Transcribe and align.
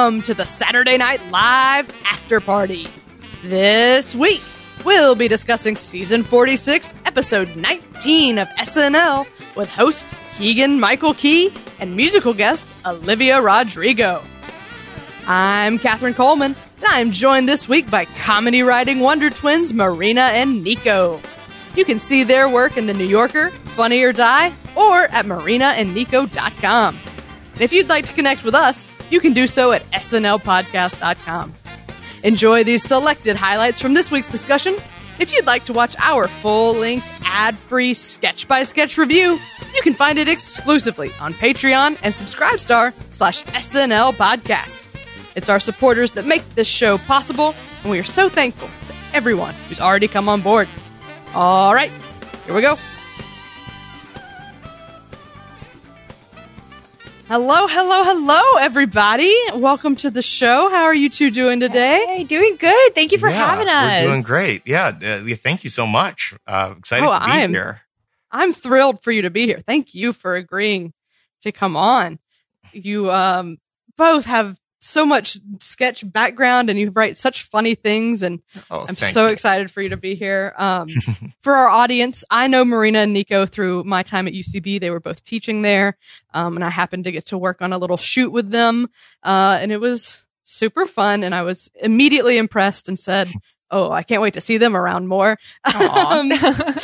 Welcome 0.00 0.22
to 0.22 0.32
the 0.32 0.46
Saturday 0.46 0.96
Night 0.96 1.22
Live 1.26 1.92
After 2.06 2.40
Party. 2.40 2.88
This 3.44 4.14
week, 4.14 4.40
we'll 4.82 5.14
be 5.14 5.28
discussing 5.28 5.76
season 5.76 6.22
46, 6.22 6.94
episode 7.04 7.54
19 7.54 8.38
of 8.38 8.48
SNL 8.48 9.26
with 9.56 9.68
host 9.68 10.06
Keegan 10.32 10.80
Michael 10.80 11.12
Key 11.12 11.52
and 11.80 11.96
musical 11.96 12.32
guest 12.32 12.66
Olivia 12.86 13.42
Rodrigo. 13.42 14.22
I'm 15.26 15.78
Katherine 15.78 16.14
Coleman, 16.14 16.56
and 16.78 16.86
I'm 16.86 17.12
joined 17.12 17.46
this 17.46 17.68
week 17.68 17.90
by 17.90 18.06
comedy 18.06 18.62
writing 18.62 19.00
wonder 19.00 19.28
twins 19.28 19.74
Marina 19.74 20.30
and 20.32 20.64
Nico. 20.64 21.20
You 21.76 21.84
can 21.84 21.98
see 21.98 22.24
their 22.24 22.48
work 22.48 22.78
in 22.78 22.86
The 22.86 22.94
New 22.94 23.04
Yorker, 23.04 23.50
Funny 23.50 24.02
or 24.02 24.14
Die, 24.14 24.50
or 24.76 25.02
at 25.02 25.26
marinaandnico.com. 25.26 26.98
And 27.52 27.60
if 27.60 27.74
you'd 27.74 27.90
like 27.90 28.06
to 28.06 28.14
connect 28.14 28.44
with 28.44 28.54
us, 28.54 28.89
you 29.10 29.20
can 29.20 29.32
do 29.32 29.46
so 29.46 29.72
at 29.72 29.82
snlpodcast.com. 29.90 31.52
Enjoy 32.22 32.64
these 32.64 32.82
selected 32.82 33.36
highlights 33.36 33.80
from 33.80 33.94
this 33.94 34.10
week's 34.10 34.28
discussion. 34.28 34.76
If 35.18 35.32
you'd 35.32 35.46
like 35.46 35.64
to 35.64 35.72
watch 35.72 35.96
our 35.98 36.28
full 36.28 36.74
length, 36.74 37.06
ad 37.24 37.56
free 37.68 37.94
sketch 37.94 38.48
by 38.48 38.64
sketch 38.64 38.98
review, 38.98 39.38
you 39.74 39.82
can 39.82 39.94
find 39.94 40.18
it 40.18 40.28
exclusively 40.28 41.10
on 41.20 41.32
Patreon 41.32 41.98
and 42.02 42.14
Subscribestar 42.14 42.92
slash 43.12 43.42
SNL 43.44 44.14
Podcast. 44.14 44.86
It's 45.36 45.48
our 45.48 45.60
supporters 45.60 46.12
that 46.12 46.26
make 46.26 46.46
this 46.54 46.66
show 46.66 46.98
possible, 46.98 47.54
and 47.82 47.90
we 47.90 47.98
are 47.98 48.04
so 48.04 48.28
thankful 48.28 48.68
to 48.68 49.16
everyone 49.16 49.54
who's 49.68 49.80
already 49.80 50.08
come 50.08 50.28
on 50.28 50.40
board. 50.40 50.68
All 51.34 51.74
right, 51.74 51.90
here 52.46 52.54
we 52.54 52.62
go. 52.62 52.76
Hello, 57.30 57.68
hello, 57.68 58.02
hello, 58.02 58.56
everybody. 58.58 59.32
Welcome 59.54 59.94
to 59.96 60.10
the 60.10 60.20
show. 60.20 60.68
How 60.68 60.82
are 60.82 60.94
you 60.94 61.08
two 61.08 61.30
doing 61.30 61.60
today? 61.60 62.04
Hey, 62.08 62.24
doing 62.24 62.56
good. 62.56 62.94
Thank 62.96 63.12
you 63.12 63.18
for 63.18 63.28
Yeah, 63.30 63.46
having 63.46 63.68
us. 63.68 64.02
We're 64.02 64.10
doing 64.10 64.22
great. 64.22 64.62
Yeah, 64.66 64.88
uh, 65.00 65.36
thank 65.36 65.62
you 65.62 65.70
so 65.70 65.86
much. 65.86 66.34
Uh, 66.44 66.74
excited 66.76 67.06
Oh, 67.06 67.16
to 67.16 67.24
be 67.24 67.30
I'm- 67.30 67.50
here. 67.50 67.82
I'm 68.32 68.52
thrilled 68.52 69.04
for 69.04 69.12
you 69.12 69.22
to 69.22 69.30
be 69.30 69.46
here. 69.46 69.62
Thank 69.64 69.94
you 69.94 70.12
for 70.12 70.34
agreeing 70.34 70.92
to 71.42 71.52
come 71.52 71.76
on. 71.76 72.18
You 72.72 73.10
um, 73.12 73.58
both 73.96 74.24
have 74.24 74.56
so 74.82 75.04
much 75.04 75.38
sketch 75.60 76.10
background 76.10 76.70
and 76.70 76.78
you 76.78 76.90
write 76.90 77.18
such 77.18 77.42
funny 77.44 77.74
things 77.74 78.22
and 78.22 78.40
Oh, 78.70 78.86
I'm 78.88 78.96
so 78.96 79.26
you. 79.26 79.32
excited 79.32 79.70
for 79.70 79.82
you 79.82 79.90
to 79.90 79.96
be 79.98 80.14
here. 80.14 80.54
Um, 80.56 80.88
for 81.42 81.54
our 81.54 81.68
audience, 81.68 82.24
I 82.30 82.46
know 82.46 82.64
Marina 82.64 83.00
and 83.00 83.12
Nico 83.12 83.44
through 83.46 83.84
my 83.84 84.02
time 84.02 84.26
at 84.26 84.32
UCB. 84.32 84.80
They 84.80 84.90
were 84.90 85.00
both 85.00 85.22
teaching 85.24 85.62
there. 85.62 85.96
Um, 86.32 86.56
and 86.56 86.64
I 86.64 86.70
happened 86.70 87.04
to 87.04 87.12
get 87.12 87.26
to 87.26 87.38
work 87.38 87.60
on 87.62 87.72
a 87.74 87.78
little 87.78 87.98
shoot 87.98 88.30
with 88.30 88.50
them. 88.50 88.88
Uh, 89.22 89.58
and 89.60 89.70
it 89.70 89.80
was 89.80 90.24
super 90.44 90.86
fun. 90.86 91.24
And 91.24 91.34
I 91.34 91.42
was 91.42 91.70
immediately 91.82 92.38
impressed 92.38 92.88
and 92.88 92.98
said, 92.98 93.30
Oh, 93.72 93.92
I 93.92 94.02
can't 94.02 94.20
wait 94.22 94.34
to 94.34 94.40
see 94.40 94.56
them 94.56 94.74
around 94.74 95.06
more. 95.08 95.38
Aw. 95.64 95.70
Um, 96.20 96.32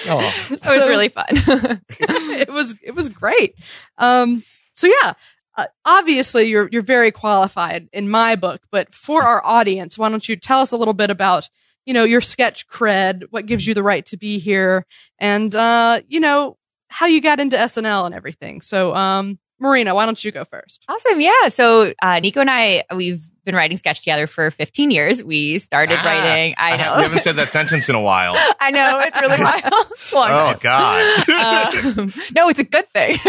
Oh, 0.09 0.33
it 0.51 0.51
was 0.51 0.87
really 0.89 1.09
fun. 1.09 1.27
it 1.31 2.49
was 2.51 2.75
it 2.83 2.95
was 2.95 3.09
great. 3.09 3.55
Um, 3.99 4.45
so 4.75 4.87
yeah, 4.87 5.15
uh, 5.57 5.67
obviously 5.85 6.45
you're 6.45 6.69
you're 6.71 6.83
very 6.83 7.11
qualified 7.11 7.89
in 7.93 8.11
my 8.11 8.37
book, 8.37 8.63
but 8.71 8.95
for 8.95 9.23
our 9.23 9.45
audience, 9.45 9.99
why 9.99 10.09
don't 10.09 10.29
you 10.29 10.37
tell 10.37 10.61
us 10.61 10.73
a 10.73 10.77
little 10.77 10.95
bit 10.95 11.11
about 11.11 11.49
you 11.85 11.95
know 11.95 12.05
your 12.05 12.21
sketch 12.21 12.69
cred, 12.69 13.25
what 13.31 13.47
gives 13.47 13.67
you 13.67 13.75
the 13.75 13.83
right 13.83 14.05
to 14.07 14.17
be 14.17 14.39
here, 14.39 14.87
and 15.19 15.55
uh, 15.55 16.01
you 16.09 16.21
know 16.21 16.57
how 16.89 17.07
you 17.07 17.21
got 17.21 17.41
into 17.41 17.57
SNL 17.57 18.07
and 18.07 18.15
everything. 18.15 18.61
So, 18.61 18.95
um, 18.95 19.39
Marina, 19.59 19.95
why 19.95 20.05
don't 20.07 20.23
you 20.23 20.31
go 20.33 20.45
first? 20.45 20.85
awesome. 20.89 21.21
Yeah. 21.21 21.49
So, 21.49 21.93
uh, 22.01 22.21
Nico 22.21 22.41
and 22.41 22.51
I, 22.51 22.85
we've 22.95 23.25
been 23.47 23.55
writing 23.55 23.79
sketch 23.79 24.01
together 24.01 24.27
for 24.27 24.51
15 24.51 24.91
years. 24.91 25.25
We 25.25 25.59
started 25.59 25.99
Ah, 25.99 26.05
writing. 26.05 26.55
I 26.59 26.73
I 26.75 26.77
know. 26.77 26.83
ha- 26.85 26.97
we 26.99 27.03
haven't 27.05 27.21
said 27.23 27.37
that 27.37 27.49
sentence 27.49 27.89
in 27.89 27.95
a 27.95 28.01
while. 28.03 28.35
I 28.61 28.71
know. 28.71 29.01
It's 29.03 29.21
really 29.23 29.43
wild. 29.43 29.73
It's 29.93 30.13
long 30.13 30.29
Oh 30.31 30.53
time. 30.53 30.59
God. 30.61 31.99
Um, 31.99 32.13
no, 32.35 32.49
it's 32.49 32.61
a 32.61 32.65
good 32.65 32.85
thing. 32.93 33.17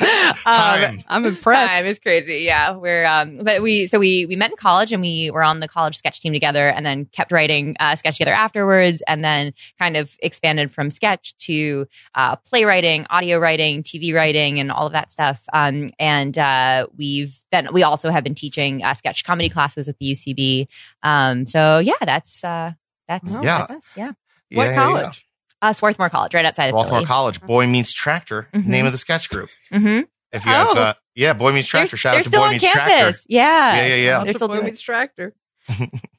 um, 0.00 0.34
Time. 0.44 1.02
I'm 1.08 1.24
impressed. 1.24 1.72
Time 1.80 1.86
is 1.86 1.98
crazy. 1.98 2.38
Yeah, 2.44 2.72
we're 2.72 3.04
um, 3.06 3.38
but 3.42 3.62
we 3.62 3.86
so 3.86 3.98
we 3.98 4.26
we 4.26 4.36
met 4.36 4.50
in 4.50 4.56
college 4.56 4.92
and 4.92 5.00
we 5.02 5.30
were 5.30 5.42
on 5.42 5.60
the 5.60 5.68
college 5.68 5.96
sketch 5.96 6.20
team 6.20 6.32
together, 6.32 6.68
and 6.68 6.84
then 6.84 7.06
kept 7.06 7.32
writing 7.32 7.76
uh, 7.80 7.96
sketch 7.96 8.16
together 8.18 8.34
afterwards, 8.34 9.02
and 9.06 9.24
then 9.24 9.52
kind 9.78 9.96
of 9.96 10.14
expanded 10.20 10.72
from 10.72 10.90
sketch 10.90 11.36
to 11.38 11.86
uh, 12.14 12.36
playwriting, 12.36 13.06
audio 13.10 13.38
writing, 13.38 13.82
TV 13.82 14.14
writing, 14.14 14.60
and 14.60 14.70
all 14.70 14.86
of 14.86 14.92
that 14.92 15.12
stuff. 15.12 15.40
Um, 15.52 15.90
and 15.98 16.36
uh, 16.38 16.86
we've 16.96 17.38
then 17.50 17.68
we 17.72 17.82
also 17.82 18.10
have 18.10 18.24
been 18.24 18.34
teaching 18.34 18.71
uh, 18.80 18.94
sketch 18.94 19.24
comedy 19.24 19.48
classes 19.48 19.88
at 19.88 19.98
the 19.98 20.12
UCB. 20.12 20.68
Um, 21.02 21.46
so 21.48 21.80
yeah, 21.80 21.94
that's 22.02 22.44
uh, 22.44 22.72
that's 23.08 23.28
Wow. 23.28 23.42
Yeah. 23.42 23.66
that's 23.68 23.86
us. 23.88 23.92
Yeah, 23.96 24.12
what 24.52 24.64
Yeah, 24.64 24.70
yeah, 24.70 24.74
college? 24.76 25.26
uh, 25.60 25.72
Swarthmore 25.72 26.08
College, 26.10 26.34
right 26.34 26.44
outside 26.44 26.64
yeah. 26.64 26.68
of 26.70 26.74
Baltimore 26.74 26.98
Philly. 27.00 27.06
College. 27.06 27.40
Boy 27.42 27.66
meets 27.66 27.92
tractor. 27.92 28.48
Mhm. 28.54 28.66
Name 28.66 28.86
of 28.86 28.92
the 28.92 28.98
sketch 28.98 29.28
group. 29.28 29.50
Mm-hmm. 29.72 30.02
If 30.32 30.46
you 30.46 30.50
guys, 30.52 30.68
Oh. 30.70 30.80
uh, 30.80 30.94
yeah, 31.14 31.32
Boy 31.34 31.52
meets 31.52 31.68
tractor. 31.68 31.90
They're, 31.90 31.98
Shout 31.98 32.12
they're 32.12 32.18
out 32.20 32.22
to 32.22 32.28
still 32.28 32.40
Boy 32.40 32.46
on 32.46 32.52
meets 32.52 32.64
campus. 32.64 32.78
tractor. 32.86 33.18
Yeah, 33.28 33.74
Yeah, 33.76 33.86
yeah, 33.86 33.94
yeah. 33.96 34.10
Not 34.18 34.24
They're 34.24 34.34
still 34.34 34.48
Boy 34.48 34.54
doing 34.54 34.66
Meets 34.66 34.80
tractor. 34.80 35.34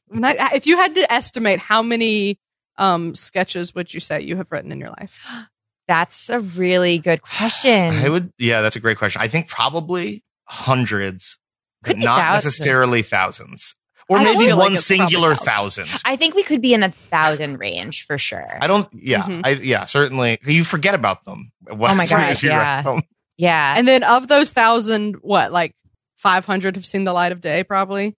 When 0.08 0.24
I- 0.24 0.50
if 0.54 0.66
you 0.68 0.76
had 0.76 0.94
to 0.94 1.12
estimate 1.12 1.58
how 1.58 1.82
many 1.82 2.38
um, 2.76 3.14
sketches 3.16 3.74
would 3.74 3.92
you 3.92 3.98
say 4.00 4.20
you 4.20 4.36
have 4.36 4.46
written 4.52 4.70
in 4.70 4.78
your 4.78 4.90
life? 4.90 5.16
That's 5.88 6.28
a 6.30 6.38
really 6.40 6.98
good 6.98 7.20
question. 7.22 7.94
I 7.96 8.08
would. 8.08 8.32
Yeah, 8.38 8.62
that's 8.62 8.74
a 8.76 8.80
great 8.80 8.96
question. 8.96 9.20
I 9.20 9.28
think 9.28 9.48
probably 9.48 10.24
hundreds, 10.44 11.34
Could 11.36 11.43
but 11.86 11.96
be 11.96 12.04
not 12.04 12.18
thousands. 12.18 12.44
necessarily 12.58 13.02
thousands, 13.02 13.76
or 14.08 14.18
I 14.18 14.24
maybe 14.24 14.46
feel 14.46 14.56
like 14.56 14.70
one 14.70 14.76
singular 14.78 15.34
thousand. 15.34 15.88
I 16.04 16.16
think 16.16 16.34
we 16.34 16.42
could 16.42 16.60
be 16.60 16.74
in 16.74 16.82
a 16.82 16.90
thousand 17.10 17.58
range 17.58 18.04
for 18.06 18.18
sure. 18.18 18.58
I 18.60 18.66
don't. 18.66 18.88
Yeah, 18.92 19.22
Mhm. 19.22 19.40
I 19.44 19.50
yeah, 19.50 19.84
certainly. 19.86 20.38
You 20.44 20.64
forget 20.64 20.94
about 20.94 21.24
them. 21.24 21.52
Oh 21.68 21.76
my 21.76 22.06
gosh, 22.06 22.42
yeah. 22.42 23.00
yeah. 23.36 23.74
And 23.76 23.86
then 23.88 24.02
of 24.02 24.28
those 24.28 24.50
thousand, 24.50 25.16
what 25.22 25.52
like 25.52 25.74
five 26.18 26.44
hundred 26.44 26.76
have 26.76 26.86
seen 26.86 27.04
the 27.04 27.12
light 27.12 27.32
of 27.32 27.40
day? 27.40 27.64
Probably. 27.64 28.14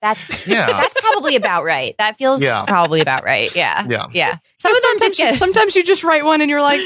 that's 0.00 0.46
Yeah. 0.46 0.66
that's 0.80 0.94
probably 0.94 1.36
about 1.36 1.62
right. 1.64 1.94
That 1.98 2.18
feels 2.18 2.42
Yeah. 2.42 2.64
probably 2.66 3.00
about 3.00 3.22
right. 3.24 3.54
Yeah. 3.54 3.86
Yeah. 3.88 4.06
Yeah. 4.12 4.38
Some 4.58 4.72
sometimes, 4.74 5.00
just 5.00 5.16
get 5.18 5.34
sometimes 5.38 5.76
you 5.76 5.84
just 5.84 6.02
write 6.04 6.24
one 6.24 6.40
and 6.40 6.50
you're 6.50 6.62
like, 6.62 6.80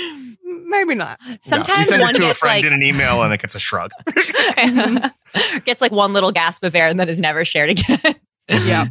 maybe 0.47 0.95
not. 0.95 1.19
you 1.29 1.39
sometimes 1.43 1.89
send 1.89 2.01
one 2.03 2.15
it 2.15 2.19
to 2.19 2.25
a 2.25 2.29
gets 2.29 2.39
friend 2.39 2.57
like 2.59 2.65
in 2.65 2.73
an 2.73 2.83
email 2.83 3.23
and 3.23 3.33
it 3.35 3.41
gets 3.41 3.55
a 3.55 3.61
shrug. 3.61 3.91
gets 5.65 5.81
like 5.81 5.93
one 5.93 6.13
little 6.13 6.33
gasp 6.33 6.65
of 6.65 6.75
air 6.75 6.87
and 6.89 6.99
then 6.99 7.09
is 7.09 7.19
never 7.21 7.45
shared 7.45 7.71
again. 7.71 7.99
Yeah. 8.49 8.87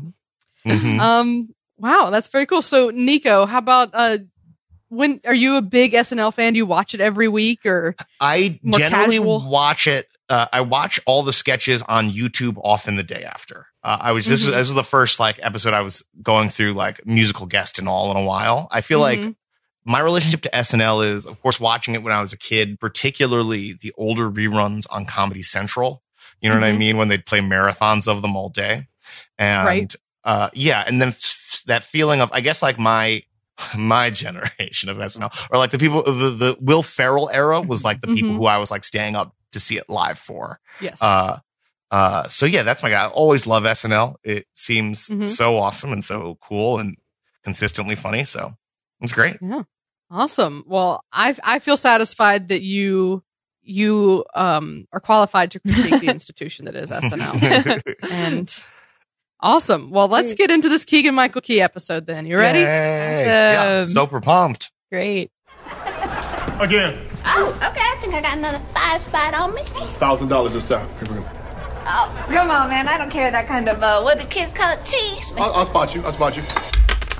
Mhm. 0.66 0.99
Um. 0.99 1.49
Wow, 1.77 2.09
that's 2.09 2.29
very 2.29 2.45
cool. 2.45 2.61
So, 2.61 2.89
Nico, 2.89 3.45
how 3.45 3.57
about 3.57 3.89
uh, 3.93 4.17
when 4.89 5.19
are 5.25 5.35
you 5.35 5.57
a 5.57 5.61
big 5.61 5.91
SNL 5.93 6.33
fan? 6.33 6.53
Do 6.53 6.57
you 6.57 6.66
watch 6.66 6.93
it 6.93 7.01
every 7.01 7.27
week 7.27 7.66
or? 7.66 7.95
I 8.19 8.59
More 8.63 8.79
generally 8.79 9.17
casual. 9.17 9.49
watch 9.49 9.87
it. 9.87 10.07
Uh, 10.29 10.47
I 10.53 10.61
watch 10.61 10.99
all 11.05 11.22
the 11.23 11.33
sketches 11.33 11.83
on 11.83 12.09
YouTube 12.11 12.57
often 12.63 12.95
the 12.95 13.03
day 13.03 13.23
after. 13.25 13.67
Uh, 13.83 13.97
I 13.99 14.11
was 14.13 14.25
this, 14.25 14.41
Mhm. 14.43 14.45
was 14.47 14.55
this 14.55 14.67
was 14.69 14.73
the 14.73 14.83
first 14.83 15.19
like 15.19 15.39
episode 15.43 15.73
I 15.73 15.81
was 15.81 16.03
going 16.23 16.49
through 16.49 16.73
like 16.73 17.05
musical 17.05 17.45
guest 17.45 17.77
and 17.77 17.87
all 17.89 18.09
in 18.11 18.17
a 18.17 18.23
while. 18.23 18.67
I 18.72 18.81
feel 18.81 18.99
like 18.99 19.19
Mhm. 19.19 19.35
My 19.85 20.00
relationship 20.00 20.41
to 20.41 20.50
SNL 20.50 21.07
is, 21.07 21.25
of 21.25 21.40
course, 21.41 21.59
watching 21.59 21.94
it 21.96 22.03
when 22.03 22.12
I 22.13 22.19
was 22.22 22.34
a 22.34 22.38
kid, 22.38 22.79
particularly 22.79 23.73
the 23.73 23.94
older 23.97 24.29
reruns 24.29 24.85
on 24.90 25.06
Comedy 25.06 25.44
Central. 25.44 26.01
You 26.41 26.50
know 26.50 26.56
what 26.56 26.63
I 26.63 26.72
Mhm. 26.72 26.78
mean? 26.78 26.97
When 26.97 27.07
they'd 27.07 27.25
play 27.25 27.40
marathons 27.40 28.07
of 28.07 28.22
them 28.22 28.35
all 28.35 28.50
day. 28.50 28.88
And, 29.38 29.66
Right. 29.68 29.96
uh, 30.23 30.49
yeah. 30.53 30.84
And 30.85 31.02
then 31.02 31.09
f- 31.09 31.64
that 31.67 31.84
feeling 31.84 32.20
of, 32.22 32.32
I 32.34 32.41
guess, 32.41 32.61
like 32.64 32.78
my, 32.79 33.23
my 33.76 34.09
generation 34.09 34.90
of 34.90 34.97
SNL 34.97 35.32
or 35.52 35.58
like 35.58 35.72
the 35.72 35.78
people, 35.78 36.03
the, 36.03 36.11
the 36.32 36.58
Will 36.59 36.84
Ferrell 36.84 37.29
era 37.32 37.61
was 37.61 37.84
like 37.84 38.02
the 38.02 38.08
people 38.08 38.32
Mhm. 38.32 38.37
who 38.37 38.46
I 38.47 38.58
was 38.58 38.72
like 38.72 38.84
staying 38.84 39.16
up 39.16 39.34
to 39.53 39.59
see 39.59 39.78
it 39.78 39.90
live 39.90 40.20
for. 40.20 40.59
Yes. 40.82 41.02
Uh, 41.02 41.40
uh, 41.91 42.28
so 42.28 42.46
yeah, 42.46 42.64
that's 42.64 42.84
my 42.84 42.90
guy. 42.90 43.03
I 43.05 43.08
always 43.08 43.46
love 43.47 43.64
SNL. 43.66 44.16
It 44.23 44.47
seems 44.55 45.08
Mhm. 45.08 45.28
so 45.28 45.58
awesome 45.58 45.93
and 45.93 46.03
so 46.03 46.37
cool 46.41 46.79
and 46.79 46.97
consistently 47.43 47.96
funny. 47.96 48.26
So 48.26 48.55
it's 48.99 49.14
great. 49.14 49.37
Awesome. 50.11 50.63
Well, 50.67 51.03
I 51.11 51.35
I 51.43 51.59
feel 51.59 51.78
satisfied 51.78 52.49
that 52.49 52.61
you 52.61 53.23
you 53.63 54.23
um 54.35 54.85
are 54.91 54.99
qualified 54.99 55.52
to 55.52 55.59
critique 55.59 56.02
the 56.02 56.07
institution 56.11 56.66
that 56.66 56.75
is 56.75 56.91
SNL. 56.91 57.81
And 58.11 58.53
awesome. 59.40 59.90
Well, 59.91 60.07
let's 60.07 60.34
get 60.34 60.52
into 60.52 60.69
this 60.69 60.85
Keegan 60.85 61.16
Michael 61.16 61.41
Key 61.41 61.61
episode 61.61 62.05
then. 62.05 62.25
You 62.25 62.37
ready? 62.37 62.59
Yay. 62.59 63.25
Yeah, 63.25 63.85
super 63.87 64.22
pumped. 64.22 64.72
Great. 64.91 65.31
Again, 66.59 66.97
Oh, 67.28 67.49
okay. 67.55 67.81
I 67.81 67.97
think 67.99 68.13
I 68.13 68.22
got 68.22 68.37
another 68.37 68.61
five 68.73 69.01
spot 69.01 69.34
on 69.34 69.53
me. 69.55 69.63
thousand 69.97 70.28
dollars 70.29 70.53
this 70.53 70.67
time. 70.69 70.87
Here 70.99 71.13
we 71.16 71.19
go. 71.22 71.28
Oh, 71.87 72.25
come 72.29 72.49
on, 72.51 72.69
man. 72.69 72.87
I 72.87 72.97
don't 72.97 73.09
care 73.11 73.29
that 73.31 73.47
kind 73.47 73.67
of, 73.67 73.81
uh, 73.84 74.01
what 74.01 74.19
the 74.19 74.25
kids 74.25 74.53
call 74.53 74.72
it, 74.73 74.85
cheese. 74.85 75.34
I'll, 75.37 75.53
I'll 75.53 75.66
spot 75.66 75.93
you. 75.96 76.03
I'll 76.03 76.11
spot 76.11 76.37
you. 76.37 76.43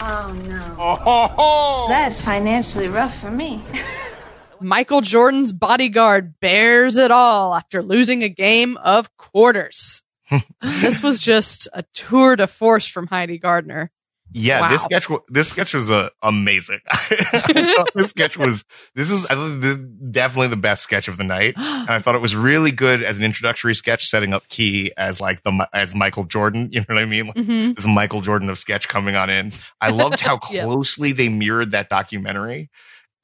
Oh, 0.08 0.32
no. 0.48 0.76
Oh, 0.78 1.86
That's 1.90 2.22
financially 2.22 2.88
rough 2.88 3.20
for 3.20 3.32
me. 3.32 3.64
Michael 4.62 5.02
Jordan's 5.02 5.52
bodyguard 5.52 6.40
bears 6.40 6.98
it 6.98 7.10
all 7.10 7.56
after 7.56 7.82
losing 7.82 8.24
a 8.24 8.30
game 8.30 8.78
of 8.78 9.16
quarters. 9.18 10.04
this 10.62 11.02
was 11.02 11.20
just 11.20 11.68
a 11.74 11.84
tour 11.94 12.36
de 12.36 12.46
force 12.46 12.88
from 12.88 13.08
Heidi 13.08 13.40
Gardner. 13.40 13.92
Yeah, 14.38 14.62
Wow. 14.62 14.70
this 14.70 14.84
sketch 14.84 15.08
this 15.30 15.48
sketch 15.48 15.74
was 15.74 15.90
uh, 15.90 16.10
amazing. 16.22 16.82
This 17.96 18.10
sketch 18.10 18.38
was 18.38 18.66
this 18.94 19.10
is 19.10 19.26
I 19.28 19.36
thought 19.36 19.62
this 19.62 19.78
definitely 20.12 20.50
the 20.50 20.58
best 20.58 20.84
sketch 20.84 21.08
of 21.08 21.16
the 21.18 21.24
night, 21.24 21.54
and 21.58 21.90
I 21.90 22.00
thought 22.00 22.16
it 22.16 22.22
was 22.22 22.36
really 22.36 22.72
good 22.72 23.02
as 23.02 23.18
an 23.18 23.24
introductory 23.24 23.74
sketch, 23.76 24.08
setting 24.08 24.34
up 24.34 24.48
Key 24.50 24.92
as 24.98 25.22
like 25.22 25.44
the 25.44 25.68
as 25.74 25.96
Michael 25.96 26.26
Jordan. 26.26 26.70
You 26.76 26.82
know 26.82 26.96
what 26.96 27.02
I 27.02 27.06
mean? 27.06 27.28
Like, 27.28 27.38
hmm 27.38 27.72
this 27.74 27.86
Michael 27.86 28.22
Jordan 28.22 28.50
of 28.50 28.58
sketch 28.58 28.90
coming 28.90 29.16
on 29.16 29.30
in. 29.30 29.54
I 29.80 29.92
loved 29.92 30.20
how 30.20 30.38
Yeah. 30.52 30.64
closely 30.66 31.14
they 31.14 31.30
mirrored 31.30 31.72
that 31.72 31.88
documentary. 31.90 32.70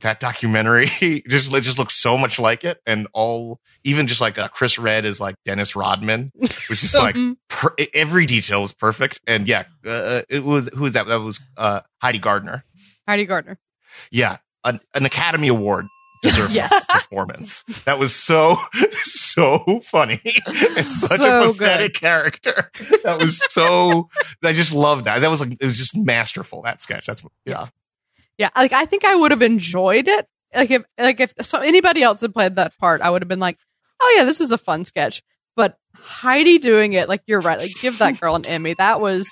That 0.02 0.20
documentary 0.20 0.86
just 1.28 1.54
it 1.54 1.62
just 1.62 1.78
looks 1.80 1.96
so 1.96 2.18
much 2.18 2.40
like 2.40 2.64
it, 2.64 2.80
and 2.86 3.08
all 3.14 3.60
even 3.84 4.08
just 4.08 4.22
like 4.22 4.38
uh, 4.38 4.48
Chris 4.48 4.78
Redd 4.80 5.06
is 5.06 5.20
like 5.20 5.36
Dennis 5.46 5.76
Rodman, 5.76 6.32
which 6.36 6.84
is 6.84 6.94
like 7.00 7.16
Mhm. 7.16 7.36
per- 7.50 7.76
every 7.94 8.26
detail 8.26 8.62
was 8.62 8.74
perfect. 8.74 9.20
And 9.28 9.48
yeah, 9.48 9.64
uh, 9.86 10.22
it 10.30 10.44
was 10.44 10.70
who 10.74 10.82
was 10.82 10.94
that? 10.94 11.08
That 11.08 11.22
was 11.22 11.40
uh, 11.58 11.82
Heidi 12.02 12.20
Gardner. 12.20 12.64
Heidi 13.08 13.26
Gardner. 13.26 13.58
Yeah, 14.12 14.38
an, 14.64 14.80
an 14.96 15.06
Academy 15.06 15.48
Award 15.50 15.86
deserved 16.24 16.54
Yes. 16.54 16.86
performance. 16.88 17.64
That 17.86 18.00
was 18.00 18.16
so 18.16 18.58
so 19.04 19.82
funny. 19.86 20.20
It's 20.24 21.02
such 21.02 21.20
So 21.20 21.50
a 21.50 21.54
pathetic 21.54 21.94
character. 21.96 22.72
That 23.04 23.20
was 23.20 23.42
so. 23.52 24.10
I 24.44 24.54
just 24.54 24.72
loved 24.74 25.06
that. 25.06 25.20
That 25.20 25.30
was 25.30 25.42
like 25.42 25.54
it 25.60 25.66
was 25.66 25.78
just 25.78 25.96
masterful. 25.98 26.62
That 26.64 26.82
sketch. 26.82 27.06
That's 27.06 27.24
yeah. 27.46 27.68
Yeah, 28.38 28.50
like 28.56 28.74
I 28.74 28.86
think 28.86 29.06
I 29.06 29.16
would 29.16 29.32
have 29.32 29.42
enjoyed 29.42 30.08
it. 30.08 30.28
Like 30.54 30.72
if 30.72 30.84
like 30.98 31.20
if 31.20 31.34
so 31.42 31.60
anybody 31.60 32.04
else 32.04 32.22
had 32.22 32.34
played 32.34 32.56
that 32.56 32.78
part, 32.78 33.02
I 33.02 33.10
would 33.10 33.22
have 33.22 33.30
been 33.30 33.40
like, 33.40 33.58
"Oh 34.02 34.14
yeah, 34.18 34.26
this 34.26 34.42
is 34.42 34.52
a 34.52 34.58
fun 34.58 34.84
sketch." 34.86 35.22
But 35.56 35.78
Heidi 35.96 36.58
doing 36.58 36.94
it, 36.94 37.08
like 37.10 37.22
you're 37.28 37.42
right, 37.42 37.60
like 37.60 37.72
give 37.82 38.00
that 38.00 38.20
girl 38.20 38.36
an 38.36 38.46
Emmy. 38.46 38.74
That 38.74 39.00
was 39.02 39.28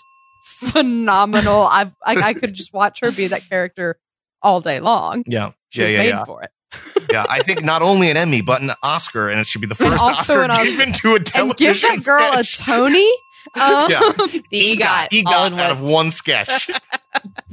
phenomenal. 0.60 1.62
I 1.70 1.92
I, 2.06 2.16
I 2.16 2.34
could 2.34 2.54
just 2.54 2.74
watch 2.74 3.00
her 3.02 3.12
be 3.12 3.28
that 3.28 3.48
character 3.50 3.98
all 4.42 4.62
day 4.62 4.80
long. 4.80 5.24
Yeah. 5.28 5.52
She 5.70 5.82
Yeah, 5.82 5.88
yeah, 5.88 5.98
made 6.00 6.08
yeah. 6.10 6.26
for 6.26 6.44
it. 6.44 6.52
Yeah, 7.12 7.26
I 7.28 7.42
think 7.42 7.64
not 7.64 7.82
only 7.82 8.12
an 8.12 8.18
Emmy, 8.18 8.42
but 8.44 8.62
an 8.62 8.70
Oscar, 8.84 9.30
and 9.30 9.40
it 9.40 9.48
should 9.48 9.62
be 9.62 9.68
the 9.68 9.76
And 9.80 9.90
first 9.92 10.04
Oscar 10.04 10.44
Oscar. 10.44 10.64
given 10.64 10.94
to 10.94 11.14
a 11.14 11.16
And 11.16 11.26
television 11.26 11.56
give 11.58 11.82
that 11.82 12.06
girl 12.06 12.44
sketch. 12.44 12.60
a 12.60 12.64
Tony. 12.64 13.10
Um, 13.60 13.90
Yeah. 13.90 14.00
The 14.16 14.44
EGOT, 14.52 15.08
EGOT, 15.10 15.26
all 15.26 15.46
in 15.48 15.54
out 15.54 15.60
one. 15.60 15.72
of 15.72 15.82
one 15.82 16.12
sketch. 16.12 16.70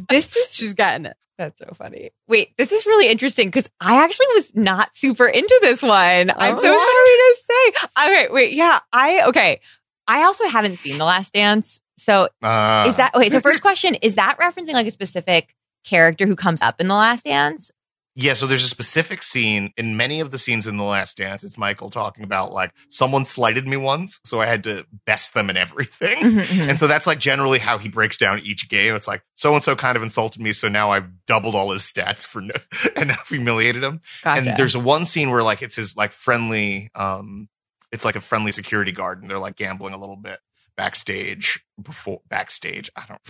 This 0.09 0.37
is 0.37 0.55
She's 0.55 0.75
gotten 0.75 1.07
it. 1.07 1.17
That's 1.39 1.59
so 1.59 1.67
funny. 1.75 2.11
Wait, 2.29 2.53
this 2.57 2.73
is 2.73 2.87
really 2.87 3.09
interesting 3.09 3.49
because 3.49 3.69
I 3.79 4.03
actually 4.03 4.27
was 4.37 4.55
not 4.55 4.97
super 4.97 5.27
into 5.27 5.59
this 5.61 5.83
one. 5.83 6.31
I'm 6.35 6.57
so 6.57 6.63
Oh, 6.65 7.43
sorry 7.75 7.77
to 7.77 7.83
say. 7.83 7.89
All 7.97 8.11
right, 8.11 8.33
wait, 8.33 8.53
yeah, 8.55 8.79
I 8.93 9.25
okay. 9.29 9.61
I 10.09 10.23
also 10.23 10.47
haven't 10.49 10.79
seen 10.79 10.97
The 10.99 11.05
Last 11.05 11.33
Dance, 11.35 11.81
so 11.99 12.29
Uh, 12.43 12.87
is 12.89 12.97
that 12.97 13.15
okay? 13.15 13.29
So 13.29 13.41
first 13.41 13.61
question 13.61 13.97
is 13.97 14.15
that 14.15 14.39
referencing 14.39 14.73
like 14.73 14.87
a 14.87 14.93
specific 14.93 15.55
character 15.85 16.27
who 16.27 16.37
comes 16.37 16.63
up 16.63 16.81
in 16.81 16.89
The 16.89 16.95
Last 16.95 17.25
Dance? 17.25 17.71
Yeah, 18.19 18.33
so 18.33 18.47
there's 18.47 18.65
a 18.65 18.69
specific 18.69 19.23
scene 19.23 19.75
in 19.77 19.99
many 19.99 20.21
of 20.21 20.31
the 20.31 20.39
scenes 20.39 20.67
in 20.67 20.79
The 20.79 20.85
Last 20.85 21.19
Dance. 21.19 21.45
It's 21.45 21.59
Michael 21.59 21.91
talking 21.91 22.25
about 22.25 22.51
like 22.51 22.73
someone 22.89 23.27
slighted 23.27 23.69
me 23.69 23.77
once, 23.77 24.21
so 24.25 24.41
I 24.41 24.47
had 24.47 24.65
to 24.65 24.87
best 25.05 25.35
them 25.35 25.51
in 25.51 25.59
everything. 25.59 26.17
Mhm, 26.17 26.41
mhm. 26.41 26.69
And 26.71 26.79
so 26.79 26.87
that's 26.87 27.07
like 27.07 27.19
generally 27.19 27.59
how 27.59 27.77
he 27.77 27.91
breaks 27.91 28.17
down 28.17 28.41
each 28.41 28.71
game. 28.71 28.95
It's 28.95 29.07
like 29.07 29.23
so 29.35 29.53
and 29.53 29.63
so 29.63 29.77
kind 29.77 29.97
of 29.97 30.03
insulted 30.03 30.41
me, 30.41 30.55
so 30.55 30.69
now 30.69 30.93
I've 30.93 31.27
doubled 31.27 31.55
all 31.55 31.73
his 31.73 31.83
stats 31.83 32.27
for 32.27 32.41
no, 32.41 32.55
and 32.97 33.13
I've 33.13 33.29
humiliated 33.29 33.85
him. 33.85 34.01
Gotcha. 34.25 34.49
And 34.49 34.57
there's 34.57 34.77
one 34.77 35.05
scene 35.05 35.31
where 35.31 35.43
like 35.43 35.61
it's 35.61 35.77
his 35.77 35.95
like 35.95 36.13
friendly, 36.15 36.91
um, 36.95 37.51
it's 37.93 38.05
like 38.07 38.17
a 38.17 38.21
friendly 38.23 38.51
security 38.51 38.93
guard, 38.93 39.21
and 39.21 39.31
they're 39.31 39.39
like 39.39 39.57
gambling 39.57 39.93
a 39.93 39.99
little 39.99 40.17
bit 40.17 40.39
backstage 40.77 41.63
before 41.83 42.21
backstage. 42.29 42.91
I 42.97 43.05
don't. 43.09 43.21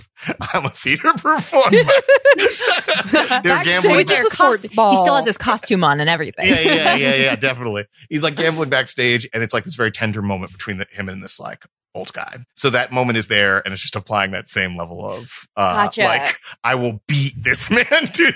I'm 0.54 0.66
a 0.66 0.70
theater 0.70 1.12
performer. 1.12 1.70
they're 1.70 3.42
Backstage 3.42 3.64
gambling. 3.64 3.96
with 3.96 4.00
It's 4.02 4.10
their 4.10 4.24
sports 4.26 4.66
ball. 4.74 4.90
he 4.96 5.02
still 5.04 5.16
has 5.16 5.26
his 5.26 5.38
costume 5.38 5.84
on 5.84 6.00
and 6.00 6.08
everything. 6.10 6.46
yeah, 6.48 6.60
yeah, 6.60 6.94
yeah, 6.96 7.14
yeah, 7.16 7.36
definitely. 7.36 7.86
He's 8.10 8.22
like 8.22 8.36
gambling 8.36 8.68
backstage, 8.70 9.28
and 9.32 9.42
it's 9.42 9.54
like 9.54 9.64
this 9.64 9.74
very 9.74 9.90
tender 9.90 10.22
moment 10.22 10.52
between 10.52 10.78
the, 10.78 10.86
him 10.90 11.08
and 11.08 11.22
this 11.22 11.38
like 11.40 11.64
old 11.94 12.12
guy. 12.12 12.38
So 12.56 12.68
that 12.70 12.92
moment 12.92 13.16
is 13.16 13.26
there, 13.28 13.58
and 13.64 13.72
it's 13.72 13.80
just 13.80 13.96
applying 13.96 14.32
that 14.32 14.48
same 14.48 14.76
level 14.76 15.08
of 15.08 15.30
uh, 15.56 15.84
Gotcha. 15.86 16.02
like 16.04 16.38
I 16.62 16.74
will 16.74 17.00
beat 17.08 17.42
this 17.42 17.70
man 17.70 17.84
to 17.86 18.32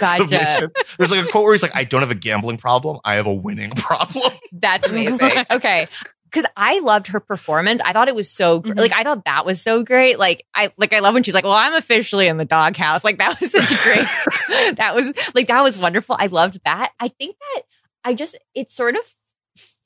Gotcha. 0.00 0.22
submission. 0.24 0.70
There's 0.98 1.10
like 1.10 1.24
a 1.26 1.28
quote 1.30 1.44
where 1.44 1.52
he's 1.54 1.62
like, 1.62 1.76
"I 1.76 1.84
don't 1.84 2.00
have 2.00 2.10
a 2.10 2.14
gambling 2.16 2.56
problem, 2.58 2.98
I 3.04 3.16
have 3.16 3.26
a 3.26 3.34
winning 3.34 3.70
problem." 3.76 4.32
That's 4.52 4.88
amazing. 4.88 5.30
okay. 5.50 5.86
Cause 6.34 6.44
I 6.56 6.80
loved 6.80 7.06
her 7.08 7.20
performance. 7.20 7.80
I 7.84 7.92
thought 7.92 8.08
it 8.08 8.14
was 8.14 8.30
so, 8.30 8.60
Mhm. 8.60 8.76
like, 8.78 8.92
I 8.92 9.04
thought 9.04 9.24
that 9.24 9.46
was 9.46 9.62
so 9.62 9.82
great. 9.84 10.18
Like, 10.18 10.44
I, 10.52 10.72
like, 10.76 10.92
I 10.92 10.98
love 10.98 11.14
when 11.14 11.22
she's 11.22 11.32
like, 11.34 11.44
well, 11.44 11.52
I'm 11.54 11.74
officially 11.74 12.26
in 12.26 12.36
the 12.36 12.44
doghouse. 12.44 13.04
Like, 13.04 13.18
that 13.18 13.40
was 13.40 13.50
such 13.52 13.70
a 13.70 13.82
great, 13.82 14.76
that 14.76 14.94
was, 14.94 15.12
like, 15.34 15.46
that 15.48 15.62
was 15.62 15.78
wonderful. 15.78 16.16
I 16.18 16.26
loved 16.26 16.60
that. 16.64 16.90
I 16.98 17.08
think 17.08 17.36
that 17.38 17.62
I 18.04 18.14
just, 18.14 18.36
it 18.54 18.70
sort 18.72 18.96
of 18.96 19.02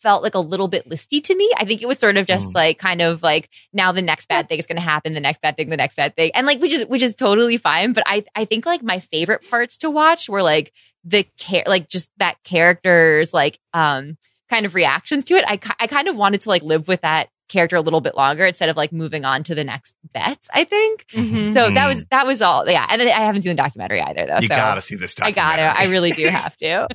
felt 0.03 0.23
like 0.23 0.35
a 0.37 0.41
little 0.41 0.69
bit 0.69 0.89
listy 0.89 1.23
to 1.25 1.35
me. 1.35 1.53
I 1.57 1.65
think 1.65 1.83
it 1.83 1.87
was 1.89 1.99
sort 1.99 2.17
of 2.17 2.25
just 2.27 2.49
Mm. 2.49 2.55
like, 2.55 2.79
kind 2.79 3.03
of 3.03 3.23
like, 3.23 3.51
now 3.73 3.93
the 3.93 4.01
next 4.01 4.27
bad 4.29 4.49
thing 4.49 4.59
is 4.59 4.67
going 4.67 4.77
to 4.77 4.83
happen, 4.83 5.13
the 5.13 5.21
next 5.21 5.43
bad 5.43 5.57
thing, 5.57 5.69
the 5.71 5.77
next 5.77 5.97
bad 5.97 6.15
thing. 6.17 6.31
And 6.35 6.47
like, 6.47 6.61
which 6.61 6.73
is, 6.73 6.87
which 6.87 7.03
is 7.03 7.17
totally 7.17 7.59
fine. 7.59 7.93
But 7.93 8.05
I, 8.07 8.25
I 8.35 8.45
think 8.45 8.65
like 8.65 8.83
my 8.83 9.01
favorite 9.01 9.49
parts 9.51 9.77
to 9.79 9.91
watch 9.91 10.29
were 10.29 10.43
like, 10.43 10.73
the 11.05 11.25
care, 11.37 11.65
like 11.67 11.89
just 11.89 12.11
that 12.19 12.37
character's 12.45 13.35
like, 13.35 13.59
um, 13.75 14.17
kind 14.51 14.67
of 14.67 14.75
reactions 14.75 15.25
to 15.27 15.35
it. 15.35 15.45
I, 15.47 15.59
I 15.81 15.87
kind 15.87 16.09
of 16.09 16.17
wanted 16.17 16.41
to 16.43 16.49
like 16.49 16.63
live 16.63 16.89
with 16.89 17.03
that 17.03 17.29
character 17.49 17.77
a 17.77 17.81
little 17.81 18.03
bit 18.03 18.15
longer 18.15 18.45
instead 18.45 18.69
of 18.69 18.77
like 18.77 18.93
moving 18.93 19.25
on 19.25 19.43
to 19.43 19.55
the 19.55 19.65
next 19.65 19.95
bets, 20.13 20.49
I 20.53 20.65
think. 20.65 21.07
Mhm. 21.13 21.55
So 21.55 21.71
that 21.71 21.75
Mhm. 21.75 21.89
was, 21.89 22.05
that 22.11 22.27
was 22.27 22.43
all. 22.43 22.69
Yeah. 22.69 22.87
And 22.91 23.01
I 23.01 23.07
I 23.07 23.21
haven't 23.25 23.43
seen 23.43 23.57
the 23.57 23.63
documentary 23.63 24.03
either 24.03 24.27
though. 24.27 24.37
You 24.41 24.49
so 24.49 24.55
gotta 24.55 24.81
see 24.83 24.97
this. 24.97 25.15
I 25.21 25.31
got 25.31 25.59
it. 25.59 25.63
documentary. 25.63 25.87
I 25.87 25.91
really 25.91 26.13
do 26.13 26.27
have 26.29 26.57
to. 26.59 26.89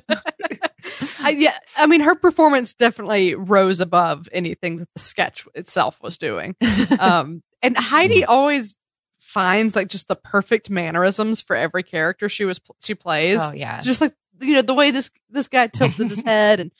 I, 1.22 1.30
yeah, 1.32 1.58
I 1.78 1.86
mean, 1.88 2.02
her 2.02 2.14
performance 2.16 2.74
definitely 2.74 3.36
rose 3.36 3.80
above 3.80 4.28
anything 4.32 4.78
that 4.78 4.90
the 4.96 5.02
sketch 5.02 5.46
itself 5.56 5.98
was 6.02 6.18
doing. 6.18 6.56
Um, 7.00 7.42
and 7.62 7.78
Heidi 7.78 8.26
always 8.26 8.76
finds 9.20 9.76
like 9.76 9.88
just 9.88 10.08
the 10.10 10.16
perfect 10.18 10.70
mannerisms 10.70 11.42
for 11.42 11.56
every 11.56 11.82
character 11.82 12.28
she 12.30 12.46
was 12.46 12.60
she 12.84 12.94
plays. 12.94 13.40
oh 13.42 13.54
yeah. 13.54 13.80
Just 13.82 14.02
like 14.02 14.14
you 14.44 14.56
know 14.56 14.62
the 14.62 14.74
way 14.74 14.92
this 14.92 15.10
this 15.30 15.48
guy 15.48 15.68
tilted 15.68 16.10
his 16.10 16.22
head 16.26 16.60
and 16.60 16.72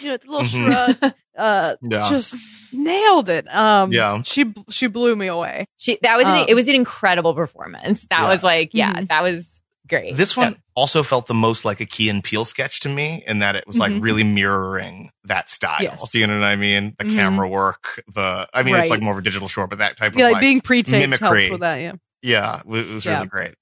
you 0.00 0.08
know 0.08 0.16
the 0.16 0.30
little 0.30 0.46
Mhm. 0.46 0.96
shrug. 0.98 1.12
Uh, 1.38 1.76
Yeah. 1.82 2.08
just 2.10 2.34
nailed 2.72 3.28
it. 3.28 3.52
Um, 3.54 3.92
Yeah. 3.92 4.22
she 4.24 4.52
she 4.68 4.88
blew 4.88 5.16
me 5.16 5.26
away. 5.28 5.66
She, 5.76 5.98
that 6.02 6.16
was, 6.16 6.26
an, 6.28 6.40
Um, 6.40 6.46
it 6.48 6.54
was 6.54 6.68
an 6.68 6.74
incredible 6.74 7.34
performance. 7.34 8.06
That 8.10 8.22
Yeah. 8.22 8.28
was 8.28 8.42
like, 8.42 8.70
yeah, 8.74 8.92
Mhm. 8.94 9.08
that 9.08 9.22
was 9.22 9.62
great. 9.88 10.16
This 10.16 10.36
one 10.36 10.56
also 10.74 11.02
felt 11.02 11.26
the 11.26 11.34
most 11.34 11.64
like 11.64 11.80
a 11.80 11.86
Key 11.86 12.10
and 12.10 12.22
Peele 12.22 12.44
sketch 12.44 12.80
to 12.80 12.88
me, 12.88 13.24
in 13.26 13.38
that 13.38 13.56
it 13.56 13.66
was 13.66 13.78
like 13.78 13.90
Mhm. 13.92 14.02
really 14.02 14.22
mirroring 14.24 15.10
that 15.24 15.48
style. 15.48 15.82
Yes. 15.82 16.10
Do 16.10 16.18
you 16.18 16.26
know 16.26 16.38
what 16.38 16.44
I 16.44 16.56
mean? 16.56 16.94
The 16.98 17.04
Mhm. 17.06 17.14
camera 17.14 17.48
work, 17.48 18.02
the 18.14 18.46
I 18.52 18.62
mean, 18.62 18.74
it's 18.76 18.90
like 18.90 19.00
more 19.00 19.12
of 19.12 19.18
a 19.18 19.22
digital 19.22 19.48
short, 19.48 19.70
but 19.70 19.78
that 19.78 19.96
type 19.96 20.14
Yeah, 20.14 20.26
of 20.26 20.32
like, 20.32 20.32
like, 20.34 20.40
being 20.42 20.60
pre-taped 20.60 20.98
mimicry. 21.00 21.46
helped 21.48 21.52
with 21.52 21.60
that. 21.62 21.76
Yeah. 21.76 21.92
yeah, 22.22 22.60
it 22.60 22.66
was- 22.66 22.88
it 22.90 22.94
was 22.94 23.04
Yeah. 23.04 23.14
really 23.16 23.28
great. 23.28 23.54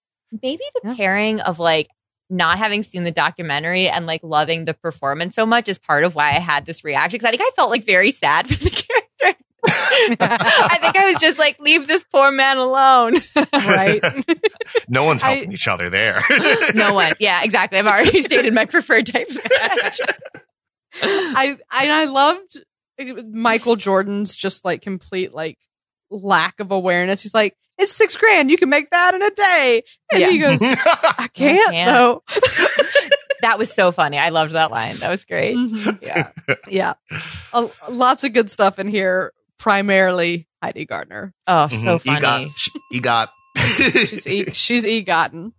maybe 0.42 0.62
the 0.82 0.90
Yeah. 0.90 0.94
pairing 0.96 1.40
of 1.40 1.58
like 1.58 1.88
not 2.30 2.58
having 2.58 2.82
seen 2.82 3.04
the 3.04 3.10
documentary 3.10 3.88
and 3.88 4.06
like 4.06 4.20
loving 4.22 4.64
the 4.64 4.74
performance 4.74 5.34
so 5.34 5.46
much 5.46 5.68
is 5.68 5.78
part 5.78 6.04
of 6.04 6.14
why 6.14 6.30
I 6.36 6.40
had 6.40 6.66
this 6.66 6.84
reaction. 6.84 7.18
Cause 7.20 7.26
I 7.26 7.30
think 7.30 7.42
I 7.42 7.50
felt 7.56 7.70
like 7.70 7.84
very 7.84 8.10
sad 8.12 8.46
for 8.48 8.54
the 8.62 8.70
character. 9.22 9.38
I 10.20 10.78
think 10.80 10.96
I 10.96 11.10
was 11.10 11.20
just 11.20 11.38
like, 11.38 11.58
leave 11.58 11.86
this 11.86 12.04
poor 12.04 12.30
man 12.30 12.58
alone. 12.58 13.14
Right. 13.52 14.02
No 14.90 15.04
one's 15.04 15.22
I- 15.22 15.32
helping 15.34 15.52
each 15.52 15.66
other 15.68 15.88
there. 15.90 16.22
no 16.74 16.94
one. 16.94 17.12
Yeah, 17.18 17.42
exactly. 17.42 17.78
I've 17.78 17.86
already 17.86 18.22
stated 18.22 18.52
my 18.54 18.64
preferred 18.66 19.06
type 19.06 19.28
of 19.28 19.36
sketch. 19.42 20.00
I 21.02 21.58
I 21.70 21.90
I 22.02 22.04
loved 22.06 22.58
uh, 23.00 23.22
Michael 23.30 23.76
Jordan's 23.76 24.34
just 24.36 24.64
like 24.64 24.82
complete 24.82 25.32
like 25.34 25.58
lack 26.10 26.60
of 26.60 26.70
awareness. 26.70 27.22
He's 27.22 27.34
like, 27.34 27.54
it's 27.78 27.92
six 27.92 28.16
grand. 28.16 28.50
You 28.50 28.56
can 28.56 28.68
make 28.68 28.90
that 28.90 29.14
in 29.14 29.22
a 29.22 29.30
day. 29.30 29.82
And 30.12 30.20
Yeah. 30.20 30.30
he 30.30 30.38
goes, 30.38 30.58
I 30.62 31.28
can't, 31.32 31.70
can't. 31.70 31.90
though. 31.90 32.22
That 33.40 33.56
was 33.56 33.72
so 33.72 33.92
funny. 33.92 34.18
I 34.18 34.30
loved 34.30 34.54
that 34.54 34.72
line. 34.72 34.96
That 34.96 35.10
was 35.12 35.24
great. 35.24 35.56
Mhm. 35.56 36.02
Yeah. 36.02 36.30
Yeah. 36.66 36.94
A- 37.52 37.70
lots 37.88 38.24
of 38.24 38.32
good 38.32 38.50
stuff 38.50 38.80
in 38.80 38.88
here. 38.88 39.32
Primarily 39.60 40.48
Heidi 40.60 40.84
Gardner. 40.86 41.32
Oh, 41.46 41.68
so 41.68 41.76
Mhm. 41.76 42.00
funny. 42.20 42.52
Egot. 42.92 43.28
Egot. 43.56 44.08
She's 44.08 44.26
e- 44.26 44.52
she's 44.52 44.84
egotten. 44.84 45.52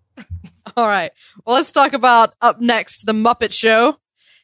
All 0.75 0.88
right. 0.89 1.11
Well, 1.45 1.55
let's 1.55 1.71
talk 1.71 1.93
about 1.93 2.33
up 2.41 2.59
next 2.59 3.05
the 3.05 3.13
Muppet 3.13 3.53
Show. 3.53 3.95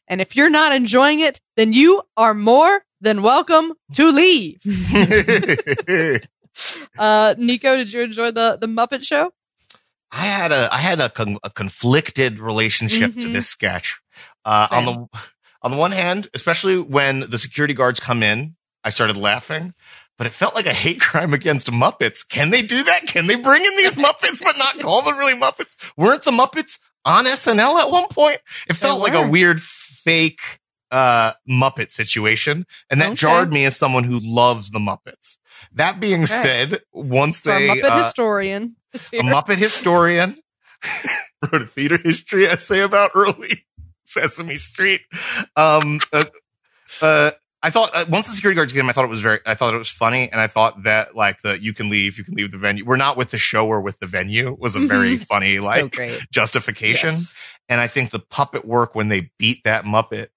And 0.07 0.21
if 0.21 0.37
you're 0.37 0.49
not 0.49 0.71
enjoying 0.71 1.19
it, 1.19 1.41
then 1.57 1.73
you 1.73 2.03
are 2.15 2.33
more 2.33 2.85
than 3.01 3.21
welcome 3.21 3.73
to 3.95 4.11
leave. 4.11 4.61
Uh, 6.97 7.35
Nico, 7.37 7.75
did 7.75 7.91
you 7.91 8.01
enjoy 8.01 8.31
the 8.31 8.57
the 8.59 8.67
Muppet 8.67 9.03
Show? 9.03 9.33
I 10.11 10.25
had 10.27 10.51
a 10.51 10.69
I 10.73 10.77
had 10.77 10.99
a, 11.01 11.09
con- 11.09 11.37
a 11.43 11.49
conflicted 11.49 12.39
relationship 12.39 13.13
to 13.15 13.19
Mhm. 13.27 13.33
this 13.33 13.49
sketch. 13.49 13.99
Uh, 14.45 14.67
on 14.71 14.85
the 14.85 15.07
on 15.61 15.71
the 15.71 15.77
one 15.77 15.91
hand, 15.91 16.29
especially 16.33 16.77
when 16.79 17.21
the 17.29 17.37
security 17.37 17.73
guards 17.73 17.99
come 17.99 18.23
in, 18.23 18.55
I 18.83 18.89
started 18.91 19.17
laughing. 19.17 19.73
but 20.17 20.25
it 20.27 20.31
felt 20.33 20.55
like 20.55 20.65
a 20.65 20.73
hate 20.73 21.01
crime 21.07 21.33
against 21.33 21.69
Muppets. 21.69 22.25
Can 22.25 22.49
they 22.49 22.61
do 22.61 22.81
that? 22.83 23.05
Can 23.07 23.27
they 23.27 23.35
bring 23.35 23.65
in 23.65 23.75
these 23.75 23.97
Muppets 23.97 24.41
but 24.41 24.57
not 24.57 24.79
call 24.79 25.01
them 25.01 25.17
really 25.17 25.33
Muppets? 25.33 25.75
Weren't 25.97 26.23
the 26.23 26.31
Muppets 26.31 26.79
on 27.03 27.25
SNL 27.25 27.81
at 27.81 27.91
one 27.91 28.07
point? 28.07 28.39
It 28.69 28.75
felt 28.77 29.01
like 29.01 29.13
a 29.13 29.27
weird 29.27 29.61
fake 29.61 30.39
uh 30.91 31.33
Muppet 31.49 31.91
situation, 31.91 32.65
and 32.89 33.01
that 33.01 33.07
Okay. 33.07 33.15
jarred 33.15 33.51
me 33.53 33.65
as 33.65 33.75
someone 33.75 34.03
who 34.03 34.19
loves 34.21 34.71
the 34.71 34.79
Muppets. 34.79 35.37
That 35.73 35.99
being 35.99 36.23
Okay. 36.23 36.41
said, 36.41 36.81
once 36.93 37.41
For 37.41 37.51
a 37.51 37.55
they 37.55 37.67
Muppet 37.67 37.89
uh, 37.89 38.03
historian. 38.03 38.75
a. 38.93 38.97
Muppet 39.21 39.57
historian 39.57 40.37
wrote 41.51 41.61
a 41.61 41.67
theater 41.67 41.97
history 41.97 42.45
essay 42.45 42.81
about 42.81 43.11
early 43.15 43.65
Sesame 44.05 44.55
Street. 44.55 45.01
Um, 45.55 45.99
uh, 46.13 46.25
uh, 47.01 47.31
I 47.63 47.71
thought 47.71 47.89
uh, 47.95 48.05
once 48.09 48.27
the 48.27 48.33
security 48.33 48.55
guards 48.55 48.73
came, 48.73 48.87
I 48.87 48.93
thought 48.93 49.05
it 49.05 49.09
was 49.09 49.21
very, 49.21 49.39
I 49.45 49.55
thought 49.55 49.73
it 49.73 49.77
was 49.77 49.89
funny, 49.89 50.29
and 50.31 50.39
I 50.39 50.45
thought 50.45 50.83
that 50.83 51.15
like 51.15 51.41
the 51.41 51.59
you 51.59 51.73
can 51.73 51.89
leave, 51.89 52.17
you 52.17 52.23
can 52.23 52.35
leave 52.35 52.51
the 52.51 52.59
venue. 52.59 52.85
We're 52.85 52.95
not 52.95 53.17
with 53.17 53.31
the 53.31 53.39
show, 53.39 53.65
we're 53.65 53.79
with 53.79 53.97
the 53.99 54.05
venue 54.05 54.55
was 54.59 54.75
a 54.75 54.79
very 54.85 55.17
funny 55.17 55.59
like 55.59 55.91
great. 55.91 56.21
justification. 56.31 57.09
Yes. 57.09 57.33
And 57.67 57.81
I 57.81 57.87
think 57.87 58.11
the 58.11 58.19
puppet 58.19 58.65
work 58.65 58.93
when 58.93 59.07
they 59.07 59.31
beat 59.39 59.63
that 59.63 59.83
Muppet 59.85 60.27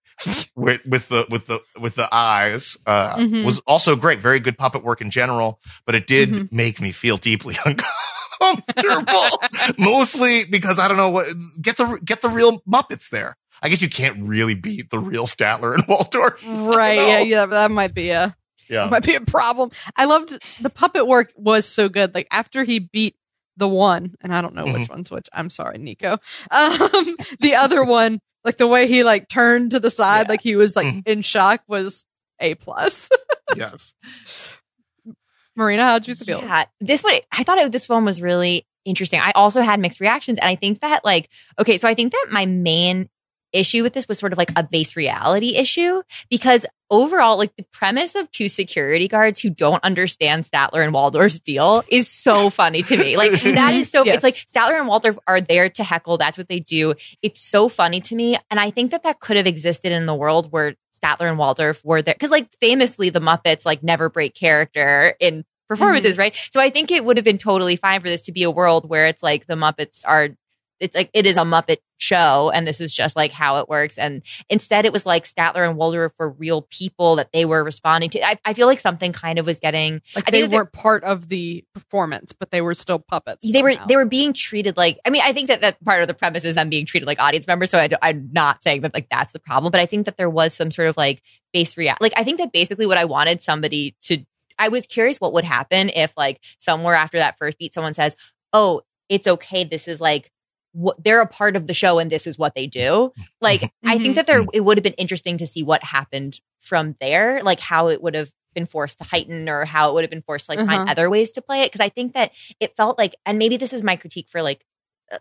with, 0.57 0.81
with 0.87 1.09
the 1.09 1.27
with 1.31 1.47
the 1.47 1.61
with 1.81 1.95
the 1.95 2.09
eyes 2.13 2.77
uh, 2.87 3.17
Mhm. 3.17 3.45
was 3.45 3.61
also 3.67 3.97
great. 3.97 4.21
Very 4.21 4.41
good 4.41 4.59
puppet 4.59 4.83
work 4.85 5.01
in 5.01 5.11
general, 5.11 5.61
but 5.87 5.95
it 5.95 6.07
did 6.07 6.31
Mhm. 6.31 6.53
make 6.53 6.81
me 6.81 6.93
feel 6.93 7.17
deeply 7.17 7.57
uncomfortable. 7.65 9.41
Mostly 9.79 10.45
because 10.45 10.79
I 10.79 10.89
don't 10.89 10.97
know 10.97 11.11
what 11.11 11.27
get 11.61 11.77
the 11.77 11.99
get 12.05 12.23
the 12.23 12.29
real 12.31 12.61
Muppets 12.63 13.11
there. 13.11 13.37
I 13.63 13.69
guess 13.69 13.83
you 13.83 13.89
can't 13.91 14.29
really 14.29 14.55
beat 14.55 14.91
the 14.91 14.99
real 14.99 15.27
Statler 15.27 15.75
and 15.75 15.85
Waldorf. 15.89 16.43
Right. 16.47 16.95
Yeah. 16.97 17.19
Yeah. 17.21 17.47
That 17.47 17.71
might 17.71 17.95
be 17.95 18.11
a 18.11 18.35
Yeah. 18.69 18.89
might 18.89 19.03
be 19.05 19.15
a 19.15 19.21
problem. 19.21 19.71
I 19.97 20.05
loved 20.05 20.39
the 20.61 20.71
puppet 20.71 21.07
work 21.07 21.33
was 21.37 21.67
so 21.67 21.89
good. 21.89 22.15
Like 22.15 22.29
after 22.31 22.65
he 22.65 22.79
beat 22.79 23.17
the 23.57 23.69
one, 23.69 24.15
and 24.21 24.33
I 24.33 24.41
don't 24.41 24.55
know 24.55 24.65
Mm-hmm. 24.65 24.81
which 24.83 24.89
one's 24.89 25.11
which. 25.11 25.29
I'm 25.33 25.51
sorry, 25.51 25.79
Nico. 25.79 26.19
Um, 26.53 27.17
the 27.41 27.57
other 27.57 27.83
one, 27.83 28.21
like 28.45 28.57
the 28.57 28.67
way 28.67 28.87
he 28.87 29.05
like 29.05 29.29
turned 29.29 29.73
to 29.73 29.81
the 29.81 29.91
side, 29.91 30.27
Yeah. 30.27 30.33
like 30.33 30.43
he 30.43 30.57
was 30.57 30.75
like 30.77 31.03
in 31.07 31.23
shock, 31.23 31.63
was 31.69 32.07
a 32.41 32.55
plus. 32.55 33.09
yes. 33.57 33.95
Marina, 35.57 35.83
how'd 35.85 36.07
you 36.07 36.15
feel? 36.15 36.41
Yeah, 36.41 36.67
this 36.81 37.03
one, 37.03 37.15
I 37.33 37.43
thought 37.43 37.59
it, 37.59 37.73
this 37.73 37.89
one 37.89 38.05
was 38.05 38.23
really 38.23 38.65
interesting. 38.85 39.21
I 39.21 39.33
also 39.33 39.61
had 39.61 39.81
mixed 39.81 39.99
reactions, 40.01 40.39
and 40.39 40.49
I 40.49 40.55
think 40.55 40.81
that 40.81 41.05
like, 41.05 41.29
okay, 41.59 41.79
so 41.79 41.89
I 41.89 41.95
think 41.95 42.13
that 42.13 42.27
my 42.31 42.47
main 42.47 43.09
issue 43.53 43.83
with 43.83 43.93
this 43.93 44.09
was 44.09 44.19
sort 44.19 44.33
of 44.33 44.39
like 44.39 44.53
a 44.57 44.63
base 44.63 44.97
reality 44.97 45.57
issue 45.57 46.03
because 46.31 46.67
overall, 46.91 47.37
like 47.37 47.55
the 47.57 47.65
premise 47.73 48.15
of 48.15 48.31
two 48.31 48.49
security 48.49 49.09
guards 49.09 49.41
who 49.41 49.51
don't 49.51 49.83
understand 49.85 50.45
Statler 50.45 50.83
and 50.83 50.93
Waldorf's 50.93 51.41
deal 51.41 51.85
is 51.89 52.09
so 52.09 52.51
funny 52.59 52.83
to 52.83 52.97
me. 52.97 53.17
Like 53.17 53.41
that 53.43 53.75
is 53.75 53.91
so. 53.91 54.05
Yes. 54.05 54.17
It's 54.17 54.25
like 54.25 54.35
Statler 54.35 54.79
and 54.79 54.89
Waldorf 54.89 55.19
are 55.27 55.41
there 55.41 55.69
to 55.71 55.85
heckle. 55.85 56.19
That's 56.19 56.39
what 56.39 56.49
they 56.49 56.61
do. 56.61 56.95
It's 57.23 57.41
so 57.41 57.69
funny 57.69 58.01
to 58.03 58.15
me, 58.15 58.39
and 58.51 58.59
I 58.59 58.71
think 58.71 58.91
that 58.91 59.03
that 59.03 59.21
could 59.21 59.37
have 59.37 59.47
existed 59.47 59.93
in 59.93 60.07
the 60.07 60.15
world 60.15 60.51
where 60.51 60.75
Statler 61.03 61.29
and 61.29 61.39
Waldorf 61.39 61.85
were 61.85 62.03
there 62.03 62.15
because, 62.15 62.31
like, 62.31 62.49
famously, 62.61 63.11
the 63.11 63.21
Muppets 63.21 63.65
like 63.65 63.83
never 63.83 64.09
break 64.09 64.35
character 64.35 65.15
in 65.21 65.45
performances, 65.69 66.13
mm-hmm. 66.13 66.21
right? 66.21 66.37
So 66.51 66.61
I 66.61 66.71
think 66.71 66.91
it 66.91 67.05
would 67.05 67.17
have 67.17 67.25
been 67.25 67.39
totally 67.39 67.77
fine 67.77 68.01
for 68.01 68.09
this 68.09 68.23
to 68.23 68.33
be 68.33 68.43
a 68.43 68.51
world 68.51 68.89
where 68.89 69.07
it's 69.07 69.23
like 69.23 69.47
the 69.47 69.55
Muppets 69.55 70.01
are. 70.05 70.31
It's 70.81 70.95
like 70.95 71.11
it 71.13 71.27
is 71.27 71.37
a 71.37 71.43
Muppet 71.43 71.79
show, 71.99 72.51
and 72.51 72.67
this 72.67 72.81
is 72.81 72.95
just 72.95 73.17
like 73.17 73.33
how 73.33 73.59
it 73.59 73.69
works. 73.69 73.99
And 73.99 74.23
instead, 74.49 74.85
it 74.85 74.93
was 74.93 75.05
like 75.05 75.25
Statler 75.25 75.69
and 75.69 75.77
Waldorf 75.77 76.13
were 76.19 76.31
real 76.31 76.63
people 76.63 77.17
that 77.17 77.33
they 77.33 77.45
were 77.45 77.63
responding 77.65 78.11
to. 78.11 78.25
I, 78.25 78.39
I 78.45 78.55
feel 78.55 78.67
like 78.67 78.81
something 78.81 79.13
kind 79.13 79.39
of 79.39 79.47
was 79.47 79.61
getting 79.61 80.01
Like 80.15 80.31
they 80.31 80.47
weren't 80.47 80.73
part 80.73 81.05
of 81.05 81.29
the 81.29 81.65
performance, 81.75 82.33
but 82.33 82.51
they 82.51 82.61
were 82.61 82.75
still 82.75 82.99
puppets. 82.99 83.51
they 83.53 83.63
were 83.63 83.75
they 83.87 83.97
were 83.97 84.05
being 84.05 84.33
treated 84.33 84.77
like 84.77 84.99
I 85.05 85.11
mean 85.11 85.23
I 85.25 85.33
think 85.33 85.49
that 85.49 85.61
that 85.61 85.83
part 85.85 86.03
of 86.03 86.09
the 86.09 86.15
premise 86.15 86.45
is 86.45 86.55
them 86.55 86.71
being 86.71 86.87
treated 86.87 87.07
like 87.07 87.21
audience 87.21 87.47
members 87.47 87.71
so 87.71 87.79
I, 87.79 87.89
am 88.03 88.31
not 88.33 88.63
saying 88.63 88.83
that 88.83 88.95
like 88.95 89.09
that's 89.11 89.33
the 89.33 89.39
problem 89.39 89.71
but 89.71 89.81
I 89.81 89.87
think 89.87 90.07
that 90.07 90.17
there 90.17 90.31
was 90.31 90.55
some 90.55 90.71
sort 90.71 90.89
of 90.89 90.97
like 90.97 91.23
base 91.53 91.77
react 91.77 92.01
like 92.01 92.13
I 92.17 92.25
think 92.25 92.39
that 92.39 92.53
basically 92.53 92.87
what 92.87 92.99
I 92.99 93.05
wanted 93.05 93.43
somebody 93.43 93.97
to 94.03 94.25
I 94.59 94.69
was 94.69 94.87
curious 94.87 95.21
what 95.21 95.33
would 95.35 95.45
happen 95.45 95.91
if 95.91 96.13
like 96.17 96.41
somewhere 96.59 96.95
after 96.95 97.19
that 97.19 97.39
first 97.39 97.59
beat 97.59 97.75
someone 97.75 97.95
says 97.95 98.17
oh 98.53 98.83
it's 99.09 99.27
okay 99.27 99.65
this 99.65 99.89
is 99.89 100.01
like 100.01 100.31
what 100.79 101.03
they're 101.05 101.21
a 101.21 101.27
part 101.27 101.57
of 101.57 101.67
the 101.67 101.75
show 101.75 101.99
and 101.99 102.11
this 102.13 102.27
is 102.27 102.39
what 102.39 102.55
they 102.55 102.67
do 102.67 103.13
like 103.41 103.63
I 103.85 103.97
Mhm. 103.99 104.03
think 104.03 104.15
that 104.17 104.27
there 104.27 104.45
it 104.53 104.61
would 104.65 104.77
have 104.79 104.83
been 104.85 104.93
interesting 105.05 105.37
to 105.39 105.47
see 105.47 105.63
what 105.63 105.83
happened 105.83 106.41
from 106.61 106.95
there 107.01 107.43
like 107.43 107.61
how 107.61 107.89
it 107.89 108.01
would 108.03 108.15
have 108.15 108.31
been 108.55 108.67
forced 108.67 108.99
to 108.99 109.05
heighten 109.05 109.49
or 109.49 109.65
how 109.65 109.91
it 109.91 109.95
would 109.95 110.05
have 110.05 110.11
been 110.11 110.23
forced 110.23 110.47
to 110.47 110.53
like 110.53 110.61
find 110.67 110.83
Uh-huh. 110.83 110.91
other 110.93 111.11
ways 111.11 111.33
to 111.33 111.43
play 111.43 111.63
it 111.63 111.67
because 111.73 111.81
I 111.81 111.89
think 111.89 112.15
that 112.15 112.31
it 112.61 112.77
felt 112.77 112.97
like 112.99 113.15
and 113.27 113.39
maybe 113.39 113.57
this 113.57 113.73
is 113.73 113.83
my 113.83 113.97
critique 113.97 114.29
for 114.31 114.41
like 114.43 114.65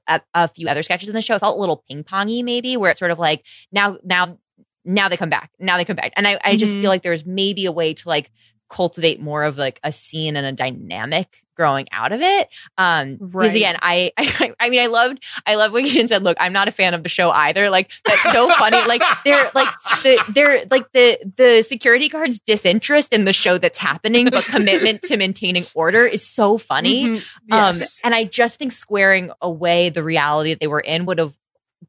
a, 0.08 0.22
a 0.34 0.48
few 0.48 0.68
other 0.68 0.84
sketches 0.84 1.10
in 1.10 1.16
the 1.16 1.22
show 1.22 1.36
it 1.36 1.40
felt 1.40 1.58
a 1.58 1.60
little 1.60 1.84
ping 1.88 2.04
pongy 2.04 2.44
maybe 2.44 2.76
where 2.78 2.92
it's 2.92 3.00
sort 3.00 3.12
of 3.12 3.20
like 3.20 3.46
now 3.72 3.98
now 4.04 4.38
now 4.86 5.10
they 5.10 5.18
come 5.18 5.30
back 5.30 5.50
now 5.60 5.78
they 5.78 5.86
come 5.86 5.96
back 5.96 6.14
and 6.18 6.28
I, 6.28 6.40
I 6.44 6.56
just 6.56 6.76
Mhm. 6.76 6.82
feel 6.82 6.90
like 6.90 7.04
there's 7.04 7.26
maybe 7.26 7.66
a 7.66 7.72
way 7.72 7.94
to 7.94 8.10
like 8.10 8.30
cultivate 8.70 9.20
more 9.22 9.44
of 9.44 9.58
like 9.58 9.80
a 9.84 9.92
scene 9.92 10.36
and 10.36 10.46
a 10.46 10.52
dynamic 10.52 11.44
growing 11.56 11.88
out 11.92 12.12
of 12.12 12.22
it 12.22 12.50
um 12.78 13.14
because 13.16 13.34
Right. 13.34 13.56
again 13.56 13.78
I, 13.82 14.12
I 14.18 14.54
i 14.60 14.70
mean 14.70 14.80
i 14.80 14.86
loved 14.86 15.24
i 15.48 15.56
love 15.56 15.72
when 15.72 15.86
Keaton 15.86 16.08
said 16.08 16.24
look 16.24 16.38
i'm 16.40 16.54
not 16.54 16.68
a 16.68 16.72
fan 16.72 16.94
of 16.94 17.02
the 17.02 17.10
show 17.10 17.32
either 17.32 17.72
like 17.72 17.92
that's 18.06 18.32
so 18.32 18.48
funny 18.50 18.78
like 18.86 19.02
they're 19.26 19.50
like 19.56 19.68
the 20.04 20.20
they're 20.30 20.66
like 20.70 20.92
the 20.92 21.18
the 21.36 21.64
security 21.64 22.10
guards 22.10 22.40
disinterest 22.42 23.12
in 23.12 23.26
the 23.26 23.34
show 23.34 23.58
that's 23.58 23.80
happening 23.80 24.30
but 24.30 24.46
commitment 24.46 25.02
to 25.02 25.18
maintaining 25.18 25.66
order 25.74 26.06
is 26.06 26.28
so 26.28 26.60
funny 26.60 27.08
Mhm. 27.08 27.24
um, 27.52 27.76
and 28.04 28.14
I 28.14 28.26
just 28.26 28.60
think 28.60 28.72
squaring 28.72 29.32
away 29.42 29.90
the 29.90 30.04
reality 30.04 30.52
that 30.52 30.60
they 30.60 30.68
were 30.68 30.80
in 30.82 31.06
would 31.08 31.18
have 31.18 31.34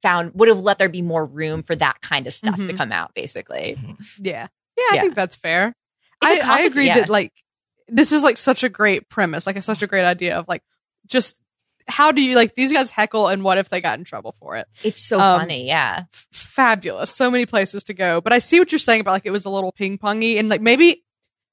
found 0.03 0.33
would 0.35 0.49
have 0.49 0.61
let 0.61 0.79
there 0.79 0.89
be 0.89 1.03
more 1.03 1.27
room 1.27 1.63
for 1.63 1.75
that 1.77 2.01
kind 2.01 2.27
of 2.27 2.33
stuff 2.33 2.57
to 2.57 2.63
Mhm. 2.73 2.77
come 2.77 2.93
out. 2.93 3.13
Basically, 3.15 3.77
Yeah. 4.21 4.49
Yeah, 4.77 4.85
I 4.93 4.95
Yeah. 4.95 5.01
think 5.03 5.15
that's 5.17 5.35
fair. 5.35 5.75
I, 6.23 6.41
I 6.43 6.61
agree 6.63 6.87
yeah. 6.87 6.95
that 7.01 7.09
like 7.09 7.33
this 7.89 8.13
is 8.13 8.23
like 8.23 8.37
such 8.37 8.65
a 8.65 8.69
great 8.69 9.09
premise, 9.09 9.47
like 9.47 9.57
a, 9.57 9.63
such 9.63 9.83
a 9.83 9.87
great 9.87 10.05
idea 10.05 10.39
of 10.39 10.47
like 10.49 10.63
just 11.07 11.37
how 11.87 12.13
do 12.13 12.21
you 12.21 12.37
like 12.37 12.55
these 12.55 12.73
guys 12.73 12.91
heckle 12.91 13.29
and 13.29 13.43
what 13.43 13.57
if 13.57 13.71
they 13.71 13.81
got 13.81 13.99
in 13.99 14.05
trouble 14.05 14.35
for 14.41 14.57
it? 14.57 14.67
it's 14.83 15.03
so 15.07 15.19
Um, 15.19 15.41
funny. 15.41 15.67
Yeah, 15.67 16.05
Fabulous. 16.33 17.11
So 17.11 17.31
many 17.31 17.47
places 17.47 17.83
to 17.85 17.95
go. 17.95 18.21
But 18.21 18.33
I 18.33 18.41
see 18.41 18.59
what 18.59 18.71
you're 18.73 18.79
saying 18.79 19.01
about 19.01 19.13
like 19.13 19.27
it 19.27 19.31
was 19.31 19.45
a 19.47 19.51
little 19.51 19.73
ping 19.73 19.97
pongy 19.99 20.39
and 20.39 20.49
like 20.49 20.61
maybe 20.61 21.03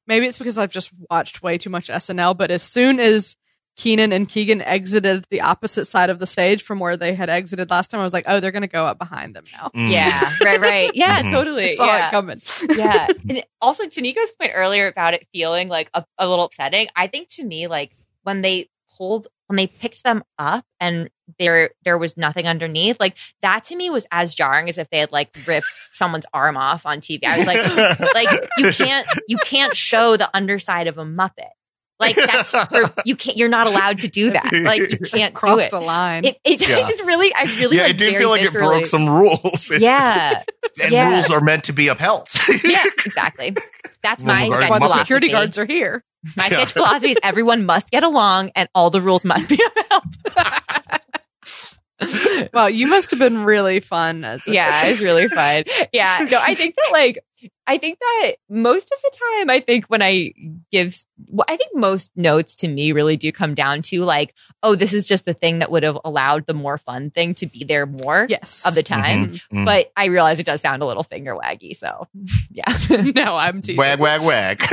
maybe 0.07 0.25
it's 0.25 0.37
because 0.37 0.57
I've 0.57 0.71
just 0.71 0.91
watched 1.09 1.41
way 1.41 1.57
too 1.57 1.69
much 1.69 1.87
SNL, 1.87 2.37
but 2.37 2.51
as 2.51 2.63
soon 2.63 2.99
as 2.99 3.37
Kenan 3.77 4.11
and 4.13 4.27
Keegan 4.29 4.61
exited 4.61 5.25
the 5.29 5.41
opposite 5.41 5.85
side 5.85 6.09
of 6.09 6.19
the 6.19 6.27
stage 6.27 6.63
from 6.63 6.79
where 6.79 6.95
they 6.97 7.13
had 7.13 7.29
exited 7.29 7.69
last 7.69 7.91
time, 7.91 7.99
I 7.99 8.03
was 8.03 8.13
like, 8.13 8.25
oh, 8.27 8.39
they're 8.39 8.51
gonna 8.51 8.67
go 8.67 8.85
up 8.85 8.97
behind 8.97 9.35
them 9.35 9.43
now. 9.51 9.69
Mm. 9.75 9.91
yeah, 9.91 10.33
right, 10.41 10.59
right. 10.61 10.91
Yeah, 10.93 11.21
Mhm. 11.23 11.31
totally. 11.31 11.71
I 11.71 11.75
saw 11.75 11.85
yeah. 11.85 12.07
it 12.07 12.11
coming. 12.11 12.41
yeah. 12.75 13.07
And 13.29 13.43
also 13.61 13.85
to 13.87 14.01
Nico's 14.01 14.31
point 14.31 14.51
earlier 14.55 14.87
about 14.87 15.13
it 15.13 15.27
feeling 15.33 15.67
like 15.67 15.89
a, 15.93 16.05
a 16.17 16.27
little 16.27 16.45
upsetting, 16.45 16.87
I 16.95 17.07
think 17.07 17.29
to 17.31 17.43
me, 17.43 17.67
like 17.67 17.95
when 18.23 18.41
they 18.41 18.69
pulled 18.97 19.27
when 19.47 19.57
they 19.57 19.67
picked 19.67 20.03
them 20.03 20.23
up 20.39 20.65
and 20.79 21.09
there 21.37 21.71
there 21.83 21.97
was 21.97 22.17
nothing 22.17 22.47
underneath, 22.47 22.99
like 22.99 23.15
that 23.41 23.65
to 23.65 23.75
me 23.75 23.89
was 23.89 24.07
as 24.11 24.33
jarring 24.33 24.69
as 24.69 24.77
if 24.77 24.89
they 24.89 24.99
had 24.99 25.11
like 25.11 25.35
ripped 25.45 25.67
someone's 25.91 26.25
arm 26.33 26.55
off 26.57 26.85
on 26.85 26.99
TV. 27.01 27.25
I 27.25 27.37
was 27.37 27.45
like, 27.47 28.13
like 28.15 28.49
you 28.57 28.71
can't 28.71 29.07
you 29.27 29.37
can't 29.37 29.75
show 29.75 30.17
the 30.17 30.29
underside 30.35 30.87
of 30.87 30.97
a 30.97 31.03
Muppet. 31.03 31.49
Like 31.99 32.15
that's 32.15 32.49
for, 32.49 32.93
you 33.05 33.15
can't 33.15 33.37
you're 33.37 33.47
not 33.49 33.67
allowed 33.67 33.99
to 33.99 34.07
do 34.09 34.31
that. 34.37 34.51
Like 34.51 34.91
you 34.91 34.97
can't 34.99 35.33
do 35.33 35.37
Crossed 35.39 35.67
it. 35.67 35.73
a 35.73 35.79
line. 35.79 36.25
It, 36.25 36.37
it 36.43 36.61
Yeah. 36.67 36.87
it's 36.89 37.03
really 37.03 37.33
I 37.33 37.43
really 37.59 37.77
yeah, 37.77 37.83
like, 37.83 37.91
it 37.91 37.97
did 37.97 38.11
very 38.11 38.17
feel 38.23 38.29
like 38.29 38.41
it 38.41 38.53
broke 38.53 38.85
some 38.85 39.09
rules. 39.09 39.71
Yeah, 39.71 40.43
and 40.81 40.91
yeah. 40.91 41.09
rules 41.13 41.29
are 41.29 41.41
meant 41.41 41.65
to 41.65 41.73
be 41.73 41.87
upheld. 41.87 42.27
yeah, 42.63 42.83
exactly. 43.05 43.55
That's 44.03 44.23
Well, 44.23 44.35
my 44.35 44.43
regarding 44.43 44.67
sketch 44.67 44.79
Why 44.81 44.87
the 44.87 44.99
security 44.99 45.29
guards 45.29 45.57
are 45.57 45.65
here. 45.65 46.03
My 46.35 46.43
Yeah. 46.47 46.57
sketch 46.57 46.73
philosophy 46.73 47.11
is 47.11 47.17
everyone 47.23 47.65
must 47.65 47.91
get 47.91 48.03
along 48.03 48.51
and 48.55 48.67
all 48.75 48.89
the 48.89 48.99
rules 49.01 49.23
must 49.23 49.47
be 49.47 49.55
upheld. 49.63 50.03
Well, 52.53 52.69
you 52.69 52.87
must 52.87 53.11
have 53.11 53.19
been 53.19 53.45
really 53.45 53.79
fun. 53.79 54.25
As 54.25 54.45
a 54.47 54.51
yeah, 54.51 54.87
it's 54.87 54.99
really 54.99 55.29
fun. 55.29 55.63
Yeah, 55.93 56.27
no, 56.29 56.39
I 56.41 56.53
think 56.53 56.75
that 56.75 56.89
like 56.91 57.19
I 57.67 57.77
think 57.77 57.99
that 57.99 58.33
most 58.49 58.91
of 58.91 58.99
the 59.03 59.11
time, 59.11 59.49
I 59.49 59.59
think 59.59 59.85
when 59.85 60.01
I 60.01 60.33
give, 60.71 60.95
well, 61.27 61.45
I 61.47 61.57
think 61.57 61.71
most 61.75 62.11
notes 62.15 62.55
to 62.57 62.67
me 62.67 62.91
really 62.91 63.17
do 63.17 63.31
come 63.31 63.55
down 63.55 63.81
to 63.83 64.03
like, 64.03 64.33
oh, 64.61 64.75
this 64.75 64.93
is 64.93 65.05
just 65.05 65.25
the 65.25 65.33
thing 65.33 65.59
that 65.59 65.71
would 65.71 65.83
have 65.83 65.97
allowed 66.05 66.45
the 66.45 66.53
more 66.53 66.77
fun 66.77 67.09
thing 67.09 67.33
to 67.35 67.45
be 67.45 67.63
there 67.63 67.85
more 67.85 68.27
yes. 68.29 68.65
of 68.65 68.75
the 68.75 68.83
time. 68.83 69.27
Mhm, 69.27 69.41
mhm. 69.53 69.65
But 69.65 69.91
I 69.97 70.05
realize 70.05 70.39
it 70.39 70.45
does 70.45 70.61
sound 70.61 70.81
a 70.81 70.85
little 70.85 71.03
finger 71.03 71.35
waggy. 71.35 71.75
So 71.75 72.07
yeah. 72.51 72.65
no, 73.15 73.35
I'm 73.35 73.61
teasing. 73.61 73.77
wag, 73.77 73.99
wag, 73.99 74.21
wag. 74.21 74.61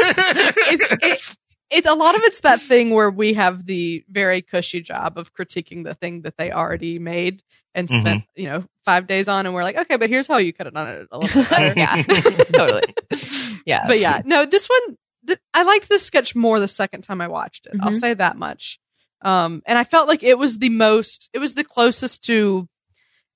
It's, 0.73 0.97
it's, 1.03 1.37
it's 1.73 1.89
a 1.89 1.95
lot 1.95 2.15
of 2.15 2.23
it's 2.25 2.41
that 2.41 2.61
thing 2.61 2.91
where 2.91 3.11
we 3.11 3.33
have 3.35 3.67
the 3.67 4.05
very 4.09 4.43
cushy 4.43 4.81
job 4.83 5.19
of 5.19 5.33
critiquing 5.35 5.85
the 5.85 5.95
thing 5.95 6.23
that 6.23 6.37
they 6.37 6.53
already 6.53 6.99
made 6.99 7.43
and 7.75 7.89
Mm-hmm. 7.89 8.01
spent, 8.01 8.25
you 8.37 8.45
know, 8.47 8.65
five 8.85 9.07
days 9.07 9.29
on, 9.29 9.47
and 9.47 9.55
we're 9.55 9.63
like, 9.63 9.77
okay, 9.79 9.97
but 9.97 10.11
here's 10.11 10.27
how 10.29 10.37
you 10.37 10.53
could 10.53 10.67
have 10.67 10.75
done 10.75 10.89
it 10.89 11.09
a 11.11 11.19
little 11.19 11.43
bit 11.43 11.51
better. 11.51 11.75
yeah, 11.77 12.03
totally. 12.53 12.83
Yeah. 13.65 13.87
but 13.87 13.99
yeah, 13.99 14.21
no, 14.25 14.45
this 14.45 14.69
one 14.69 14.97
th- 15.27 15.39
I 15.55 15.63
liked 15.63 15.89
this 15.89 16.03
sketch 16.03 16.35
more 16.35 16.59
the 16.61 16.69
second 16.69 17.03
time 17.03 17.21
I 17.21 17.29
watched 17.29 17.67
it. 17.67 17.75
I'll 17.81 17.93
Mhm. 17.93 18.01
say 18.01 18.15
that 18.15 18.37
much. 18.37 18.79
Um, 19.23 19.63
and 19.67 19.79
I 19.79 19.85
felt 19.85 20.09
like 20.09 20.23
it 20.25 20.37
was 20.37 20.59
the 20.59 20.69
most, 20.69 21.31
it 21.33 21.39
was 21.39 21.55
the 21.55 21.63
closest 21.65 22.25
to 22.25 22.69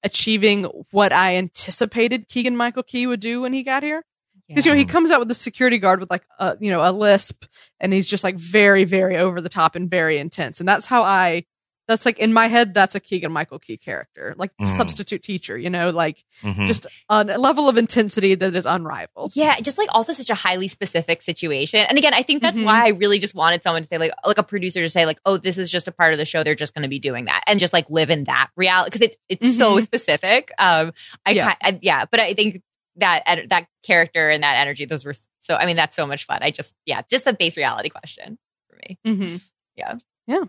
achieving 0.02 0.64
what 0.90 1.12
I 1.12 1.37
anticipated 1.37 2.28
Keegan 2.28 2.57
Michael 2.57 2.83
Key 2.83 3.07
would 3.07 3.21
do 3.21 3.40
when 3.40 3.52
he 3.52 3.62
got 3.62 3.83
here. 3.83 4.05
Because 4.48 4.64
you 4.66 4.72
know 4.72 4.78
he 4.78 4.84
comes 4.84 5.10
out 5.10 5.18
with 5.18 5.28
the 5.28 5.34
security 5.34 5.78
guard 5.78 6.00
with 6.00 6.10
like 6.10 6.22
a 6.38 6.56
you 6.60 6.70
know 6.70 6.80
a 6.88 6.92
lisp, 6.92 7.44
and 7.80 7.92
he's 7.92 8.06
just 8.06 8.22
like 8.24 8.36
very 8.36 8.84
very 8.84 9.16
over 9.16 9.40
the 9.40 9.48
top 9.48 9.74
and 9.74 9.90
very 9.90 10.18
intense, 10.18 10.60
and 10.60 10.68
that's 10.68 10.86
how 10.86 11.02
I. 11.02 11.44
That's 11.88 12.04
like 12.04 12.18
in 12.18 12.32
my 12.32 12.48
head. 12.48 12.74
That's 12.74 12.96
a 12.96 13.00
Keegan 13.00 13.30
Michael 13.30 13.60
Key 13.60 13.76
character, 13.76 14.34
like 14.36 14.50
the 14.58 14.64
Mm. 14.64 14.76
substitute 14.76 15.22
teacher. 15.22 15.56
You 15.56 15.70
know, 15.70 15.90
like 15.90 16.24
Mhm. 16.42 16.66
just 16.66 16.84
a 17.08 17.22
level 17.22 17.68
of 17.68 17.76
intensity 17.76 18.34
that 18.34 18.56
is 18.56 18.66
unrivaled. 18.66 19.36
Yeah, 19.36 19.60
just 19.60 19.78
like 19.78 19.88
also 19.92 20.12
such 20.12 20.28
a 20.28 20.34
highly 20.34 20.66
specific 20.66 21.22
situation. 21.22 21.86
And 21.88 21.96
again, 21.96 22.12
I 22.12 22.22
think 22.22 22.42
that's 22.42 22.58
Mhm. 22.58 22.64
why 22.64 22.84
I 22.86 22.88
really 22.88 23.20
just 23.20 23.36
wanted 23.36 23.62
someone 23.62 23.82
to 23.82 23.88
say 23.88 23.98
like 23.98 24.10
like 24.24 24.36
a 24.38 24.42
producer 24.42 24.80
to 24.82 24.88
say 24.88 25.06
like, 25.06 25.20
"Oh, 25.24 25.36
this 25.36 25.58
is 25.58 25.70
just 25.70 25.86
a 25.86 25.92
part 25.92 26.12
of 26.12 26.18
the 26.18 26.24
show. 26.24 26.42
They're 26.42 26.56
just 26.56 26.74
going 26.74 26.82
to 26.82 26.88
be 26.88 26.98
doing 26.98 27.26
that." 27.26 27.44
And 27.46 27.60
just 27.60 27.72
like 27.72 27.86
live 27.88 28.10
in 28.10 28.24
that 28.24 28.48
reality 28.56 28.88
because 28.90 29.02
it 29.02 29.16
it's 29.28 29.56
so 29.56 29.76
Mhm. 29.78 29.84
specific. 29.84 30.50
Um 30.58 30.92
I 31.24 31.30
Yeah. 31.30 31.46
yeah. 31.46 31.54
I, 31.62 31.78
yeah, 31.82 32.04
but 32.10 32.18
I 32.18 32.34
think 32.34 32.62
that 32.96 33.48
that 33.50 33.66
character 33.82 34.28
and 34.28 34.42
that 34.42 34.56
energy 34.56 34.84
those 34.84 35.04
were 35.04 35.14
so 35.40 35.54
I 35.54 35.66
mean 35.66 35.76
that's 35.76 35.96
so 35.96 36.06
much 36.06 36.24
fun. 36.26 36.38
I 36.42 36.50
just 36.50 36.74
yeah, 36.84 37.02
just 37.10 37.24
the 37.24 37.32
base 37.32 37.56
reality 37.56 37.88
question 37.88 38.38
for 38.68 38.76
me. 38.76 38.98
Mm-hmm. 39.06 39.36
Yeah. 39.76 39.94
Yeah. 40.26 40.44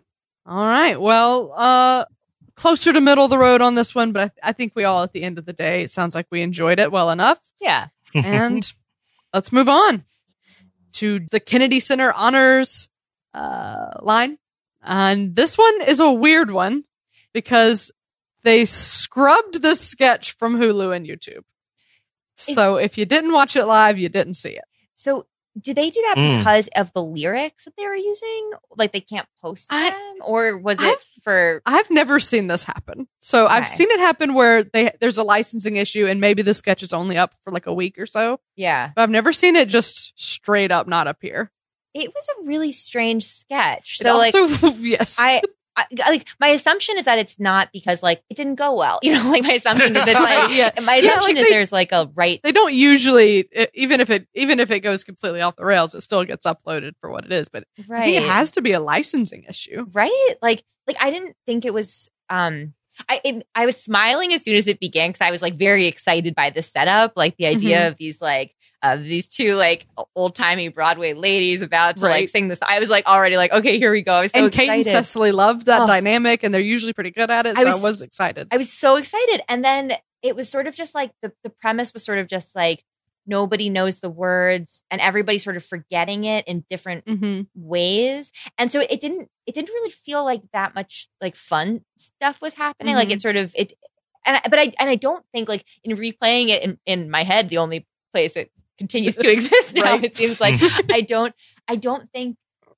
All 0.45 0.65
right. 0.65 0.99
Well, 0.99 1.53
uh, 1.55 2.05
closer 2.55 2.93
to 2.93 3.01
middle 3.01 3.25
of 3.25 3.29
the 3.29 3.37
road 3.37 3.61
on 3.61 3.75
this 3.75 3.93
one, 3.93 4.11
but 4.11 4.21
I, 4.21 4.27
th- 4.27 4.39
I 4.43 4.51
think 4.53 4.73
we 4.75 4.85
all, 4.85 5.03
at 5.03 5.13
the 5.13 5.23
end 5.23 5.37
of 5.37 5.45
the 5.45 5.53
day, 5.53 5.83
it 5.83 5.91
sounds 5.91 6.15
like 6.15 6.27
we 6.31 6.41
enjoyed 6.41 6.79
it 6.79 6.91
well 6.91 7.11
enough. 7.11 7.39
Yeah. 7.59 7.87
And 8.13 8.69
let's 9.33 9.51
move 9.51 9.69
on 9.69 10.05
to 10.93 11.19
the 11.31 11.39
Kennedy 11.39 11.79
Center 11.79 12.11
honors 12.13 12.89
uh, 13.33 13.91
line. 14.01 14.37
And 14.81 15.35
this 15.35 15.57
one 15.57 15.81
is 15.81 15.99
a 15.99 16.11
weird 16.11 16.49
one 16.49 16.85
because 17.33 17.91
they 18.43 18.65
scrubbed 18.65 19.61
this 19.61 19.81
sketch 19.81 20.31
from 20.33 20.55
Hulu 20.55 20.95
and 20.95 21.05
YouTube. 21.05 21.43
So 22.37 22.75
if 22.77 22.97
you 22.97 23.05
didn't 23.05 23.31
watch 23.33 23.55
it 23.55 23.65
live, 23.65 23.97
you 23.97 24.09
didn't 24.09 24.35
see 24.35 24.51
it. 24.51 24.63
So 24.95 25.25
do 25.59 25.73
they 25.73 25.89
do 25.89 25.99
that 26.03 26.15
Mm. 26.17 26.37
because 26.37 26.69
of 26.75 26.93
the 26.93 27.01
lyrics 27.03 27.65
that 27.65 27.75
they 27.77 27.85
were 27.85 27.95
using? 27.95 28.51
Like 28.75 28.91
they 28.91 29.01
can't 29.01 29.27
post 29.41 29.65
I- 29.71 29.89
them, 29.89 30.15
or 30.21 30.57
was 30.57 30.79
it 30.79 30.85
I've- 30.85 31.01
for? 31.23 31.61
I've 31.65 31.89
never 31.89 32.19
seen 32.19 32.45
this 32.47 32.63
happen. 32.63 33.07
So 33.21 33.47
I've 33.47 33.67
seen 33.67 33.89
it 33.89 33.99
happen 33.99 34.35
where 34.35 34.63
they 34.63 34.91
there's 35.01 35.17
a 35.17 35.23
licensing 35.23 35.77
issue 35.77 36.05
and 36.05 36.21
maybe 36.21 36.43
the 36.43 36.53
sketch 36.53 36.83
is 36.83 36.93
only 36.93 37.17
up 37.17 37.33
for 37.43 37.51
like 37.51 37.65
a 37.65 37.73
week 37.73 37.97
or 37.97 38.05
so. 38.05 38.39
Yeah, 38.55 38.91
But 38.95 39.01
I've 39.01 39.09
never 39.09 39.33
seen 39.33 39.55
it 39.55 39.67
just 39.67 40.13
straight 40.15 40.71
up 40.71 40.87
not 40.87 41.07
appear. 41.07 41.51
it 41.95 42.13
was 42.13 42.27
a 42.39 42.45
really 42.45 42.71
strange 42.71 43.25
sketch. 43.25 43.97
It 43.99 44.03
So 44.03 44.17
like, 44.17 44.35
yes, 44.79 45.15
I, 45.17 45.41
I 45.77 45.85
like 46.09 46.27
my 46.39 46.47
assumption 46.47 46.97
is 46.97 47.05
that 47.05 47.19
it's 47.19 47.39
not 47.39 47.69
because 47.71 48.01
like 48.01 48.23
it 48.29 48.35
didn't 48.35 48.55
go 48.55 48.75
well. 48.75 48.99
You 49.03 49.13
know, 49.13 49.29
like 49.29 49.43
my 49.43 49.53
assumption 49.53 49.95
is 49.95 50.03
it's 50.07 50.19
like 50.19 50.49
Yeah. 50.55 50.71
my 50.81 50.95
Yeah, 50.95 51.11
assumption 51.11 51.35
like 51.35 51.37
is 51.37 51.43
they- 51.47 51.53
there's 51.53 51.71
like 51.71 51.91
a 51.91 52.09
right. 52.15 52.39
they 52.43 52.51
don't 52.51 52.73
usually 52.73 53.47
even 53.75 54.01
if 54.01 54.09
it 54.09 54.27
even 54.33 54.59
if 54.59 54.71
it 54.71 54.79
goes 54.81 55.03
completely 55.03 55.41
off 55.41 55.55
the 55.55 55.65
rails, 55.65 55.93
it 55.95 56.01
still 56.01 56.23
gets 56.25 56.45
uploaded 56.47 56.93
for 56.99 57.11
what 57.11 57.25
it 57.25 57.31
is. 57.31 57.47
But 57.47 57.65
right. 57.87 58.13
it 58.15 58.23
has 58.23 58.51
to 58.51 58.61
be 58.61 58.73
a 58.73 58.79
licensing 58.79 59.43
issue. 59.47 59.85
right 59.93 60.35
like 60.41 60.63
like 60.87 60.97
i 60.99 61.11
didn't 61.11 61.35
think 61.45 61.63
it 61.65 61.73
was 61.73 62.09
um 62.29 62.73
I 63.09 63.21
it, 63.23 63.47
I 63.55 63.65
was 63.65 63.77
smiling 63.77 64.33
as 64.33 64.43
soon 64.43 64.55
as 64.55 64.67
it 64.67 64.79
began 64.79 65.09
because 65.09 65.21
I 65.21 65.31
was 65.31 65.41
like 65.41 65.55
very 65.57 65.85
excited 65.87 66.35
by 66.35 66.49
the 66.49 66.61
setup, 66.61 67.13
like 67.15 67.35
the 67.37 67.47
idea 67.47 67.77
Mm-hmm. 67.77 67.87
of 67.89 67.97
these 67.97 68.21
like 68.21 68.53
uh, 68.83 68.95
these 68.95 69.27
two 69.27 69.55
like 69.55 69.87
old 70.15 70.35
timey 70.35 70.67
Broadway 70.69 71.13
ladies 71.13 71.61
about 71.61 71.97
to 71.97 72.05
like 72.05 72.29
sing 72.29 72.47
this. 72.47 72.59
I 72.61 72.79
was 72.79 72.89
like 72.89 73.05
already 73.07 73.35
like 73.37 73.51
okay, 73.51 73.77
here 73.79 73.91
we 73.91 74.01
go. 74.03 74.13
I 74.13 74.21
was 74.21 74.31
so 74.31 74.43
and 74.45 74.51
Kate 74.53 74.69
and. 74.69 74.85
Cecily 74.85 75.31
loved 75.31 75.65
that 75.65 75.81
Oh. 75.81 75.87
dynamic, 75.87 76.43
and 76.43 76.53
they're 76.53 76.61
usually 76.61 76.93
pretty 76.93 77.11
good 77.11 77.31
at 77.31 77.45
it. 77.47 77.55
So 77.57 77.61
I 77.65 77.69
I 77.71 77.73
was- 77.73 77.81
was, 77.81 78.01
excited. 78.01 78.47
I 78.51 78.57
was 78.57 78.71
so 78.71 78.95
excited, 78.95 79.41
and 79.49 79.63
then 79.65 79.93
it 80.21 80.35
was 80.35 80.49
sort 80.49 80.67
of 80.67 80.75
just 80.75 80.93
like 80.95 81.11
the 81.21 81.31
the 81.43 81.49
premise 81.49 81.93
was 81.93 82.03
sort 82.05 82.19
of 82.19 82.27
just 82.27 82.55
like 82.55 82.83
nobody 83.27 83.69
knows 83.69 83.99
the 83.99 84.09
words 84.09 84.83
and 84.89 85.01
everybody's 85.01 85.43
sort 85.43 85.57
of 85.57 85.65
forgetting 85.65 86.23
it 86.25 86.47
in 86.47 86.65
different 86.69 87.07
hmm 87.07 87.41
ways. 87.55 88.31
And 88.57 88.71
so 88.71 88.79
it 88.79 89.01
didn't 89.01 89.29
it 89.45 89.53
didn't 89.55 89.69
really 89.73 89.91
feel 89.91 90.23
like 90.23 90.41
that 90.53 90.73
much 90.75 91.09
like 91.21 91.35
fun 91.35 91.81
stuff 91.97 92.41
was 92.41 92.53
happening. 92.55 92.95
Like 92.95 93.09
Mhm. 93.09 93.13
it 93.13 93.21
sort 93.21 93.35
of 93.35 93.51
it 93.55 93.73
and 94.25 94.37
I, 94.37 94.41
but 94.49 94.59
i 94.59 94.73
and 94.79 94.89
i 94.89 94.95
don't 94.95 95.23
think 95.33 95.47
like 95.47 95.63
in 95.83 95.95
replaying 95.97 96.49
it 96.49 96.61
in, 96.63 96.77
in 96.85 97.09
my 97.09 97.23
head 97.23 97.49
the 97.49 97.59
only 97.59 97.87
place 98.13 98.35
it 98.35 98.51
continues 98.77 99.15
to 99.17 99.29
exist 99.31 99.75
now 99.75 99.83
Right. 99.83 100.03
it 100.03 100.17
seems 100.17 100.39
like 100.39 100.59
i 100.91 101.01
don't 101.01 101.33
i 101.67 101.75
don't 101.75 102.11
think 102.11 102.35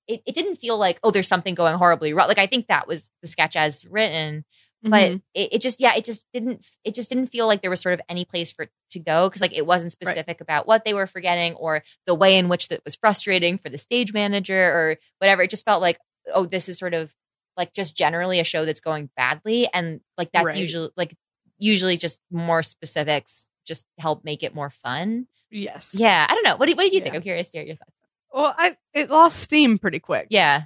it, 0.08 0.22
it 0.28 0.36
didn't 0.36 0.58
feel 0.58 0.78
like 0.78 1.00
oh 1.04 1.12
there's 1.12 1.28
something 1.28 1.56
going 1.56 1.76
horribly 1.78 2.14
wrong. 2.14 2.28
Like 2.28 2.38
i 2.40 2.46
think 2.48 2.68
that 2.68 2.88
was 2.88 3.10
the 3.22 3.28
sketch 3.28 3.56
as 3.56 3.86
written 3.86 4.46
but 4.82 4.92
Mhm. 5.12 5.22
it, 5.34 5.54
it 5.54 5.62
just 5.62 5.80
yeah 5.82 5.94
it 5.96 6.06
just 6.06 6.26
didn't 6.34 6.66
it 6.84 6.96
just 6.96 7.10
didn't 7.10 7.28
feel 7.28 7.48
like 7.48 7.62
there 7.62 7.70
was 7.70 7.82
sort 7.82 7.94
of 7.94 8.02
any 8.08 8.24
place 8.26 8.52
for 8.52 8.68
to 8.92 9.00
go 9.00 9.28
because 9.28 9.42
like 9.42 9.56
it 9.56 9.66
wasn't 9.66 9.92
specific 9.92 10.40
about 10.42 10.68
what 10.68 10.86
they 10.86 10.94
were 10.94 11.08
forgetting 11.08 11.54
or 11.56 11.84
the 12.06 12.16
way 12.16 12.38
in 12.38 12.48
which 12.50 12.70
that 12.70 12.82
was 12.86 12.96
frustrating 12.96 13.58
for 13.58 13.70
the 13.70 13.78
stage 13.78 14.14
manager 14.14 14.56
or 14.58 14.98
whatever. 15.20 15.42
It 15.44 15.50
just 15.50 15.66
felt 15.66 15.82
like 15.82 15.98
oh 16.34 16.46
this 16.46 16.70
is 16.70 16.78
sort 16.78 16.94
of 16.94 17.14
like 17.58 17.74
just 17.74 17.96
generally 17.96 18.40
a 18.40 18.44
show 18.46 18.64
that's 18.64 18.80
going 18.80 19.10
badly 19.18 19.68
and 19.74 20.00
like 20.18 20.32
that's 20.32 20.46
Right. 20.46 20.56
usually 20.58 20.90
like 20.96 21.16
usually 21.58 21.98
just 21.98 22.22
more 22.32 22.64
specifics 22.64 23.48
just 23.66 23.86
help 23.98 24.24
make 24.24 24.44
it 24.44 24.56
more 24.56 24.70
fun. 24.70 25.28
Yes, 25.52 25.92
yeah 25.94 26.26
i 26.30 26.34
don't 26.36 26.44
know. 26.44 26.56
What, 26.58 26.68
do- 26.68 26.76
what 26.76 26.84
did 26.84 26.94
you 26.94 27.02
think? 27.02 27.16
I'm 27.16 27.22
curious 27.22 27.52
to 27.52 27.58
hear 27.58 27.68
your 27.68 27.76
thoughts. 27.76 27.92
Well, 28.34 28.56
I 28.58 28.78
it 28.94 29.10
lost 29.10 29.40
steam 29.42 29.78
pretty 29.78 30.00
quick. 30.00 30.28
yeah. 30.30 30.64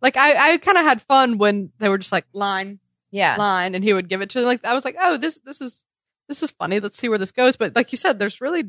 Like 0.00 0.16
I, 0.16 0.52
I 0.52 0.58
kind 0.58 0.78
of 0.78 0.84
had 0.84 1.02
fun 1.02 1.38
when 1.38 1.72
they 1.78 1.88
were 1.88 1.98
just 1.98 2.12
like 2.12 2.26
line, 2.32 2.78
yeah 3.10 3.36
line, 3.36 3.74
and 3.74 3.82
he 3.84 3.92
would 3.92 4.08
give 4.08 4.20
it 4.20 4.30
to 4.30 4.38
them. 4.40 4.46
Like 4.46 4.64
I 4.64 4.74
was 4.74 4.84
like, 4.84 4.96
oh, 5.00 5.16
this 5.16 5.38
this 5.40 5.60
is 5.60 5.84
this 6.28 6.42
is 6.42 6.50
funny. 6.50 6.80
Let's 6.80 6.98
see 6.98 7.08
where 7.08 7.18
this 7.18 7.32
goes. 7.32 7.56
But 7.56 7.74
like 7.76 7.92
you 7.92 7.98
said, 7.98 8.18
there's 8.18 8.40
really 8.40 8.64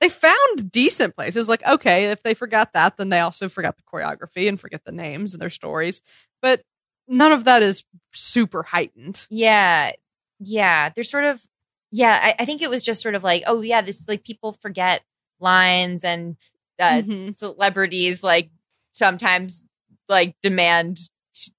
they 0.00 0.08
found 0.08 0.70
decent 0.70 1.14
places. 1.16 1.48
Like 1.48 1.64
okay, 1.66 2.06
if 2.10 2.22
they 2.22 2.34
forgot 2.34 2.72
that, 2.74 2.96
then 2.96 3.08
they 3.08 3.20
also 3.20 3.48
forgot 3.48 3.76
the 3.76 3.82
choreography 3.82 4.48
and 4.48 4.60
forget 4.60 4.84
the 4.84 4.92
names 4.92 5.34
and 5.34 5.40
their 5.42 5.50
stories. 5.50 6.02
But 6.40 6.62
none 7.08 7.32
of 7.32 7.44
that 7.44 7.62
is 7.62 7.84
super 8.12 8.62
heightened. 8.62 9.26
Yeah. 9.30 9.92
Yeah. 10.38 10.90
There's 10.90 11.10
sort 11.10 11.24
of, 11.24 11.44
yeah, 11.90 12.18
I, 12.22 12.42
I 12.42 12.44
think 12.44 12.62
it 12.62 12.70
was 12.70 12.82
just 12.82 13.02
sort 13.02 13.16
of 13.16 13.24
like, 13.24 13.42
oh, 13.46 13.60
yeah, 13.62 13.82
this, 13.82 14.04
like, 14.06 14.22
people 14.22 14.52
forget 14.52 15.02
lines 15.40 16.04
and 16.04 16.36
uh, 16.78 17.02
Mhm. 17.02 17.36
celebrities, 17.36 18.22
like, 18.22 18.50
sometimes, 18.92 19.64
like, 20.08 20.36
demand, 20.40 20.98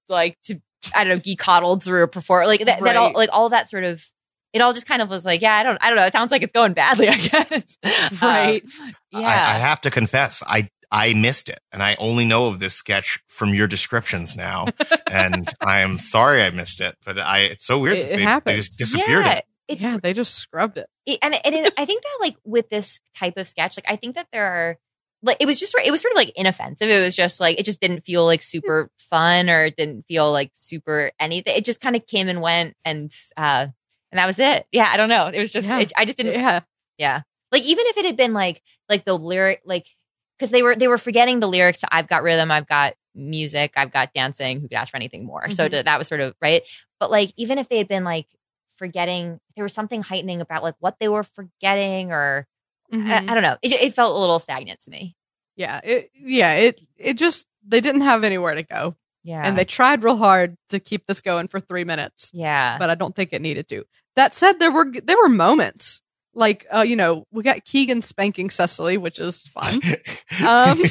like, 0.08 0.38
to, 0.46 0.62
I 0.96 1.04
don't 1.04 1.17
know, 1.17 1.22
be 1.22 1.36
coddled 1.36 1.84
through 1.84 2.04
a 2.04 2.08
performance. 2.08 2.48
Like, 2.48 2.65
that, 2.65 2.82
that 2.82 2.96
all, 2.96 3.08
Right. 3.08 3.15
like, 3.15 3.30
all 3.32 3.50
that 3.50 3.70
sort 3.70 3.84
of, 3.84 4.06
it 4.54 4.62
all 4.62 4.74
just 4.74 4.86
kind 4.86 5.02
of 5.02 5.10
was 5.10 5.24
like, 5.26 5.41
yeah, 5.41 5.56
I 5.56 5.63
don't, 5.63 5.78
I 5.82 5.88
don't 5.88 5.96
know. 5.98 6.06
It 6.06 6.13
sounds 6.13 6.32
like 6.32 6.44
it's 6.44 6.52
going 6.52 6.74
badly, 6.74 7.08
I 7.10 7.15
guess. 7.17 7.78
Right. 8.22 8.63
Uh, 8.63 8.91
yeah. 9.12 9.20
I, 9.28 9.56
I 9.56 9.58
have 9.60 9.82
to 9.82 9.89
confess, 9.91 10.44
I 10.46 10.70
I 10.94 11.13
missed 11.13 11.48
it, 11.48 11.60
and 11.72 11.82
I 11.82 11.96
only 12.00 12.26
know 12.26 12.48
of 12.48 12.60
this 12.60 12.74
sketch 12.74 13.20
from 13.28 13.54
your 13.54 13.65
descriptions 13.67 14.36
now, 14.36 14.65
and 15.10 15.50
I 15.62 15.82
am 15.82 15.98
sorry 16.00 16.44
I 16.44 16.50
missed 16.50 16.82
it. 16.82 16.98
But 17.06 17.17
I, 17.17 17.39
it's 17.44 17.65
so 17.65 17.80
weird. 17.80 17.96
It- 17.96 18.02
that 18.10 18.13
it 18.13 18.17
they, 18.17 18.24
happens. 18.24 18.54
They 18.54 18.58
just 18.58 18.78
disappeared. 18.78 19.26
yeah. 19.26 19.32
it. 19.36 19.46
It's 19.70 19.84
yeah, 19.84 19.98
they 20.04 20.12
just 20.12 20.34
scrubbed 20.36 20.78
it. 20.78 20.88
it, 21.06 21.20
and 21.22 21.34
it, 21.34 21.41
it, 21.46 21.74
I 21.78 21.86
think 21.86 22.04
that 22.04 22.17
like 22.20 22.36
with 22.44 22.67
this 22.70 23.00
type 23.15 23.38
of 23.38 23.48
sketch, 23.48 23.78
like 23.78 23.86
I 23.88 23.96
think 23.96 24.15
that 24.15 24.28
there 24.34 24.46
are 24.46 24.78
like 25.23 25.38
it 25.39 25.45
was 25.45 25.60
just 25.60 25.75
it 25.84 25.91
was 25.91 26.01
sort 26.01 26.12
of 26.13 26.17
like 26.17 26.31
inoffensive. 26.36 26.89
It 26.89 26.99
was 27.01 27.15
just 27.15 27.39
like 27.39 27.60
it 27.60 27.65
just 27.65 27.79
didn't 27.79 28.01
feel 28.05 28.25
like 28.25 28.41
super 28.41 28.89
fun 29.10 29.49
or 29.49 29.65
it 29.65 29.75
didn't 29.77 30.05
feel 30.07 30.31
like 30.31 30.51
super 30.53 31.12
anything. 31.19 31.55
It 31.55 31.65
just 31.65 31.79
kind 31.81 31.95
of 31.95 32.05
came 32.07 32.27
and 32.27 32.41
went 32.41 32.75
and 32.86 33.13
uh 33.38 33.67
and 34.12 34.19
that 34.19 34.25
was 34.25 34.39
it. 34.39 34.65
Yeah, 34.71 34.89
I 34.91 34.97
don't 34.97 35.10
know. 35.10 35.27
It 35.27 35.39
was 35.39 35.51
just 35.51 35.67
Yeah. 35.67 35.79
it, 35.79 35.91
I 35.97 36.05
just 36.05 36.17
didn't 36.17 36.34
Yeah, 36.34 36.62
yeah. 36.97 37.21
Like 37.51 37.63
even 37.63 37.86
if 37.88 37.97
it 37.97 38.05
had 38.05 38.17
been 38.17 38.34
like 38.34 38.62
like 38.89 39.05
the 39.05 39.17
lyric 39.17 39.62
like 39.65 39.88
because 40.39 40.51
they 40.51 40.63
were 40.63 40.75
they 40.75 40.88
were 40.88 40.97
forgetting 40.97 41.39
the 41.39 41.47
lyrics 41.47 41.81
to 41.81 41.88
I've 41.93 42.07
got 42.07 42.23
rhythm, 42.23 42.49
I've 42.49 42.67
got 42.67 42.93
music, 43.13 43.73
I've 43.75 43.91
got 43.91 44.13
dancing, 44.13 44.62
who 44.62 44.67
could 44.69 44.77
ask 44.77 44.89
for 44.91 44.97
anything 44.97 45.25
more? 45.25 45.49
So 45.51 45.65
Mhm. 45.67 45.71
th- 45.71 45.86
that 45.86 45.97
was 45.99 46.07
sort 46.07 46.21
of 46.21 46.34
right. 46.41 46.63
But 46.99 47.12
like 47.12 47.31
even 47.38 47.57
if 47.60 47.69
they 47.69 47.77
had 47.77 47.88
been 47.88 48.03
like 48.03 48.27
forgetting 48.77 49.39
there 49.55 49.63
was 49.63 49.73
something 49.73 50.01
heightening 50.01 50.41
about 50.41 50.63
like 50.63 50.75
what 50.79 50.97
they 50.99 51.07
were 51.07 51.23
forgetting 51.23 52.12
or 52.12 52.47
Mhm. 52.93 53.10
I, 53.10 53.32
I 53.32 53.34
don't 53.34 53.43
know. 53.43 53.58
It, 53.62 53.71
it 53.73 53.95
felt 53.95 54.15
a 54.15 54.19
little 54.19 54.39
stagnant 54.39 54.82
to 54.82 54.89
me. 54.91 55.15
yeah, 55.56 55.80
it, 55.84 56.12
yeah. 56.19 56.54
It 56.56 56.80
it 56.97 57.13
just 57.13 57.45
they 57.65 57.82
didn't 57.82 58.01
have 58.01 58.23
anywhere 58.23 58.56
to 58.56 58.63
go, 58.63 58.95
Yeah. 59.23 59.41
and 59.45 59.58
they 59.58 59.65
tried 59.65 60.04
real 60.04 60.17
hard 60.17 60.58
to 60.69 60.80
keep 60.80 61.06
this 61.08 61.21
going 61.21 61.47
for 61.47 61.60
three 61.60 61.84
minutes. 61.84 62.32
yeah. 62.34 62.77
but 62.80 62.89
I 62.89 62.95
don't 62.95 63.15
think 63.15 63.34
it 63.34 63.41
needed 63.41 63.67
to. 63.69 63.86
That 64.15 64.34
said, 64.34 64.60
there 64.60 64.71
were 64.71 64.91
there 65.04 65.17
were 65.17 65.30
moments 65.30 66.01
like 66.34 66.65
uh, 66.73 66.82
you 66.82 66.95
know 66.95 67.25
we 67.32 67.43
got 67.43 67.63
Keegan 67.65 68.01
spanking 68.01 68.49
Cecily, 68.49 68.97
which 68.97 69.19
is 69.19 69.47
fun. 69.47 69.82
Um, 70.45 70.82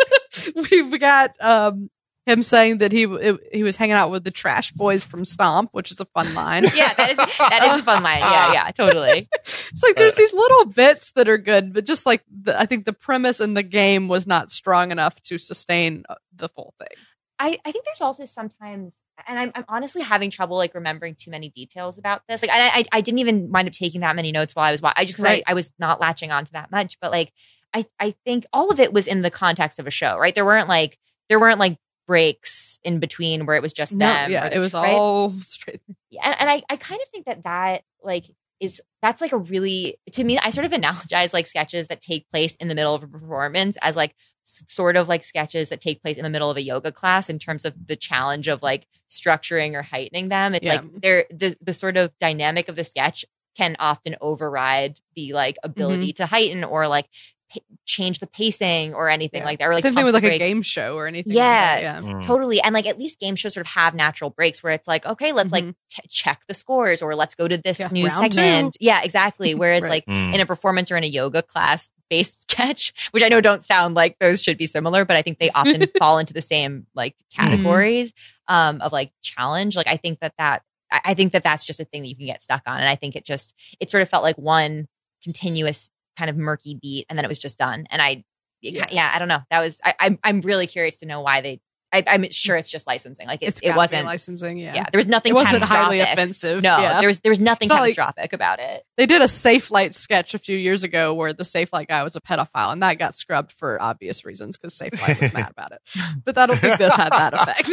we 0.70 0.82
we 0.82 0.98
got 0.98 1.32
um 1.40 1.90
him 2.30 2.42
saying 2.42 2.78
that 2.78 2.92
he 2.92 3.06
he 3.52 3.62
was 3.62 3.76
hanging 3.76 3.94
out 3.94 4.10
with 4.10 4.24
the 4.24 4.30
trash 4.30 4.72
boys 4.72 5.02
from 5.04 5.24
Stomp, 5.24 5.70
which 5.72 5.90
is 5.90 6.00
a 6.00 6.04
fun 6.06 6.34
line. 6.34 6.64
Yeah, 6.74 6.94
that 6.94 7.10
is 7.10 7.16
that 7.16 7.62
is 7.72 7.80
a 7.80 7.82
fun 7.82 8.02
line. 8.02 8.20
Yeah, 8.20 8.52
yeah, 8.52 8.70
totally. 8.70 9.28
It's 9.72 9.82
like 9.82 9.96
there's 9.96 10.14
these 10.14 10.32
little 10.32 10.64
bits 10.66 11.12
that 11.12 11.28
are 11.28 11.38
good, 11.38 11.72
but 11.72 11.84
just 11.84 12.06
like 12.06 12.22
the, 12.30 12.58
I 12.58 12.66
think 12.66 12.84
the 12.86 12.92
premise 12.92 13.40
in 13.40 13.54
the 13.54 13.62
game 13.62 14.08
was 14.08 14.26
not 14.26 14.50
strong 14.50 14.90
enough 14.90 15.20
to 15.24 15.38
sustain 15.38 16.04
uh, 16.08 16.14
the 16.34 16.48
full 16.48 16.74
thing. 16.78 16.96
I, 17.38 17.58
I 17.64 17.72
think 17.72 17.84
there's 17.84 18.00
also 18.00 18.24
sometimes 18.24 18.92
and 19.26 19.38
I'm, 19.38 19.52
I'm 19.54 19.64
honestly 19.68 20.02
having 20.02 20.30
trouble 20.30 20.56
like 20.56 20.74
remembering 20.74 21.14
too 21.14 21.30
many 21.30 21.50
details 21.50 21.98
about 21.98 22.22
this. 22.28 22.42
Like 22.42 22.50
I, 22.50 22.68
I, 22.80 22.84
I 22.92 23.00
didn't 23.00 23.18
even 23.18 23.50
wind 23.50 23.68
up 23.68 23.74
taking 23.74 24.00
that 24.00 24.16
many 24.16 24.32
notes 24.32 24.54
while 24.54 24.64
I 24.64 24.70
was 24.72 24.82
watching. 24.82 25.00
I 25.00 25.04
just 25.04 25.16
because 25.16 25.24
Right. 25.24 25.42
I, 25.46 25.52
I 25.52 25.54
was 25.54 25.72
not 25.78 26.00
latching 26.00 26.30
on 26.30 26.44
to 26.46 26.52
that 26.52 26.70
much. 26.70 26.98
But 27.00 27.10
like 27.10 27.32
I, 27.74 27.86
I 27.98 28.14
think 28.24 28.46
all 28.52 28.70
of 28.70 28.80
it 28.80 28.92
was 28.92 29.06
in 29.06 29.22
the 29.22 29.30
context 29.30 29.78
of 29.78 29.86
a 29.86 29.90
show, 29.90 30.18
right? 30.18 30.34
There 30.34 30.44
weren't 30.44 30.68
like 30.68 30.98
there 31.28 31.38
weren't 31.38 31.58
like 31.60 31.76
breaks 32.10 32.80
in 32.82 32.98
between 32.98 33.46
where 33.46 33.54
it 33.54 33.62
was 33.62 33.72
just 33.72 33.92
No, 33.92 34.04
them. 34.04 34.32
yeah, 34.32 34.48
it 34.52 34.58
was 34.58 34.74
right? 34.74 34.90
all 34.92 35.32
straight. 35.42 35.80
Yeah, 36.10 36.22
and, 36.24 36.36
and 36.40 36.50
I, 36.50 36.64
I 36.68 36.74
kind 36.74 37.00
of 37.00 37.08
think 37.08 37.26
that 37.26 37.44
that 37.44 37.84
like 38.02 38.24
is 38.58 38.82
that's 39.00 39.20
like 39.20 39.30
a 39.30 39.38
really 39.38 39.96
to 40.10 40.24
me 40.24 40.36
i 40.38 40.50
sort 40.50 40.66
of 40.66 40.72
analogize 40.72 41.32
like 41.32 41.46
sketches 41.46 41.86
that 41.86 42.00
take 42.00 42.28
place 42.30 42.56
in 42.56 42.66
the 42.66 42.74
middle 42.74 42.94
of 42.96 43.02
a 43.04 43.06
performance 43.06 43.78
as 43.80 43.94
like 43.94 44.14
sort 44.44 44.96
of 44.96 45.08
like 45.08 45.22
sketches 45.22 45.68
that 45.68 45.80
take 45.80 46.02
place 46.02 46.16
in 46.16 46.24
the 46.24 46.28
middle 46.30 46.50
of 46.50 46.56
a 46.56 46.62
yoga 46.62 46.90
class 46.90 47.30
in 47.30 47.38
terms 47.38 47.64
of 47.64 47.74
the 47.86 47.94
challenge 47.94 48.48
of 48.48 48.60
like 48.60 48.88
structuring 49.08 49.74
or 49.74 49.82
heightening 49.82 50.28
them 50.30 50.52
it's 50.52 50.66
Yeah. 50.66 50.80
like 50.80 51.00
they're 51.00 51.26
the, 51.30 51.56
the 51.62 51.72
sort 51.72 51.96
of 51.96 52.10
dynamic 52.18 52.68
of 52.68 52.74
the 52.74 52.82
sketch 52.84 53.24
can 53.56 53.76
often 53.78 54.16
override 54.20 54.98
the 55.14 55.32
like 55.32 55.54
mm-hmm. 55.56 55.70
ability 55.70 56.12
to 56.14 56.26
heighten 56.26 56.64
or 56.64 56.88
like 56.88 57.06
pa- 57.52 57.60
change 57.86 58.18
the 58.20 58.26
pacing 58.26 58.94
or 58.94 59.08
anything 59.08 59.40
Yeah. 59.40 59.46
like 59.46 59.58
that 59.58 59.66
or 59.66 59.74
like 59.74 59.82
Same 59.82 59.94
thing 59.94 60.04
with 60.04 60.14
like 60.14 60.22
the 60.22 60.30
a 60.34 60.38
game 60.38 60.62
show 60.62 60.96
or 60.96 61.06
anything. 61.06 61.32
Yeah. 61.32 61.42
like 61.42 61.82
that, 61.82 61.82
yeah. 62.04 62.12
Mm. 62.12 62.26
Totally. 62.26 62.60
And 62.60 62.72
like 62.72 62.86
at 62.86 62.98
least 62.98 63.18
game 63.20 63.36
shows 63.36 63.54
sort 63.54 63.66
of 63.66 63.72
have 63.72 63.94
natural 63.94 64.30
breaks 64.30 64.62
where 64.62 64.72
it's 64.72 64.86
like, 64.88 65.04
okay, 65.06 65.32
let's 65.32 65.50
like 65.52 65.64
Mhm. 65.64 65.74
t- 65.90 66.02
check 66.08 66.42
the 66.48 66.54
scores 66.54 67.02
or 67.02 67.14
let's 67.14 67.34
go 67.34 67.48
to 67.48 67.56
this 67.58 67.78
Yeah, 67.80 67.88
new 67.90 68.06
round 68.06 68.32
segment. 68.32 68.76
Yeah, 68.80 69.02
exactly. 69.02 69.54
Whereas 69.56 69.82
Right. 69.82 69.90
like 69.90 70.06
Mm. 70.06 70.34
in 70.34 70.40
a 70.40 70.46
performance 70.46 70.90
or 70.90 70.96
in 70.96 71.04
a 71.04 71.08
yoga 71.08 71.42
class 71.42 71.90
based 72.08 72.40
sketch, 72.50 72.92
which 73.12 73.22
I 73.22 73.28
know 73.28 73.40
don't 73.40 73.64
sound 73.64 73.94
like 73.94 74.18
those 74.18 74.42
should 74.42 74.58
be 74.58 74.66
similar, 74.66 75.04
but 75.04 75.16
I 75.16 75.22
think 75.22 75.38
they 75.38 75.50
often 75.50 75.84
fall 75.98 76.18
into 76.18 76.32
the 76.34 76.40
same 76.40 76.86
like 76.94 77.14
categories 77.34 78.12
um, 78.48 78.80
of 78.80 78.92
like 78.92 79.12
challenge. 79.22 79.76
Like 79.76 79.86
I 79.88 79.96
think 79.96 80.20
that 80.20 80.34
that, 80.38 80.62
I 80.92 81.00
I 81.04 81.14
think 81.14 81.32
that 81.32 81.42
that's 81.44 81.64
just 81.64 81.78
a 81.80 81.84
thing 81.84 82.02
that 82.02 82.08
you 82.08 82.16
can 82.16 82.26
get 82.26 82.42
stuck 82.42 82.62
on. 82.66 82.78
And 82.80 82.88
I 82.88 82.96
think 82.96 83.14
it 83.16 83.24
just, 83.24 83.54
it 83.78 83.90
sort 83.90 84.02
of 84.02 84.08
felt 84.08 84.22
like 84.24 84.36
one 84.38 84.88
continuous 85.22 85.88
kind 86.20 86.30
of 86.30 86.36
murky 86.36 86.78
beat 86.80 87.06
and 87.08 87.18
then 87.18 87.24
it 87.24 87.28
was 87.28 87.38
just 87.38 87.58
done. 87.58 87.86
And 87.90 88.00
I, 88.02 88.24
Yes. 88.62 88.92
yeah, 88.92 89.10
I 89.14 89.18
don't 89.18 89.28
know. 89.28 89.40
That 89.50 89.60
was, 89.60 89.80
I, 89.82 89.94
I'm, 89.98 90.18
I'm 90.22 90.40
really 90.42 90.66
curious 90.66 90.98
to 90.98 91.06
know 91.06 91.22
why 91.22 91.40
they, 91.40 91.62
I, 91.92 92.04
I'm 92.06 92.28
sure 92.30 92.56
it's 92.56 92.68
just 92.68 92.86
licensing. 92.86 93.26
Like 93.26 93.42
it, 93.42 93.46
It's 93.46 93.60
it 93.62 93.74
wasn't, 93.74 94.04
licensing. 94.04 94.58
Yeah, 94.58 94.74
yeah. 94.74 94.84
there 94.92 94.98
was 94.98 95.06
nothing 95.06 95.30
it 95.30 95.34
wasn't 95.34 95.54
catastrophic. 95.62 95.82
highly 95.84 96.00
offensive. 96.00 96.62
No, 96.62 96.76
yeah. 96.78 96.98
there 97.00 97.08
was 97.08 97.20
there 97.20 97.30
was 97.30 97.40
nothing 97.40 97.68
not 97.68 97.80
like- 97.80 97.96
catastrophic 97.96 98.32
about 98.34 98.58
it. 98.60 98.84
they 98.98 99.06
did 99.06 99.22
a 99.22 99.24
Safelite 99.24 99.94
sketch 99.94 100.34
a 100.34 100.38
few 100.38 100.56
years 100.58 100.84
ago 100.84 101.14
where 101.14 101.32
the 101.32 101.42
Safelite 101.42 101.88
guy 101.88 102.02
was 102.04 102.14
a 102.16 102.20
pedophile, 102.20 102.70
and 102.70 102.82
that 102.82 102.98
got 102.98 103.16
scrubbed 103.16 103.50
for 103.52 103.80
obvious 103.82 104.24
reasons 104.26 104.56
because 104.58 104.78
Safelite 104.78 105.20
was 105.20 105.32
mad 105.32 105.50
about 105.50 105.72
it. 105.72 105.80
But 106.24 106.36
I 106.38 106.46
don't 106.46 106.58
think 106.58 106.78
this 106.78 106.94
had 106.94 107.10
that 107.12 107.32
effect. 107.34 107.70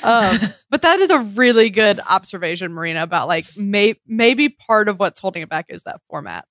um, 0.04 0.38
but 0.70 0.82
that 0.82 1.00
is 1.00 1.10
a 1.10 1.18
really 1.18 1.70
good 1.70 2.00
observation, 2.08 2.72
Marina, 2.72 3.02
about 3.02 3.28
like 3.28 3.44
may- 3.56 3.96
maybe 4.06 4.48
part 4.48 4.88
of 4.88 4.98
what's 4.98 5.20
holding 5.20 5.42
it 5.42 5.48
back 5.48 5.66
is 5.68 5.82
that 5.82 6.00
format. 6.08 6.46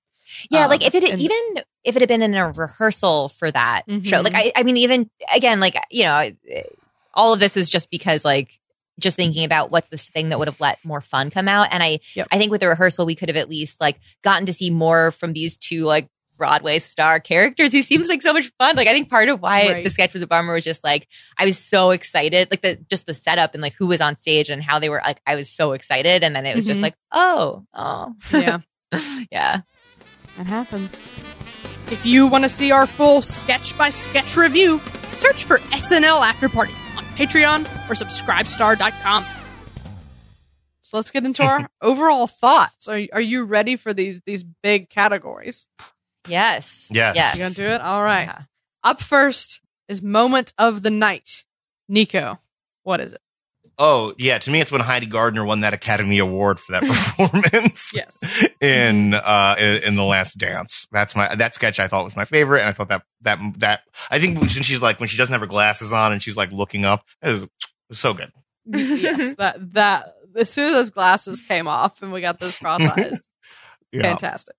Yeah, 0.50 0.64
Um, 0.64 0.70
like 0.70 0.84
if 0.84 0.94
it 0.94 1.04
and- 1.04 1.20
even 1.20 1.38
if 1.84 1.96
it 1.96 2.00
had 2.02 2.08
been 2.08 2.22
in 2.22 2.34
a 2.34 2.50
rehearsal 2.50 3.28
for 3.30 3.50
that 3.50 3.82
show, 4.04 4.20
Mhm. 4.20 4.24
like 4.24 4.34
I, 4.34 4.52
I 4.56 4.62
mean, 4.62 4.76
even 4.78 5.10
again, 5.32 5.60
like 5.60 5.76
you 5.90 6.04
know, 6.04 6.30
all 7.14 7.32
of 7.32 7.40
this 7.40 7.56
is 7.56 7.68
just 7.68 7.90
because 7.90 8.24
like 8.24 8.58
just 9.00 9.16
thinking 9.16 9.44
about 9.44 9.70
what's 9.70 9.88
this 9.88 10.08
thing 10.10 10.30
that 10.30 10.38
would 10.38 10.48
have 10.48 10.60
let 10.60 10.84
more 10.84 11.00
fun 11.00 11.30
come 11.30 11.46
out, 11.48 11.68
and 11.70 11.82
I, 11.82 12.00
Yep. 12.14 12.28
I 12.32 12.38
think 12.38 12.50
with 12.50 12.60
the 12.60 12.68
rehearsal 12.68 13.06
we 13.06 13.14
could 13.14 13.28
have 13.28 13.36
at 13.36 13.48
least 13.48 13.80
like 13.80 13.98
gotten 14.22 14.46
to 14.46 14.52
see 14.52 14.70
more 14.70 15.12
from 15.12 15.32
these 15.32 15.56
two 15.56 15.84
like 15.84 16.08
Broadway 16.36 16.78
star 16.78 17.18
characters 17.18 17.72
who 17.72 17.82
seems 17.82 18.08
like 18.08 18.22
so 18.22 18.32
much 18.32 18.48
fun. 18.58 18.76
Like 18.76 18.86
I 18.86 18.92
think 18.92 19.08
part 19.10 19.28
of 19.28 19.40
why 19.42 19.72
Right. 19.72 19.84
the 19.84 19.90
sketch 19.90 20.12
was 20.12 20.22
a 20.22 20.26
bummer 20.28 20.52
was 20.54 20.62
just 20.62 20.84
like 20.84 21.08
I 21.36 21.44
was 21.44 21.58
so 21.58 21.90
excited, 21.90 22.48
like 22.50 22.60
the 22.62 22.76
just 22.88 23.06
the 23.06 23.14
setup 23.14 23.54
and 23.54 23.62
like 23.62 23.74
who 23.74 23.86
was 23.88 24.00
on 24.00 24.16
stage 24.18 24.48
and 24.48 24.62
how 24.62 24.78
they 24.78 24.88
were 24.88 25.02
like 25.04 25.20
I 25.26 25.34
was 25.34 25.50
so 25.50 25.72
excited, 25.72 26.22
and 26.22 26.36
then 26.36 26.46
it 26.46 26.54
was 26.54 26.64
just 26.66 26.78
Mhm. 26.78 26.84
like 26.84 26.94
oh 27.12 27.64
oh 27.74 28.14
Yeah, 28.32 28.58
yeah. 29.32 29.60
That 30.38 30.46
happens. 30.46 31.02
If 31.90 32.06
you 32.06 32.26
want 32.26 32.44
to 32.44 32.48
see 32.48 32.70
our 32.70 32.86
full 32.86 33.20
sketch 33.22 33.76
by 33.76 33.90
sketch 33.90 34.36
review, 34.36 34.80
search 35.12 35.44
for 35.44 35.58
SNL 35.58 36.20
After 36.20 36.48
Party 36.48 36.74
on 36.96 37.04
Patreon 37.16 37.64
or 37.90 37.94
subscribestar.com. 37.94 39.24
So 40.80 40.96
let's 40.96 41.10
get 41.10 41.26
into 41.26 41.42
our 41.42 41.68
overall 41.82 42.26
thoughts. 42.26 42.88
Are, 42.88 43.00
are 43.12 43.20
you 43.20 43.44
ready 43.44 43.76
for 43.76 43.92
these 43.92 44.20
these 44.24 44.42
big 44.42 44.88
categories? 44.88 45.66
Yes. 46.26 46.86
Yes. 46.90 47.16
Yes. 47.16 47.34
You 47.34 47.42
gonna 47.42 47.54
do 47.54 47.66
it? 47.66 47.80
All 47.80 48.02
right. 48.02 48.26
Yeah. 48.26 48.42
Up 48.84 49.02
first 49.02 49.60
is 49.88 50.00
moment 50.00 50.52
of 50.56 50.82
the 50.82 50.90
night. 50.90 51.44
Nico, 51.88 52.38
what 52.84 53.00
is 53.00 53.12
it? 53.12 53.20
Oh 53.80 54.12
yeah, 54.18 54.38
to 54.38 54.50
me 54.50 54.60
it's 54.60 54.72
when 54.72 54.80
Heidi 54.80 55.06
Gardner 55.06 55.44
won 55.44 55.60
that 55.60 55.72
Academy 55.72 56.18
Award 56.18 56.58
for 56.58 56.72
that 56.72 56.82
performance. 57.16 57.92
Yes. 57.94 58.18
in 58.60 59.14
uh 59.14 59.54
in, 59.58 59.82
in 59.84 59.94
the 59.94 60.02
Last 60.04 60.34
Dance. 60.38 60.86
That's 60.90 61.14
my 61.14 61.34
that 61.36 61.54
sketch 61.54 61.78
I 61.78 61.86
thought 61.88 62.04
was 62.04 62.16
my 62.16 62.24
favorite, 62.24 62.60
and 62.60 62.68
I 62.68 62.72
thought 62.72 62.88
that 62.88 63.02
that 63.22 63.38
that 63.58 63.80
I 64.10 64.18
think 64.18 64.38
when 64.40 64.48
she's 64.48 64.82
like 64.82 64.98
when 65.00 65.08
she 65.08 65.16
doesn't 65.16 65.32
have 65.32 65.40
her 65.42 65.46
glasses 65.46 65.92
on 65.92 66.12
and 66.12 66.22
she's 66.22 66.36
like 66.36 66.50
looking 66.50 66.84
up, 66.84 67.04
it 67.22 67.30
was, 67.30 67.42
it 67.44 67.50
was 67.88 67.98
so 68.00 68.14
good. 68.14 68.32
yes, 68.66 69.34
that 69.38 69.72
that 69.74 70.14
as 70.36 70.50
soon 70.50 70.66
as 70.68 70.72
those 70.74 70.90
glasses 70.90 71.40
came 71.40 71.68
off 71.68 72.02
and 72.02 72.12
we 72.12 72.20
got 72.20 72.40
those 72.40 72.56
cross 72.58 72.80
eyes, 72.96 73.28
Yeah. 73.92 74.02
fantastic. 74.02 74.56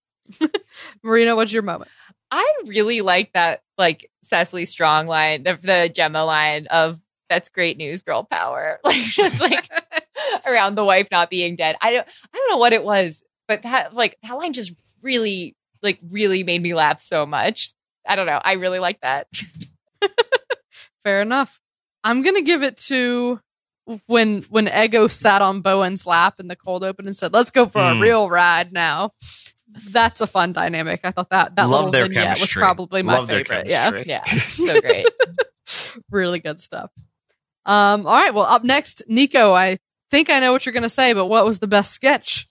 Marina, 1.04 1.36
what's 1.36 1.52
your 1.52 1.64
moment? 1.64 1.92
I 2.32 2.48
really 2.68 3.02
like 3.02 3.34
that, 3.34 3.64
like 3.78 4.10
Cecily 4.24 4.66
Strong 4.66 5.08
line, 5.08 5.44
the, 5.44 5.58
the 5.62 5.92
Gemma 5.94 6.24
line 6.24 6.68
of 6.68 7.00
"That's 7.30 7.50
great 7.50 7.78
news, 7.78 8.02
girl 8.02 8.24
power." 8.24 8.80
Like 8.86 9.02
just 9.02 9.40
like 9.40 9.70
around 10.46 10.76
the 10.76 10.84
wife 10.86 11.08
not 11.12 11.30
being 11.30 11.56
dead. 11.56 11.76
I 11.82 11.94
don't, 11.94 12.08
I 12.34 12.38
don't 12.38 12.50
know 12.52 12.58
what 12.58 12.74
it 12.74 12.84
was, 12.84 13.24
but 13.48 13.62
that 13.64 13.94
like 13.94 14.18
that 14.24 14.34
line 14.38 14.54
just 14.54 14.74
really, 15.02 15.56
like, 15.82 16.00
really 16.10 16.44
made 16.44 16.62
me 16.62 16.74
laugh 16.74 17.02
so 17.02 17.26
much. 17.26 17.72
I 18.08 18.16
don't 18.16 18.26
know. 18.26 18.40
I 18.44 18.54
really 18.54 18.80
like 18.80 19.00
that. 19.02 19.28
Fair 21.04 21.22
enough. 21.22 21.60
I'm 22.04 22.22
gonna 22.22 22.42
give 22.42 22.64
it 22.64 22.78
to 22.88 23.40
when 24.06 24.44
when 24.44 24.68
Ego 24.68 25.08
sat 25.08 25.42
on 25.42 25.62
Bowen's 25.62 26.06
lap 26.06 26.36
in 26.40 26.48
the 26.48 26.56
cold 26.56 26.84
open 26.84 27.08
and 27.08 27.16
said, 27.16 27.34
"Let's 27.34 27.52
go 27.52 27.66
for 27.68 27.82
a 27.82 27.96
Hmm. 27.96 28.02
real 28.02 28.30
ride 28.30 28.72
now." 28.74 29.14
That's 29.92 30.20
a 30.22 30.28
fun 30.28 30.52
dynamic. 30.54 31.02
I 31.04 31.12
thought 31.12 31.30
that 31.30 31.56
that 31.56 31.64
Love 31.70 31.72
little 31.86 31.92
their 31.92 32.06
vignette 32.06 32.40
was 32.40 32.52
probably 32.52 33.04
my 33.04 33.20
Love 33.20 33.28
their 33.28 33.46
favorite. 33.46 33.68
Yeah. 33.68 34.04
Yeah, 34.06 34.24
so 34.26 34.82
great. 34.82 35.08
really 36.10 36.40
good 36.40 36.60
stuff. 36.60 36.92
Um, 37.66 38.08
all 38.08 38.14
right. 38.14 38.34
Well, 38.34 38.46
up 38.46 38.64
next, 38.64 39.04
Nico. 39.08 39.54
I 39.54 39.78
think 40.12 40.30
I 40.30 40.40
know 40.40 40.52
what 40.52 40.66
you're 40.66 40.74
gonna 40.74 40.90
say, 40.90 41.14
but 41.14 41.26
what 41.26 41.46
was 41.46 41.60
the 41.60 41.68
best 41.68 41.92
sketch? 41.92 42.48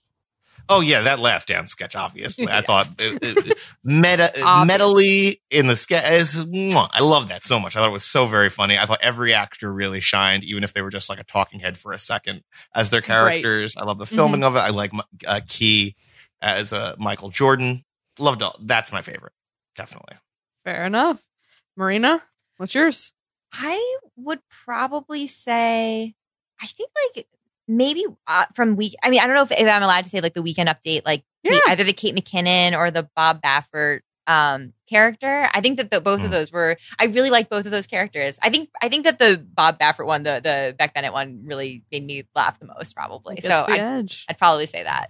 Oh 0.71 0.81
yeah, 0.81 1.01
that 1.01 1.17
Last 1.17 1.47
Dance 1.47 1.71
sketch. 1.71 1.95
Obviously, 1.95 2.47
I 2.47 2.61
thought 2.65 2.87
it, 2.99 3.19
it, 3.23 3.57
meta 3.83 4.31
Obvious. 4.43 4.79
metally 4.79 5.41
in 5.49 5.65
the 5.65 5.75
sketch. 5.75 6.05
I 6.05 6.99
love 7.01 7.29
that 7.29 7.43
so 7.43 7.59
much. 7.59 7.75
I 7.75 7.79
thought 7.79 7.89
it 7.89 7.91
was 7.91 8.03
so 8.03 8.27
very 8.27 8.51
funny. 8.51 8.77
I 8.77 8.85
thought 8.85 8.99
every 9.01 9.33
actor 9.33 9.71
really 9.73 9.99
shined, 9.99 10.43
even 10.43 10.63
if 10.63 10.73
they 10.73 10.83
were 10.83 10.91
just 10.91 11.09
like 11.09 11.19
a 11.19 11.23
talking 11.23 11.59
head 11.59 11.77
for 11.77 11.91
a 11.91 11.99
second 11.99 12.43
as 12.75 12.91
their 12.91 13.01
characters. 13.01 13.75
I 13.75 13.83
love 13.83 13.97
the 13.97 14.05
filming 14.05 14.43
of 14.43 14.55
it. 14.55 14.59
I 14.59 14.69
like 14.69 14.91
uh, 15.25 15.41
Key 15.47 15.95
as 16.39 16.71
uh, 16.71 16.95
Michael 16.99 17.29
Jordan. 17.31 17.83
Loved 18.19 18.43
all. 18.43 18.55
That's 18.61 18.91
my 18.91 19.01
favorite, 19.01 19.33
definitely. 19.75 20.17
Fair 20.65 20.85
enough. 20.85 21.19
Marina, 21.75 22.21
what's 22.57 22.75
yours? 22.75 23.11
I 23.53 23.97
would 24.15 24.39
probably 24.65 25.27
say, 25.27 26.13
I 26.61 26.65
think 26.67 26.89
like 27.15 27.27
maybe 27.67 28.05
uh, 28.27 28.45
from 28.55 28.75
week. 28.75 28.95
I 29.03 29.09
mean, 29.09 29.19
I 29.21 29.25
don't 29.27 29.35
know 29.35 29.43
if, 29.43 29.51
if 29.51 29.67
I'm 29.67 29.83
allowed 29.83 30.03
to 30.03 30.09
say 30.09 30.21
like 30.21 30.33
the 30.33 30.41
weekend 30.41 30.69
update, 30.69 31.01
like 31.05 31.23
Kate- 31.45 31.53
Yeah. 31.53 31.71
either 31.71 31.83
the 31.83 31.93
Kate 31.93 32.15
McKinnon 32.15 32.77
or 32.77 32.91
the 32.91 33.09
Bob 33.15 33.41
Baffert 33.41 34.01
um 34.27 34.73
character. 34.87 35.49
I 35.51 35.59
think 35.61 35.77
that 35.77 35.89
the, 35.89 35.99
both 36.01 36.19
of 36.21 36.27
Mm. 36.27 36.31
those 36.31 36.51
were. 36.51 36.77
I 36.99 37.05
really 37.05 37.31
like 37.31 37.49
both 37.49 37.65
of 37.65 37.71
those 37.71 37.87
characters. 37.87 38.37
I 38.43 38.51
think 38.51 38.69
I 38.79 38.87
think 38.89 39.05
that 39.05 39.17
the 39.17 39.37
Bob 39.43 39.79
Baffert 39.79 40.05
one, 40.05 40.21
the 40.21 40.39
the 40.43 40.75
Beck 40.77 40.93
Bennett 40.93 41.13
one, 41.13 41.41
really 41.45 41.83
made 41.91 42.05
me 42.05 42.23
laugh 42.35 42.59
the 42.59 42.67
most, 42.67 42.95
probably. 42.95 43.39
So 43.41 43.65
I. 43.67 44.03
I'd 44.27 44.37
probably 44.37 44.67
say 44.67 44.83
that. 44.83 45.09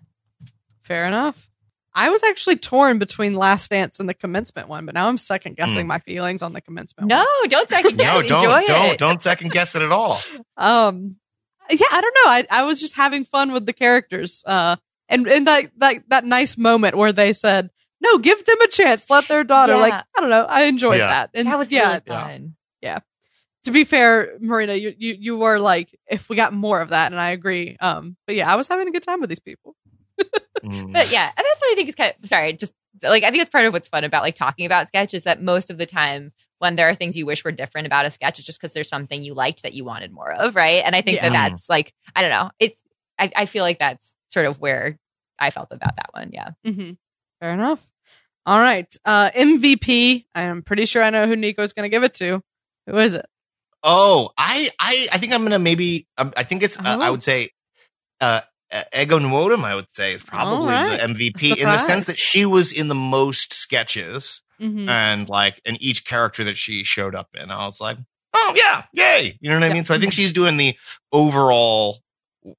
Fair 0.83 1.05
enough. 1.05 1.48
I 1.93 2.09
was 2.09 2.23
actually 2.23 2.57
torn 2.57 2.99
between 2.99 3.33
Last 3.33 3.69
Dance 3.71 3.99
and 3.99 4.07
the 4.07 4.13
commencement 4.13 4.67
one, 4.67 4.85
but 4.85 4.93
now 4.95 5.07
I'm 5.07 5.17
second 5.17 5.57
guessing 5.57 5.81
Hmm. 5.81 5.87
my 5.87 5.99
feelings 5.99 6.41
on 6.41 6.53
the 6.53 6.61
commencement 6.61 7.09
No, 7.09 7.25
one. 7.41 7.49
don't 7.49 7.67
second 7.69 7.97
guess. 7.97 8.05
no, 8.13 8.21
don't 8.21 8.43
Enjoy 8.43 8.67
don't 8.67 8.85
it. 8.93 8.97
don't 8.99 9.21
second 9.21 9.51
guess 9.51 9.75
it 9.75 9.81
at 9.81 9.91
all. 9.91 10.19
Um, 10.57 11.15
yeah, 11.71 11.85
I 11.91 12.01
don't 12.01 12.15
know. 12.25 12.31
I, 12.31 12.47
I 12.49 12.63
was 12.63 12.79
just 12.79 12.95
having 12.95 13.25
fun 13.25 13.51
with 13.51 13.65
the 13.65 13.73
characters. 13.73 14.43
Uh, 14.45 14.75
and, 15.07 15.27
and 15.27 15.47
that, 15.47 15.71
that, 15.77 16.03
that 16.09 16.25
nice 16.25 16.57
moment 16.57 16.95
where 16.97 17.11
they 17.13 17.33
said, 17.33 17.69
no, 18.01 18.17
give 18.17 18.43
them 18.45 18.59
a 18.61 18.67
chance. 18.67 19.09
Let 19.09 19.27
their 19.27 19.43
daughter, 19.43 19.73
Yeah. 19.75 19.81
like, 19.81 19.93
I 19.93 20.21
don't 20.21 20.29
know. 20.29 20.45
I 20.45 20.63
enjoyed 20.63 20.97
Yeah. 20.99 21.07
that. 21.07 21.29
And 21.33 21.47
That 21.47 21.57
was 21.57 21.71
yeah, 21.71 21.87
really 21.89 22.01
fun. 22.07 22.55
to 23.65 23.71
be 23.71 23.83
fair, 23.83 24.37
Marina, 24.39 24.73
you, 24.73 24.93
you 24.97 25.15
you 25.19 25.37
were 25.37 25.59
like, 25.59 25.93
if 26.09 26.29
we 26.29 26.35
got 26.37 26.53
more 26.53 26.79
of 26.79 26.89
that, 26.89 27.11
and 27.11 27.19
I 27.19 27.31
agree. 27.31 27.75
Um, 27.79 28.15
but 28.25 28.35
yeah, 28.35 28.51
I 28.51 28.55
was 28.55 28.67
having 28.69 28.87
a 28.87 28.91
good 28.91 29.03
time 29.03 29.19
with 29.19 29.29
these 29.29 29.39
people. 29.39 29.75
Mm. 30.63 30.93
But 30.93 31.11
yeah, 31.11 31.25
and 31.25 31.37
that's 31.37 31.61
what 31.61 31.71
I 31.71 31.75
think 31.75 31.89
is 31.89 31.95
kind 31.95 32.13
of 32.21 32.29
sorry, 32.29 32.53
just 32.53 32.73
like 33.01 33.23
I 33.23 33.27
think 33.31 33.39
that's 33.41 33.49
part 33.49 33.65
of 33.65 33.73
what's 33.73 33.87
fun 33.87 34.03
about 34.03 34.23
like 34.23 34.35
talking 34.35 34.65
about 34.65 34.87
sketch 34.87 35.13
is 35.13 35.23
that 35.23 35.41
most 35.41 35.69
of 35.69 35.77
the 35.77 35.85
time 35.85 36.31
when 36.59 36.75
there 36.75 36.89
are 36.89 36.95
things 36.95 37.15
you 37.15 37.25
wish 37.25 37.43
were 37.45 37.51
different 37.51 37.87
about 37.87 38.05
a 38.05 38.09
sketch, 38.09 38.39
it's 38.39 38.45
just 38.45 38.59
because 38.59 38.73
there's 38.73 38.89
something 38.89 39.23
you 39.23 39.33
liked 39.33 39.63
that 39.63 39.73
you 39.73 39.85
wanted 39.85 40.11
more 40.11 40.31
of, 40.31 40.55
right? 40.55 40.83
And 40.85 40.95
I 40.95 41.01
think 41.01 41.21
that 41.21 41.31
that's 41.31 41.69
like 41.69 41.93
I 42.15 42.21
don't 42.21 42.31
know, 42.31 42.51
it's 42.59 42.79
I, 43.17 43.31
I 43.35 43.45
feel 43.45 43.63
like 43.63 43.79
that's 43.79 44.15
sort 44.31 44.45
of 44.45 44.59
where 44.59 44.97
I 45.37 45.49
felt 45.51 45.71
about 45.71 45.95
that 45.95 46.09
one. 46.13 46.31
Yeah, 46.33 46.49
Mm-hmm. 46.65 46.91
Fair 47.39 47.53
enough. 47.53 47.79
All 48.45 48.59
right, 48.59 48.87
uh, 49.05 49.29
MVP. 49.31 50.25
I'm 50.33 50.63
pretty 50.63 50.85
sure 50.85 51.03
I 51.03 51.09
know 51.11 51.27
who 51.27 51.35
Nico's 51.35 51.73
going 51.73 51.83
to 51.83 51.89
give 51.89 52.03
it 52.03 52.15
to. 52.15 52.41
Who 52.87 52.97
is 52.97 53.13
it? 53.13 53.25
Oh, 53.83 54.31
I, 54.37 54.69
I, 54.79 55.07
I 55.13 55.17
think 55.19 55.33
I'm 55.33 55.43
gonna 55.43 55.59
maybe. 55.59 56.07
Um, 56.17 56.33
I 56.35 56.43
think 56.43 56.63
it's. 56.63 56.77
Uh, 56.77 56.81
I 56.99 57.07
Oh. 57.07 57.11
would 57.11 57.23
say, 57.23 57.49
uh, 58.19 58.41
Ego 58.95 59.19
Nwodim. 59.19 59.63
I 59.63 59.75
would 59.75 59.87
say 59.91 60.13
is 60.13 60.23
probably 60.23 60.67
right. 60.69 60.99
the 60.99 61.07
MVP 61.07 61.57
in 61.57 61.63
the 61.67 61.77
sense 61.79 62.05
that 62.05 62.17
she 62.17 62.45
was 62.45 62.71
in 62.71 62.87
the 62.87 62.95
most 62.95 63.53
sketches 63.53 64.41
Mm-hmm. 64.61 64.89
and 64.89 65.29
like 65.29 65.61
in 65.63 65.77
each 65.81 66.03
character 66.03 66.43
that 66.43 66.57
she 66.57 66.83
showed 66.83 67.15
up 67.15 67.29
in. 67.33 67.49
I 67.49 67.63
was 67.65 67.79
like, 67.79 67.95
oh 68.33 68.53
yeah, 68.57 68.83
yay! 68.91 69.37
You 69.39 69.49
know 69.49 69.55
what 69.57 69.63
I 69.63 69.71
mean? 69.73 69.85
So 69.85 69.93
I 69.93 69.99
think 69.99 70.11
she's 70.11 70.33
doing 70.33 70.57
the 70.57 70.75
overall 71.13 71.99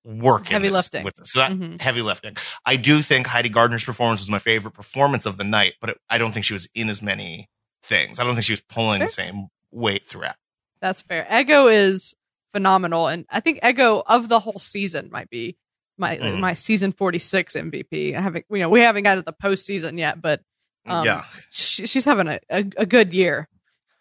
work 0.05 0.47
in 0.47 0.53
Heavy 0.53 0.69
this- 0.69 0.77
lifting. 0.77 1.05
with 1.05 1.17
this. 1.17 1.33
So 1.33 1.41
that 1.41 1.53
Mhm. 1.53 1.79
heavy 1.79 2.01
lifting. 2.03 2.37
I 2.65 2.77
do 2.77 3.03
think 3.03 3.27
Heidi 3.27 3.51
Gardner's 3.51 3.85
performance 3.85 4.21
was 4.21 4.31
my 4.31 4.39
favorite 4.39 4.73
performance 4.73 5.27
of 5.27 5.37
the 5.37 5.45
night, 5.45 5.75
but 5.81 5.91
it, 5.91 5.99
I 6.09 6.17
don't 6.17 6.33
think 6.33 6.47
she 6.47 6.53
was 6.55 6.69
in 6.75 6.89
as 6.89 7.03
many 7.03 7.49
things. 7.83 8.19
I 8.19 8.25
don't 8.25 8.33
think 8.35 8.45
she 8.47 8.53
was 8.55 8.63
pulling 8.63 9.01
the 9.01 9.09
same 9.09 9.49
weight 9.71 10.05
throughout. 10.07 10.37
That's 10.81 11.03
fair. 11.03 11.27
Ego 11.31 11.69
is 11.69 12.15
phenomenal, 12.53 13.09
and 13.09 13.27
I 13.31 13.41
think 13.41 13.59
Ego 13.63 14.03
of 14.07 14.29
the 14.29 14.39
whole 14.41 14.59
season 14.59 15.11
might 15.13 15.29
be 15.29 15.57
my 16.01 16.17
Mhm. 16.17 16.41
my 16.41 16.55
season 16.55 16.91
46 16.93 17.55
MVP. 17.55 18.17
I 18.17 18.21
haven't, 18.21 18.47
you 18.51 18.59
know, 18.59 18.69
we 18.69 18.81
haven't 18.83 19.05
got 19.05 19.15
to 19.17 19.23
the 19.23 19.33
postseason 19.33 19.99
yet, 19.99 20.21
but 20.21 20.41
Um, 20.87 21.05
yeah. 21.05 21.25
she, 21.51 21.87
she's 21.87 22.05
having 22.05 22.27
a, 22.27 22.41
a, 22.51 22.65
a 22.79 22.87
good 22.87 23.13
year. 23.13 23.49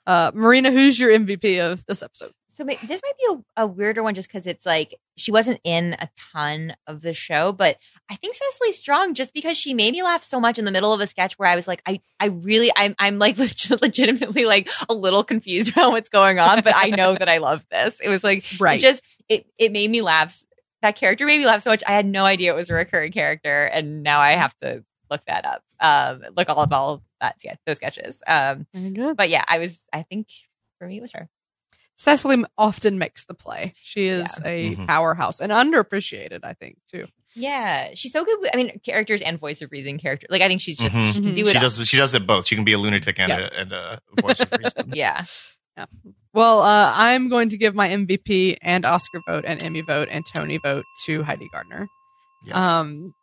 Uh, 0.08 0.32
Marina, 0.34 0.72
who's 0.72 1.00
your 1.00 1.12
MVP 1.12 1.60
of 1.60 1.86
this 1.86 2.02
episode? 2.02 2.32
so 2.52 2.66
this 2.66 2.82
might 2.82 3.18
be 3.18 3.42
a, 3.58 3.64
a 3.64 3.68
weirder 3.68 4.04
one 4.04 4.14
just 4.14 4.28
because 4.28 4.46
it's 4.46 4.66
like 4.66 4.94
she 5.16 5.32
wasn't 5.32 5.58
in 5.64 5.94
a 5.94 6.10
ton 6.34 6.76
of 6.88 7.00
the 7.00 7.14
show, 7.14 7.54
but 7.54 7.78
I 8.10 8.16
think 8.18 8.36
Cecily 8.36 8.74
Strong 8.74 9.14
just 9.14 9.34
because 9.34 9.56
she 9.56 9.74
made 9.74 9.94
me 9.94 10.04
laugh 10.04 10.24
so 10.26 10.42
much 10.42 10.60
in 10.60 10.66
the 10.66 10.72
middle 10.72 10.92
of 10.92 11.00
a 11.00 11.08
sketch 11.08 11.40
where 11.40 11.48
I 11.48 11.56
was 11.56 11.70
like, 11.70 11.82
I, 11.86 12.02
I 12.20 12.26
really, 12.26 12.70
I'm, 12.76 12.96
I'm 13.00 13.18
like 13.18 13.38
legit, 13.38 13.82
legitimately 13.82 14.44
like 14.44 14.68
a 14.90 14.94
little 14.94 15.24
confused 15.24 15.70
about 15.70 15.92
what's 15.92 16.10
going 16.10 16.38
on, 16.38 16.60
but 16.62 16.74
I 16.76 16.90
know 16.90 17.14
that 17.16 17.30
I 17.30 17.38
love 17.38 17.66
this. 17.72 18.02
It 18.02 18.10
was 18.10 18.26
like 18.26 18.44
Right. 18.60 18.78
it 18.78 18.82
just 18.82 19.04
it 19.30 19.46
it 19.58 19.72
made 19.72 19.90
me 19.90 20.02
laugh. 20.02 20.44
That 20.82 20.96
character 20.96 21.26
made 21.26 21.40
me 21.40 21.46
laugh 21.46 21.64
so 21.64 21.70
much. 21.72 21.84
I 21.88 21.92
had 21.92 22.06
no 22.06 22.26
idea 22.26 22.52
it 22.54 22.56
was 22.56 22.70
a 22.70 22.74
recurring 22.74 23.12
character, 23.12 23.66
and 23.66 24.02
now 24.04 24.20
I 24.22 24.32
have 24.32 24.54
to 24.62 24.84
look 25.12 25.22
that 25.28 25.46
up. 25.46 25.64
Um, 25.80 26.24
look 26.38 26.48
all 26.50 26.62
of 26.64 26.72
all 26.72 27.04
that 27.20 27.40
sketch, 27.40 27.58
those 27.66 27.76
sketches. 27.78 28.22
Um, 28.28 28.66
but 29.16 29.30
yeah, 29.30 29.44
I 29.48 29.58
was. 29.60 29.78
I 29.92 30.04
think 30.04 30.28
for 30.78 30.88
me 30.88 30.98
it 30.98 31.02
was 31.02 31.12
her. 31.14 31.30
Cecily 31.98 32.46
often 32.58 32.98
makes 32.98 33.26
the 33.26 33.34
play. 33.34 33.74
She 33.82 34.08
is 34.08 34.40
a 34.46 34.76
Mhm. 34.76 34.88
powerhouse 34.88 35.42
and 35.42 35.52
underappreciated, 35.52 36.40
I 36.44 36.54
think, 36.54 36.78
too. 36.90 37.08
Yeah, 37.36 37.90
she's 37.94 38.14
so 38.14 38.24
good. 38.24 38.40
With, 38.40 38.52
I 38.54 38.58
mean, 38.58 38.80
characters 38.86 39.22
and 39.22 39.38
voice 39.38 39.62
of 39.62 39.70
reason 39.74 40.00
character. 40.00 40.26
Like 40.30 40.42
I 40.42 40.48
think 40.48 40.62
she's 40.62 40.78
just 40.78 40.96
Mhm. 40.96 41.14
she 41.14 41.22
can 41.22 41.34
do 41.34 41.44
She 41.44 41.52
it. 41.52 41.56
all. 41.58 41.62
does. 41.64 41.88
She 41.90 41.98
does 41.98 42.16
it 42.16 42.26
both. 42.26 42.48
She 42.48 42.56
can 42.56 42.64
be 42.64 42.72
a 42.72 42.78
lunatic 42.80 43.20
and 43.20 43.30
Yeah. 43.30 43.40
a, 43.40 43.60
and 43.62 43.72
a 43.74 44.00
voice 44.22 44.40
of 44.40 44.50
reason. 44.54 44.92
Yeah, 44.96 45.26
Well, 46.34 46.62
uh, 46.62 46.94
I'm 46.96 47.30
going 47.30 47.50
to 47.50 47.58
give 47.58 47.74
my 47.76 47.90
MVP 47.90 48.58
and 48.62 48.86
Oscar 48.86 49.20
vote 49.28 49.46
and 49.48 49.62
Emmy 49.64 49.82
vote 49.82 50.08
and 50.12 50.24
Tony 50.34 50.58
vote 50.64 50.86
to 51.06 51.24
Heidi 51.24 51.48
Gardner. 51.52 51.88
Yes. 52.46 52.56
Um, 52.56 53.14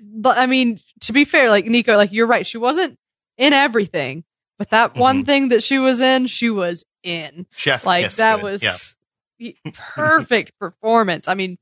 but 0.00 0.38
I 0.38 0.46
mean, 0.46 0.80
to 1.02 1.12
be 1.12 1.24
fair, 1.24 1.48
like 1.50 1.66
Nico, 1.66 1.96
like 1.96 2.12
you're 2.12 2.26
right. 2.26 2.46
She 2.46 2.58
wasn't 2.58 2.98
in 3.36 3.52
everything, 3.52 4.24
but 4.58 4.70
that 4.70 4.96
one 4.96 5.22
Mhm. 5.22 5.26
thing 5.26 5.48
that 5.50 5.62
she 5.62 5.78
was 5.78 6.00
in, 6.00 6.26
she 6.26 6.50
was 6.50 6.84
in. 7.02 7.46
Chef. 7.56 7.84
Like 7.84 8.04
kiss 8.06 8.16
that 8.16 8.36
good. 8.36 8.42
was 8.44 8.94
Yeah. 9.38 9.52
perfect 9.94 10.58
performance. 10.58 11.28
I 11.28 11.34
mean, 11.34 11.58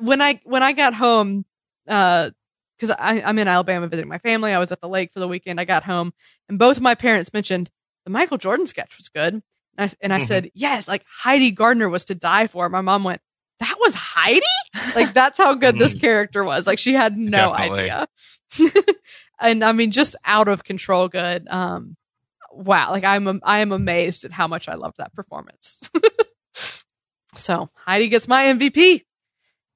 when 0.00 0.20
I 0.20 0.40
when 0.44 0.62
I 0.62 0.72
got 0.72 0.94
home, 0.94 1.44
uh, 1.88 2.30
because 2.78 2.94
I'm 2.98 3.38
in 3.38 3.46
Alabama 3.48 3.86
visiting 3.86 4.08
my 4.08 4.18
family, 4.18 4.52
I 4.52 4.58
was 4.58 4.72
at 4.72 4.80
the 4.80 4.88
lake 4.88 5.12
for 5.12 5.20
the 5.20 5.28
weekend. 5.28 5.60
I 5.60 5.64
got 5.64 5.84
home, 5.84 6.12
and 6.48 6.58
both 6.58 6.76
of 6.76 6.82
my 6.82 6.94
parents 6.94 7.32
mentioned 7.32 7.70
the 8.04 8.10
Michael 8.10 8.38
Jordan 8.38 8.66
sketch 8.66 8.96
was 8.98 9.08
good, 9.08 9.34
and 9.34 9.42
I, 9.78 9.90
and 10.00 10.12
I 10.12 10.20
Mhm. 10.20 10.26
said 10.26 10.50
yes. 10.54 10.86
Like 10.88 11.04
Heidi 11.08 11.50
Gardner 11.50 11.88
was 11.88 12.04
to 12.06 12.14
die 12.14 12.46
for. 12.46 12.68
My 12.68 12.80
mom 12.80 13.04
went, 13.04 13.20
"That 13.60 13.76
was 13.80 13.94
Heidi." 13.94 14.40
Like 14.94 15.12
that's 15.14 15.38
how 15.38 15.54
good 15.54 15.78
this 15.78 15.94
Mhm. 15.94 16.00
character 16.00 16.44
was. 16.44 16.66
Like 16.66 16.78
she 16.78 16.92
had 16.94 17.16
no 17.16 17.30
Definitely. 17.52 17.90
idea. 17.90 18.06
and 19.40 19.64
I 19.64 19.72
mean, 19.72 19.90
just 19.90 20.16
out 20.24 20.48
of 20.48 20.64
control 20.64 21.08
good. 21.08 21.48
Um, 21.48 21.96
wow. 22.52 22.90
Like 22.90 23.04
I'm, 23.04 23.40
I 23.42 23.60
am 23.60 23.72
amazed 23.72 24.24
at 24.24 24.32
how 24.32 24.46
much 24.46 24.68
I 24.68 24.74
loved 24.74 24.98
that 24.98 25.12
performance. 25.14 25.88
so 27.36 27.70
Heidi 27.74 28.08
gets 28.08 28.28
my 28.28 28.44
MVP. 28.46 29.02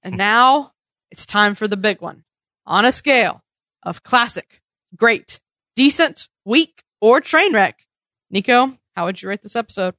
And 0.03 0.17
now 0.17 0.73
it's 1.11 1.27
time 1.27 1.55
for 1.55 1.67
the 1.67 1.77
big 1.77 2.01
one 2.01 2.25
on 2.67 2.85
a 2.85 2.93
scale 2.93 3.43
of 3.83 4.03
classic, 4.03 4.63
great, 4.97 5.41
decent, 5.75 6.29
weak, 6.45 6.83
or 7.01 7.21
train 7.21 7.53
wreck. 7.53 7.85
Nico, 8.31 8.77
how 8.95 9.05
would 9.07 9.21
you 9.23 9.29
rate 9.29 9.43
this 9.43 9.57
episode? 9.57 9.95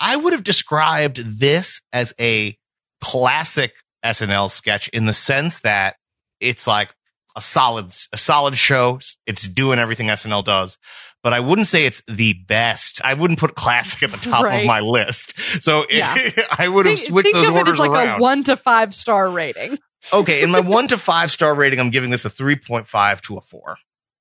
I 0.00 0.16
would 0.16 0.32
have 0.32 0.44
described 0.44 1.18
this 1.40 1.80
as 1.92 2.14
a 2.20 2.56
classic 3.00 3.72
SNL 4.04 4.50
sketch 4.50 4.88
in 4.88 5.06
the 5.06 5.14
sense 5.14 5.60
that 5.60 5.96
it's 6.40 6.66
like 6.66 6.94
a 7.36 7.40
solid, 7.40 7.92
a 8.12 8.16
solid 8.16 8.56
show. 8.56 9.00
It's 9.26 9.46
doing 9.46 9.78
everything 9.78 10.06
SNL 10.06 10.44
does, 10.44 10.78
but 11.22 11.32
I 11.32 11.40
wouldn't 11.40 11.66
say 11.66 11.84
it's 11.84 12.02
the 12.08 12.34
best. 12.46 13.00
I 13.04 13.14
wouldn't 13.14 13.40
put 13.40 13.54
classic 13.56 14.04
at 14.04 14.12
the 14.12 14.18
top 14.18 14.44
Right. 14.44 14.60
of 14.60 14.66
my 14.66 14.80
list. 14.80 15.34
So 15.62 15.84
Yeah. 15.90 16.14
I 16.56 16.68
would 16.68 16.86
have 16.86 16.96
Think, 16.98 17.08
switched 17.10 17.24
think 17.26 17.34
those 17.36 17.48
of 17.48 17.54
it 17.56 17.58
orders 17.58 17.74
as 17.74 17.78
like 17.80 17.90
around. 17.90 18.20
a 18.20 18.22
one 18.22 18.44
to 18.44 18.56
five 18.56 18.94
star 18.94 19.28
rating. 19.28 19.78
okay. 20.12 20.42
In 20.42 20.50
my 20.50 20.60
one 20.76 20.86
to 20.88 20.96
five 20.98 21.30
star 21.32 21.54
rating, 21.54 21.80
I'm 21.80 21.90
giving 21.90 22.10
this 22.10 22.24
a 22.24 22.30
3.5 22.30 23.20
to 23.22 23.36
a 23.36 23.40
four. 23.40 23.76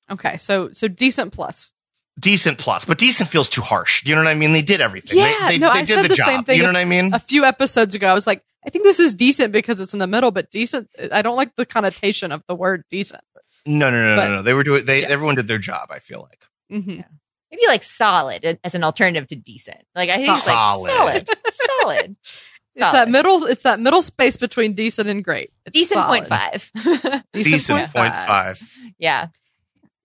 Okay. 0.09 0.37
So, 0.37 0.71
so 0.73 0.87
decent 0.87 1.33
plus. 1.33 1.71
Decent 2.19 2.57
plus, 2.57 2.83
but 2.85 2.97
decent 2.97 3.29
feels 3.29 3.47
too 3.49 3.61
harsh. 3.61 4.03
You 4.05 4.15
know 4.15 4.21
what 4.23 4.29
I 4.29 4.33
mean? 4.33 4.51
They 4.53 4.61
did 4.63 4.81
everything. 4.81 5.19
Yeah, 5.19 5.35
they, 5.47 5.53
they, 5.53 5.57
no, 5.59 5.71
they 5.71 5.79
I 5.79 5.83
did 5.85 5.95
said 5.95 6.03
the, 6.05 6.07
the 6.09 6.15
job. 6.15 6.25
same 6.27 6.43
thing 6.43 6.57
You 6.57 6.63
know 6.63 6.69
what 6.69 6.75
I 6.77 6.85
mean? 6.85 7.13
a 7.13 7.19
few 7.19 7.45
episodes 7.45 7.93
ago, 7.93 8.07
I 8.07 8.13
was 8.15 8.25
like, 8.25 8.43
I 8.65 8.69
think 8.71 8.83
this 8.85 8.99
is 8.99 9.13
decent 9.13 9.53
because 9.53 9.79
it's 9.81 9.93
in 9.93 9.99
the 9.99 10.07
middle, 10.07 10.31
but 10.31 10.49
decent. 10.49 10.89
I 11.11 11.21
don't 11.21 11.35
like 11.37 11.55
the 11.55 11.65
connotation 11.65 12.31
of 12.31 12.43
the 12.47 12.55
word 12.55 12.83
decent. 12.89 13.21
No, 13.65 13.91
no, 13.91 14.15
no, 14.15 14.15
But- 14.15 14.25
no, 14.29 14.35
no. 14.37 14.41
They 14.41 14.53
were 14.53 14.63
doing. 14.63 14.85
They 14.85 15.01
Yeah. 15.01 15.07
everyone 15.09 15.35
did 15.35 15.47
their 15.47 15.59
job. 15.59 15.89
I 15.91 15.99
feel 15.99 16.27
like. 16.29 16.41
hmm 16.81 17.01
maybe 17.49 17.61
like 17.67 17.81
solid 17.81 18.59
as 18.61 18.75
an 18.75 18.83
alternative 18.83 19.25
to 19.25 19.35
decent. 19.35 19.81
Like 19.95 20.09
I 20.09 20.17
think 20.17 20.29
it's 20.35 20.45
like 20.45 20.53
Solid. 20.53 20.89
solid, 20.91 21.29
solid. 21.81 22.15
It's 22.79 22.91
that 22.91 23.09
middle. 23.09 23.45
It's 23.45 23.63
that 23.63 23.79
middle 23.79 24.01
space 24.03 24.37
between 24.37 24.73
decent 24.73 25.09
and 25.09 25.23
great. 25.23 25.51
It's 25.65 25.73
decent 25.73 25.97
solid. 25.99 26.07
point 26.09 26.27
five. 26.27 26.71
Decent 27.33 27.91
point 27.91 28.13
five. 28.13 28.61
yeah. 28.99 29.27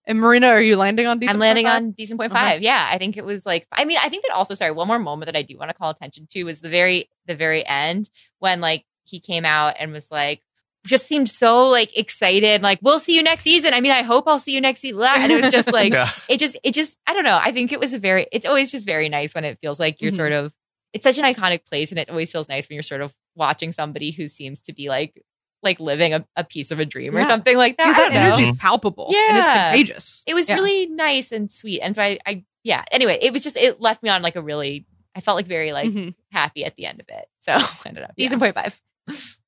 And 0.06 0.18
Marina, 0.18 0.48
are 0.48 0.60
you 0.60 0.76
landing 0.76 1.06
on 1.06 1.18
decent? 1.20 1.36
I'm 1.36 1.40
landing 1.40 1.66
point 1.66 1.74
on 1.76 1.90
decent 1.92 2.18
point 2.18 2.32
Okay. 2.32 2.40
five. 2.40 2.62
Yeah, 2.62 2.88
I 2.90 2.98
think 2.98 3.16
it 3.16 3.24
was 3.24 3.46
like. 3.46 3.66
I 3.70 3.84
mean, 3.84 3.98
I 4.02 4.08
think 4.08 4.24
that 4.24 4.32
also. 4.34 4.54
Sorry, 4.54 4.72
one 4.72 4.88
more 4.88 4.98
moment 4.98 5.26
that 5.26 5.36
I 5.38 5.42
do 5.42 5.56
want 5.56 5.68
to 5.70 5.74
call 5.74 5.90
attention 5.90 6.26
to 6.32 6.44
was 6.44 6.60
the 6.60 6.68
very 6.68 7.08
the 7.26 7.36
very 7.36 7.64
end 7.64 8.10
when 8.40 8.60
like 8.60 8.84
he 9.04 9.20
came 9.20 9.44
out 9.44 9.74
and 9.78 9.92
was 9.92 10.10
like 10.10 10.42
just 10.84 11.06
seemed 11.06 11.30
so 11.30 11.68
like 11.68 11.96
excited 11.96 12.60
like 12.62 12.80
we'll 12.82 12.98
see 12.98 13.14
you 13.14 13.22
next 13.22 13.44
season 13.44 13.72
i 13.72 13.80
mean 13.80 13.92
i 13.92 14.02
hope 14.02 14.24
i'll 14.26 14.40
see 14.40 14.52
you 14.52 14.60
next 14.60 14.80
season 14.80 15.00
and 15.04 15.30
it 15.30 15.40
was 15.40 15.52
just 15.52 15.72
like 15.72 15.92
yeah. 15.92 16.10
it 16.28 16.38
just 16.40 16.56
it 16.64 16.74
just 16.74 16.98
i 17.06 17.12
don't 17.12 17.22
know 17.22 17.38
i 17.40 17.52
think 17.52 17.70
it 17.70 17.78
was 17.78 17.92
a 17.92 18.00
very 18.00 18.26
it's 18.32 18.44
always 18.44 18.72
just 18.72 18.84
very 18.84 19.08
nice 19.08 19.32
when 19.32 19.44
it 19.44 19.58
feels 19.60 19.78
like 19.78 20.02
you're 20.02 20.10
Mhm. 20.10 20.16
sort 20.16 20.32
of 20.32 20.52
it's 20.92 21.04
such 21.04 21.18
an 21.18 21.24
iconic 21.24 21.64
place 21.64 21.90
and 21.90 22.00
it 22.00 22.10
always 22.10 22.32
feels 22.32 22.48
nice 22.48 22.68
when 22.68 22.74
you're 22.74 22.82
sort 22.82 23.00
of 23.00 23.14
watching 23.36 23.70
somebody 23.70 24.10
who 24.10 24.26
seems 24.26 24.60
to 24.62 24.72
be 24.72 24.88
like 24.88 25.22
like 25.62 25.78
living 25.80 26.12
a, 26.14 26.24
a 26.36 26.44
piece 26.44 26.70
of 26.70 26.78
a 26.80 26.84
dream 26.84 27.16
or 27.16 27.24
something 27.24 27.56
like 27.56 27.76
that 27.76 27.86
Yeah, 27.86 27.92
that 27.94 28.12
know. 28.12 28.20
energy's 28.20 28.56
palpable. 28.56 29.12
and 29.14 29.36
it's 29.38 29.48
contagious. 29.48 30.24
it 30.26 30.34
was 30.34 30.48
Yeah. 30.48 30.54
really 30.56 30.86
nice 30.86 31.32
and 31.32 31.50
sweet 31.50 31.80
and 31.80 31.94
so 31.96 32.02
I, 32.02 32.18
I 32.26 32.44
yeah 32.64 32.84
anyway 32.90 33.18
it 33.20 33.32
was 33.32 33.42
just 33.42 33.56
it 33.56 33.80
left 33.80 34.02
me 34.02 34.08
on 34.10 34.22
like 34.22 34.36
a 34.36 34.42
really 34.42 34.86
i 35.14 35.20
felt 35.20 35.36
like 35.36 35.46
very 35.46 35.72
like 35.72 35.90
Mhm. 35.90 36.14
happy 36.30 36.64
at 36.64 36.76
the 36.76 36.86
end 36.86 37.00
of 37.00 37.06
it 37.08 37.26
so 37.40 37.52
i 37.54 37.76
don't 37.84 37.94
know 37.96 38.06
decent 38.16 38.40
point 38.40 38.54
five 38.54 38.80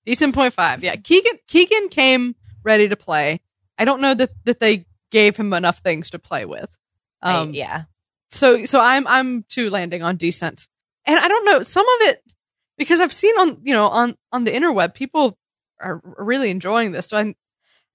decent 0.04 0.34
point 0.34 0.52
five. 0.52 0.82
Yeah, 0.84 0.96
Keegan. 0.96 1.38
Keegan 1.48 1.88
came 1.88 2.34
ready 2.62 2.88
to 2.88 2.96
play. 2.96 3.40
I 3.78 3.84
don't 3.84 4.00
know 4.00 4.12
that 4.14 4.30
that 4.44 4.60
they 4.60 4.84
gave 5.10 5.36
him 5.36 5.52
enough 5.52 5.78
things 5.78 6.10
to 6.10 6.18
play 6.18 6.44
with. 6.44 6.76
I- 7.22 7.34
Um, 7.36 7.54
yeah 7.54 7.84
so 8.30 8.64
so 8.64 8.80
I'm 8.80 9.06
I'm 9.06 9.44
too 9.44 9.70
landing 9.70 10.02
on 10.02 10.16
decent, 10.16 10.66
and 11.06 11.18
I 11.18 11.28
don't 11.28 11.44
know 11.44 11.62
some 11.62 11.86
of 11.86 12.08
it 12.08 12.22
because 12.76 13.00
I've 13.00 13.12
seen 13.12 13.34
on 13.38 13.60
you 13.62 13.72
know 13.72 13.86
on 13.88 14.16
on 14.32 14.44
the 14.44 14.50
interweb 14.50 14.94
people 14.94 15.38
are 15.80 16.00
really 16.04 16.50
enjoying 16.50 16.92
this. 16.92 17.06
So 17.08 17.16
I'm 17.16 17.34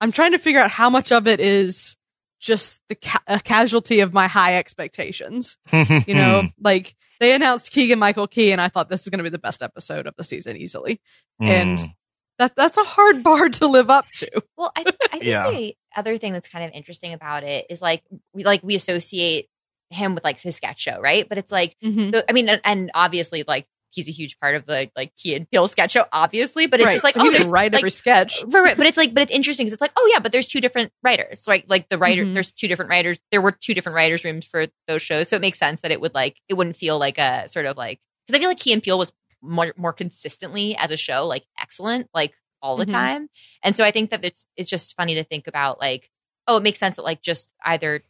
I'm 0.02 0.12
trying 0.12 0.32
to 0.32 0.38
figure 0.38 0.60
out 0.60 0.72
how 0.72 0.90
much 0.90 1.12
of 1.12 1.28
it 1.28 1.40
is 1.40 1.96
just 2.40 2.80
the 2.88 2.96
ca- 2.96 3.22
a 3.28 3.40
casualty 3.40 4.00
of 4.00 4.14
my 4.14 4.28
high 4.28 4.58
expectations. 4.58 5.58
You 6.08 6.14
know, 6.16 6.50
like 6.60 6.96
they 7.20 7.34
announced 7.34 7.72
Keegan 7.72 8.00
Michael 8.00 8.28
Key, 8.28 8.52
and 8.52 8.62
I 8.62 8.70
thought 8.70 8.90
this 8.90 9.02
is 9.02 9.10
going 9.10 9.18
to 9.18 9.24
be 9.24 9.30
the 9.30 9.38
best 9.40 9.62
episode 9.62 10.08
of 10.08 10.16
the 10.16 10.24
season 10.24 10.56
easily. 10.58 11.02
And 11.40 11.78
Mm. 11.78 11.94
that 12.38 12.56
that's 12.56 12.78
a 12.78 12.84
hard 12.84 13.24
bar 13.24 13.50
to 13.50 13.68
live 13.68 13.90
up 13.90 14.06
to. 14.20 14.42
Well, 14.58 14.72
I, 14.76 14.86
I 14.88 15.08
think 15.12 15.24
Yeah. 15.26 15.50
the 15.52 15.76
other 15.98 16.18
thing 16.18 16.32
that's 16.34 16.48
kind 16.48 16.64
of 16.64 16.72
interesting 16.72 17.12
about 17.14 17.44
it 17.44 17.66
is 17.70 17.82
like 17.82 18.04
we 18.34 18.44
like 18.46 18.62
we 18.64 18.76
associate 18.76 19.50
him 19.90 20.16
with 20.16 20.24
like 20.24 20.40
his 20.40 20.56
sketch 20.56 20.80
show, 20.80 21.02
right? 21.02 21.28
But 21.28 21.38
it's 21.40 21.52
like 21.52 21.76
Mhm. 21.84 22.12
the, 22.12 22.30
I 22.30 22.32
mean, 22.34 22.48
and, 22.48 22.62
and 22.64 22.92
obviously 22.94 23.44
like 23.46 23.68
he's 23.92 24.08
a 24.08 24.12
huge 24.12 24.40
part 24.40 24.56
of 24.56 24.66
the 24.66 24.90
like 24.96 25.16
Key 25.16 25.36
and 25.36 25.50
Peele 25.50 25.68
sketch 25.68 25.92
show, 25.92 26.06
obviously. 26.12 26.68
But 26.68 26.80
it's 26.80 26.88
Right. 26.88 26.94
just 26.94 27.04
like 27.04 27.18
oh, 27.18 27.32
there's 27.32 27.48
write 27.48 27.74
like, 27.74 27.80
every 27.82 27.92
sketch. 27.92 28.44
Right, 28.48 28.62
right. 28.62 28.78
But 28.78 28.88
it's 28.88 28.98
like, 28.98 29.14
but 29.14 29.22
it's 29.24 29.32
interesting 29.32 29.66
because 29.66 29.74
it's 29.74 29.82
like, 29.82 29.94
oh 29.98 30.10
yeah, 30.12 30.20
but 30.20 30.32
there's 30.32 30.48
two 30.48 30.62
different 30.62 30.92
writers, 31.04 31.44
right? 31.48 31.68
Like 31.70 31.90
the 31.90 31.98
writer, 31.98 32.24
Mhm. 32.26 32.34
there's 32.34 32.52
two 32.52 32.68
different 32.68 32.90
writers. 32.90 33.18
There 33.32 33.42
were 33.42 33.52
two 33.52 33.74
different 33.74 33.96
writers' 33.96 34.24
rooms 34.24 34.46
for 34.46 34.68
those 34.88 35.02
shows, 35.02 35.28
so 35.30 35.36
it 35.36 35.42
makes 35.42 35.60
sense 35.60 35.82
that 35.82 35.92
it 35.92 36.02
would 36.02 36.14
like 36.14 36.38
it 36.48 36.54
wouldn't 36.56 36.76
feel 36.78 36.98
like 36.98 37.18
a 37.18 37.48
sort 37.50 37.66
of 37.66 37.78
like 37.78 38.00
because 38.28 38.38
I 38.38 38.40
feel 38.42 38.50
like 38.50 38.60
Key 38.60 38.74
and 38.74 38.84
Peele 38.84 38.98
was 38.98 39.12
more 39.42 39.74
more 39.78 39.94
consistently 39.94 40.76
as 40.76 40.92
a 40.92 40.98
show 40.98 41.26
like 41.26 41.46
excellent 41.60 42.10
like 42.14 42.34
all 42.62 42.76
the 42.76 42.86
Mhm. 42.86 42.92
time, 42.92 43.30
and 43.64 43.76
so 43.76 43.84
I 43.86 43.92
think 43.92 44.12
that 44.12 44.24
it's 44.26 44.48
it's 44.58 44.70
just 44.70 44.96
funny 44.98 45.16
to 45.16 45.24
think 45.24 45.48
about 45.48 45.80
like 45.80 46.10
oh 46.48 46.58
it 46.58 46.64
makes 46.64 46.80
sense 46.80 46.98
that 46.98 47.04
like 47.04 47.22
just 47.22 47.54
either 47.64 48.04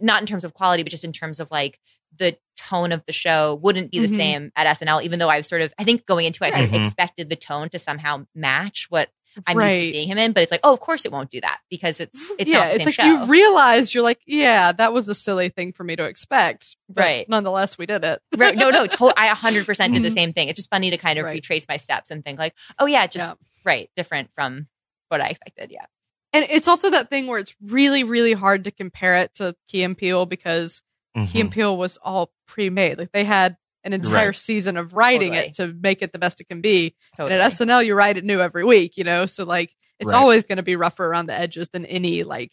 not 0.00 0.20
in 0.20 0.26
terms 0.26 0.44
of 0.44 0.52
quality 0.54 0.82
but 0.82 0.90
just 0.92 1.04
in 1.04 1.12
terms 1.12 1.40
of 1.40 1.50
like 1.50 1.80
the 2.16 2.36
tone 2.56 2.92
of 2.92 3.04
the 3.06 3.12
show 3.12 3.54
wouldn't 3.54 3.90
be 3.92 3.98
the 4.00 4.06
Mhm. 4.12 4.16
same 4.16 4.52
at 4.56 4.66
SNL, 4.66 5.02
even 5.02 5.18
though 5.18 5.28
I 5.28 5.40
sort 5.42 5.62
of, 5.62 5.72
I 5.78 5.84
think 5.84 6.06
going 6.06 6.26
into 6.26 6.44
it, 6.44 6.48
I 6.48 6.50
sort 6.50 6.64
of 6.64 6.74
expected 6.74 7.28
the 7.30 7.36
tone 7.36 7.68
to 7.70 7.78
somehow 7.78 8.26
match 8.34 8.86
what 8.88 9.10
I'm 9.46 9.56
used 9.60 9.76
to 9.84 9.90
seeing 9.92 10.08
him 10.08 10.18
in, 10.18 10.32
but 10.32 10.42
it's 10.42 10.50
like, 10.50 10.62
oh, 10.64 10.72
of 10.72 10.80
course 10.80 11.04
it 11.04 11.12
won't 11.12 11.30
do 11.30 11.40
that 11.42 11.60
because 11.70 12.00
it's 12.00 12.18
it's 12.40 12.50
yeah, 12.50 12.58
not 12.58 12.64
the 12.64 12.74
it's 12.74 12.78
same 12.78 12.86
like 12.86 12.94
show. 12.94 13.04
you 13.04 13.24
realize 13.30 13.94
you're 13.94 14.02
like, 14.02 14.18
yeah, 14.26 14.72
that 14.72 14.92
was 14.92 15.08
a 15.08 15.14
silly 15.14 15.48
thing 15.48 15.72
for 15.72 15.84
me 15.84 15.94
to 15.94 16.04
expect. 16.04 16.76
But 16.88 17.02
Right. 17.02 17.28
Nonetheless, 17.28 17.78
we 17.78 17.86
did 17.86 18.04
it. 18.04 18.20
right, 18.36 18.56
no, 18.56 18.70
no, 18.70 18.88
to- 18.88 19.14
I 19.16 19.28
100% 19.28 19.94
did 19.94 20.02
the 20.02 20.08
Mhm. 20.08 20.14
same 20.14 20.32
thing. 20.32 20.48
It's 20.48 20.56
just 20.56 20.70
funny 20.70 20.90
to 20.90 20.96
kind 20.96 21.20
of 21.20 21.24
Right. 21.24 21.34
retrace 21.34 21.66
my 21.68 21.76
steps 21.76 22.10
and 22.10 22.24
think 22.24 22.38
like, 22.40 22.54
oh 22.80 22.86
yeah, 22.86 23.06
just 23.06 23.24
Yeah. 23.28 23.34
right, 23.64 23.88
different 23.94 24.30
from 24.34 24.66
what 25.08 25.20
I 25.20 25.28
expected. 25.28 25.70
Yeah. 25.70 25.84
And 26.32 26.44
it's 26.50 26.66
also 26.66 26.90
that 26.90 27.08
thing 27.08 27.28
where 27.28 27.38
it's 27.38 27.54
really, 27.62 28.02
really 28.02 28.32
hard 28.32 28.64
to 28.64 28.70
compare 28.72 29.14
it 29.16 29.36
to 29.36 29.54
Key 29.68 29.84
and 29.84 29.96
Peele 29.96 30.26
because 30.26 30.82
Mhm. 31.26 31.28
Key 31.32 31.40
and 31.40 31.52
Peele 31.52 31.76
was 31.76 31.96
all 31.98 32.32
pre-made. 32.46 32.98
Like 32.98 33.12
they 33.12 33.24
had 33.24 33.56
an 33.84 33.92
entire 33.92 34.28
Right. 34.28 34.36
season 34.36 34.76
of 34.76 34.92
writing 34.94 35.32
Totally. 35.32 35.48
it 35.48 35.54
to 35.54 35.68
make 35.68 36.02
it 36.02 36.12
the 36.12 36.18
best 36.18 36.40
it 36.40 36.48
can 36.48 36.60
be. 36.60 36.94
Totally. 37.16 37.34
And 37.34 37.42
at 37.42 37.52
SNL, 37.52 37.82
you 37.84 37.94
write 37.94 38.16
it 38.16 38.24
new 38.24 38.40
every 38.40 38.64
week, 38.64 38.96
you 38.96 39.04
know? 39.04 39.26
So 39.26 39.44
like, 39.44 39.74
it's 39.98 40.12
Right. 40.12 40.18
always 40.18 40.44
going 40.44 40.56
to 40.56 40.62
be 40.62 40.76
rougher 40.76 41.04
around 41.06 41.26
the 41.26 41.34
edges 41.38 41.68
than 41.68 41.86
any 41.86 42.22
like 42.24 42.52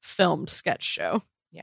filmed 0.00 0.50
sketch 0.50 0.82
show. 0.84 1.22
yeah. 1.52 1.62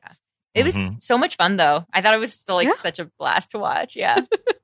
It 0.56 0.66
was 0.66 0.76
Mhm. 0.76 1.04
so 1.04 1.18
much 1.18 1.36
fun 1.36 1.58
though. 1.58 1.86
I 1.94 2.02
thought 2.02 2.14
it 2.14 2.20
was 2.20 2.34
still 2.34 2.56
like 2.56 2.68
Yeah. 2.68 2.74
such 2.76 3.00
a 3.00 3.06
blast 3.20 3.52
to 3.52 3.60
watch. 3.60 3.96
Yeah. 3.96 4.18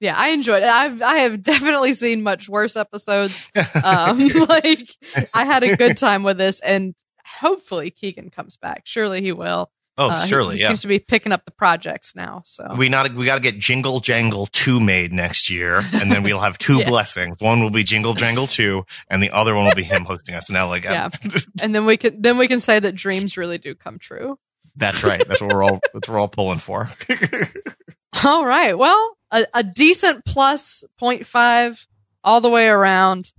Yeah, 0.00 0.14
I 0.16 0.28
enjoyed 0.28 0.62
it. 0.62 0.68
I've, 0.68 1.02
I 1.02 1.16
have 1.18 1.42
definitely 1.42 1.92
seen 1.92 2.22
much 2.22 2.48
worse 2.48 2.76
episodes. 2.76 3.48
Um, 3.82 4.28
like 4.48 4.88
I 5.34 5.44
had 5.44 5.64
a 5.64 5.76
good 5.76 5.96
time 5.96 6.22
with 6.22 6.38
this 6.38 6.60
and 6.60 6.94
hopefully 7.26 7.90
Keegan 7.90 8.30
comes 8.30 8.56
back. 8.56 8.82
Surely 8.84 9.20
he 9.22 9.32
will. 9.32 9.72
Oh, 9.98 10.08
Uh, 10.10 10.26
surely, 10.26 10.56
he 10.56 10.62
yeah. 10.62 10.68
seems 10.68 10.80
to 10.80 10.88
be 10.88 10.98
picking 10.98 11.32
up 11.32 11.44
the 11.44 11.50
projects 11.50 12.14
now. 12.16 12.42
So 12.46 12.74
We 12.76 12.88
not 12.88 13.12
we 13.14 13.26
got 13.26 13.34
to 13.34 13.40
get 13.40 13.58
Jingle 13.58 14.00
Jangle 14.00 14.46
two 14.46 14.80
made 14.80 15.12
next 15.12 15.50
year, 15.50 15.84
and 15.92 16.10
then 16.10 16.22
we'll 16.22 16.40
have 16.40 16.56
two 16.66 16.78
Yeah. 16.78 16.88
blessings. 16.88 17.36
One 17.40 17.62
will 17.62 17.70
be 17.70 17.82
Jingle 17.84 18.14
Jangle 18.14 18.46
two, 18.46 18.84
and 19.10 19.22
the 19.22 19.30
other 19.32 19.54
one 19.54 19.66
will 19.66 19.74
be 19.74 19.82
him 19.82 20.04
hosting 20.04 20.34
SNL 20.34 20.74
again. 20.76 20.92
Yeah. 20.92 21.38
and 21.60 21.74
then 21.74 21.84
we 21.84 21.96
can 21.98 22.22
then 22.22 22.38
we 22.38 22.48
can 22.48 22.60
say 22.60 22.80
that 22.80 22.94
dreams 22.94 23.36
really 23.36 23.58
do 23.58 23.74
come 23.74 23.98
true. 23.98 24.38
That's 24.76 25.02
right. 25.02 25.26
That's 25.26 25.40
what 25.40 25.52
we're 25.52 25.64
all 25.64 25.80
that's 25.92 26.06
what 26.06 26.08
we're 26.08 26.18
all 26.20 26.28
pulling 26.28 26.60
for. 26.60 26.88
All 28.24 28.44
right. 28.44 28.76
Well, 28.76 29.16
a, 29.30 29.46
a 29.54 29.62
decent 29.62 30.24
plus 30.24 30.82
0.5 31.00 31.86
all 32.24 32.40
the 32.40 32.48
way 32.48 32.66
around. 32.66 33.32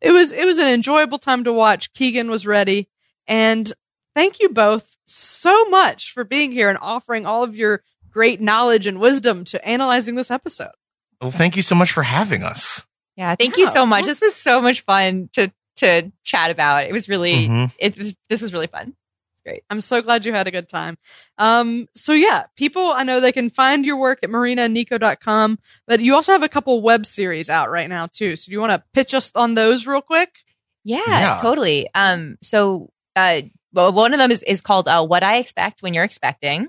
It 0.00 0.12
was 0.12 0.32
it 0.32 0.44
was 0.46 0.58
an 0.58 0.68
enjoyable 0.68 1.18
time 1.18 1.44
to 1.44 1.52
watch. 1.52 1.92
Keegan 1.92 2.30
was 2.30 2.46
ready, 2.46 2.88
and 3.26 3.70
thank 4.14 4.40
you 4.40 4.48
both 4.48 4.96
so 5.06 5.68
much 5.68 6.12
for 6.12 6.24
being 6.24 6.52
here 6.52 6.68
and 6.68 6.78
offering 6.80 7.26
all 7.26 7.42
of 7.44 7.54
your 7.56 7.82
great 8.10 8.40
knowledge 8.40 8.86
and 8.86 9.00
wisdom 9.00 9.44
to 9.44 9.64
analyzing 9.66 10.14
this 10.14 10.30
episode. 10.30 10.70
well, 11.20 11.30
thank 11.30 11.56
you 11.56 11.62
so 11.62 11.74
much 11.74 11.90
for 11.92 12.02
having 12.02 12.42
us. 12.42 12.82
Yeah. 13.16 13.34
Thank 13.36 13.56
you 13.56 13.66
so 13.70 13.86
much. 13.86 14.04
This 14.06 14.20
was 14.20 14.34
so 14.34 14.60
much 14.60 14.80
fun 14.82 15.28
to, 15.34 15.50
to 15.76 16.10
chat 16.24 16.50
about. 16.50 16.84
It 16.84 16.92
was 16.92 17.08
really, 17.08 17.46
Mhm. 17.48 17.72
it 17.78 17.96
was, 17.96 18.14
this 18.28 18.40
was 18.42 18.52
really 18.52 18.66
fun. 18.66 18.88
It's 19.34 19.42
great. 19.44 19.62
I'm 19.70 19.80
so 19.80 20.02
glad 20.02 20.26
you 20.26 20.32
had 20.32 20.46
a 20.48 20.50
good 20.50 20.68
time. 20.68 20.98
Um, 21.38 21.86
so 21.96 22.12
yeah, 22.12 22.44
people, 22.56 22.88
I 22.92 23.04
know 23.04 23.20
they 23.20 23.32
can 23.32 23.50
find 23.50 23.84
your 23.86 23.96
work 23.98 24.18
at 24.22 24.30
marinaandnico.com, 24.30 25.58
but 25.86 26.00
you 26.00 26.14
also 26.14 26.32
have 26.32 26.42
a 26.42 26.48
couple 26.48 26.82
web 26.82 27.06
series 27.06 27.48
out 27.48 27.70
right 27.70 27.88
now 27.88 28.06
too. 28.06 28.36
So 28.36 28.46
do 28.46 28.52
you 28.52 28.60
want 28.60 28.72
to 28.72 28.82
pitch 28.92 29.14
us 29.14 29.30
on 29.34 29.54
those 29.54 29.86
real 29.86 30.02
quick? 30.02 30.30
Yeah, 30.84 31.02
Yeah. 31.06 31.38
totally. 31.40 31.88
Um, 31.94 32.36
so, 32.42 32.90
uh, 33.16 33.42
well, 33.74 33.92
one 33.92 34.12
of 34.14 34.18
them 34.18 34.30
is, 34.30 34.42
is 34.44 34.60
called, 34.60 34.88
uh, 34.88 35.04
What 35.04 35.22
I 35.22 35.38
Expect 35.38 35.82
When 35.82 35.92
You're 35.94 36.04
Expecting. 36.04 36.68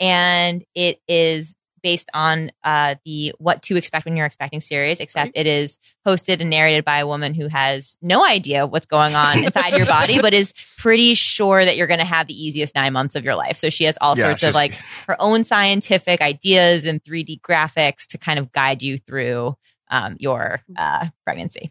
And 0.00 0.64
it 0.74 1.00
is 1.08 1.54
based 1.82 2.08
on, 2.14 2.50
uh, 2.62 2.94
the 3.04 3.34
What 3.38 3.60
to 3.64 3.76
Expect 3.76 4.06
When 4.06 4.16
You're 4.16 4.24
Expecting 4.24 4.60
series, 4.60 5.00
except 5.00 5.32
it 5.34 5.46
is 5.46 5.78
hosted 6.06 6.40
and 6.40 6.48
narrated 6.48 6.82
by 6.84 6.98
a 6.98 7.06
woman 7.06 7.34
who 7.34 7.46
has 7.48 7.98
no 8.00 8.24
idea 8.26 8.66
what's 8.66 8.86
going 8.86 9.14
on 9.14 9.44
inside 9.44 9.76
your 9.76 9.84
body, 9.86 10.18
but 10.20 10.32
is 10.32 10.54
pretty 10.78 11.12
sure 11.14 11.62
that 11.64 11.76
you're 11.76 11.86
going 11.86 11.98
to 11.98 12.04
have 12.06 12.26
the 12.26 12.42
easiest 12.42 12.74
nine 12.74 12.94
months 12.94 13.16
of 13.16 13.24
your 13.24 13.34
life. 13.34 13.58
So 13.58 13.68
she 13.68 13.84
has 13.84 13.98
all 14.00 14.16
Yeah, 14.16 14.28
sorts 14.28 14.42
of 14.44 14.54
like 14.54 14.74
her 15.06 15.16
own 15.20 15.44
scientific 15.44 16.22
ideas 16.22 16.86
and 16.86 17.04
3D 17.04 17.40
graphics 17.42 18.06
to 18.08 18.18
kind 18.18 18.38
of 18.38 18.50
guide 18.52 18.82
you 18.82 18.96
through, 18.98 19.54
um, 19.90 20.16
your, 20.18 20.62
uh, 20.76 21.08
pregnancy. 21.24 21.70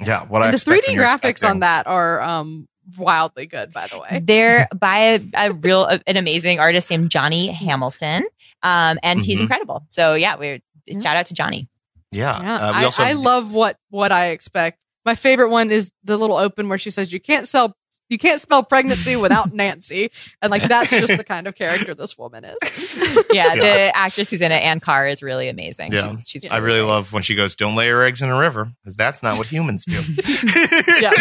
Yeah, 0.00 0.24
what 0.24 0.42
I 0.42 0.50
the 0.50 0.56
3D 0.56 0.94
graphics 0.96 1.30
expecting. 1.30 1.50
on 1.50 1.60
that 1.60 1.86
are 1.86 2.20
um 2.22 2.66
wildly 2.96 3.46
good, 3.46 3.72
by 3.72 3.86
the 3.86 3.98
way. 3.98 4.20
They're 4.24 4.68
by 4.74 4.98
a, 4.98 5.20
a 5.34 5.52
real, 5.52 5.86
an 5.86 6.16
amazing 6.16 6.58
artist 6.60 6.90
named 6.90 7.10
Johnny 7.10 7.48
Hamilton. 7.48 8.24
Um, 8.62 8.98
and 9.02 9.22
he's 9.24 9.38
Mhm. 9.38 9.42
incredible. 9.42 9.84
So 9.90 10.14
yeah, 10.14 10.36
we're 10.36 10.60
Yeah. 10.86 11.00
shout 11.00 11.16
out 11.16 11.26
to 11.26 11.34
Johnny. 11.34 11.68
Yeah, 12.10 12.40
Yeah, 12.42 12.54
uh, 12.56 12.72
we 12.72 12.78
I, 12.78 12.84
also 12.84 13.02
I 13.02 13.12
love 13.12 13.52
what 13.52 13.78
what 13.90 14.12
I 14.12 14.28
expect. 14.28 14.78
My 15.04 15.14
favorite 15.14 15.48
one 15.48 15.70
is 15.70 15.90
the 16.04 16.16
little 16.16 16.36
open 16.36 16.68
where 16.68 16.78
she 16.78 16.90
says 16.90 17.12
you 17.12 17.18
can't 17.20 17.48
sell 17.48 17.76
you 18.12 18.18
can't 18.18 18.40
spell 18.40 18.62
pregnancy 18.62 19.16
without 19.16 19.52
Nancy, 19.52 20.10
and 20.40 20.50
like 20.50 20.68
that's 20.68 20.90
just 20.90 21.16
the 21.16 21.24
kind 21.24 21.46
of 21.46 21.54
character 21.54 21.94
this 21.94 22.16
woman 22.18 22.44
is. 22.44 22.98
Yeah, 22.98 23.22
Yeah. 23.32 23.54
the 23.56 23.96
actress 23.96 24.30
who's 24.30 24.40
in 24.40 24.52
it, 24.52 24.62
Ann 24.62 24.78
Carr, 24.80 25.08
is 25.08 25.22
really 25.22 25.48
amazing. 25.48 25.92
Yeah. 25.92 26.10
She's, 26.10 26.28
she's 26.42 26.44
I 26.50 26.58
really 26.58 26.80
great. 26.80 26.88
love 26.88 27.12
when 27.12 27.22
she 27.22 27.34
goes, 27.34 27.56
"Don't 27.56 27.74
lay 27.74 27.86
your 27.86 28.02
eggs 28.04 28.22
in 28.22 28.28
a 28.28 28.38
river," 28.38 28.70
because 28.82 28.96
that's 28.96 29.22
not 29.22 29.38
what 29.38 29.46
humans 29.46 29.84
do. 29.86 30.00
Yeah. 31.00 31.12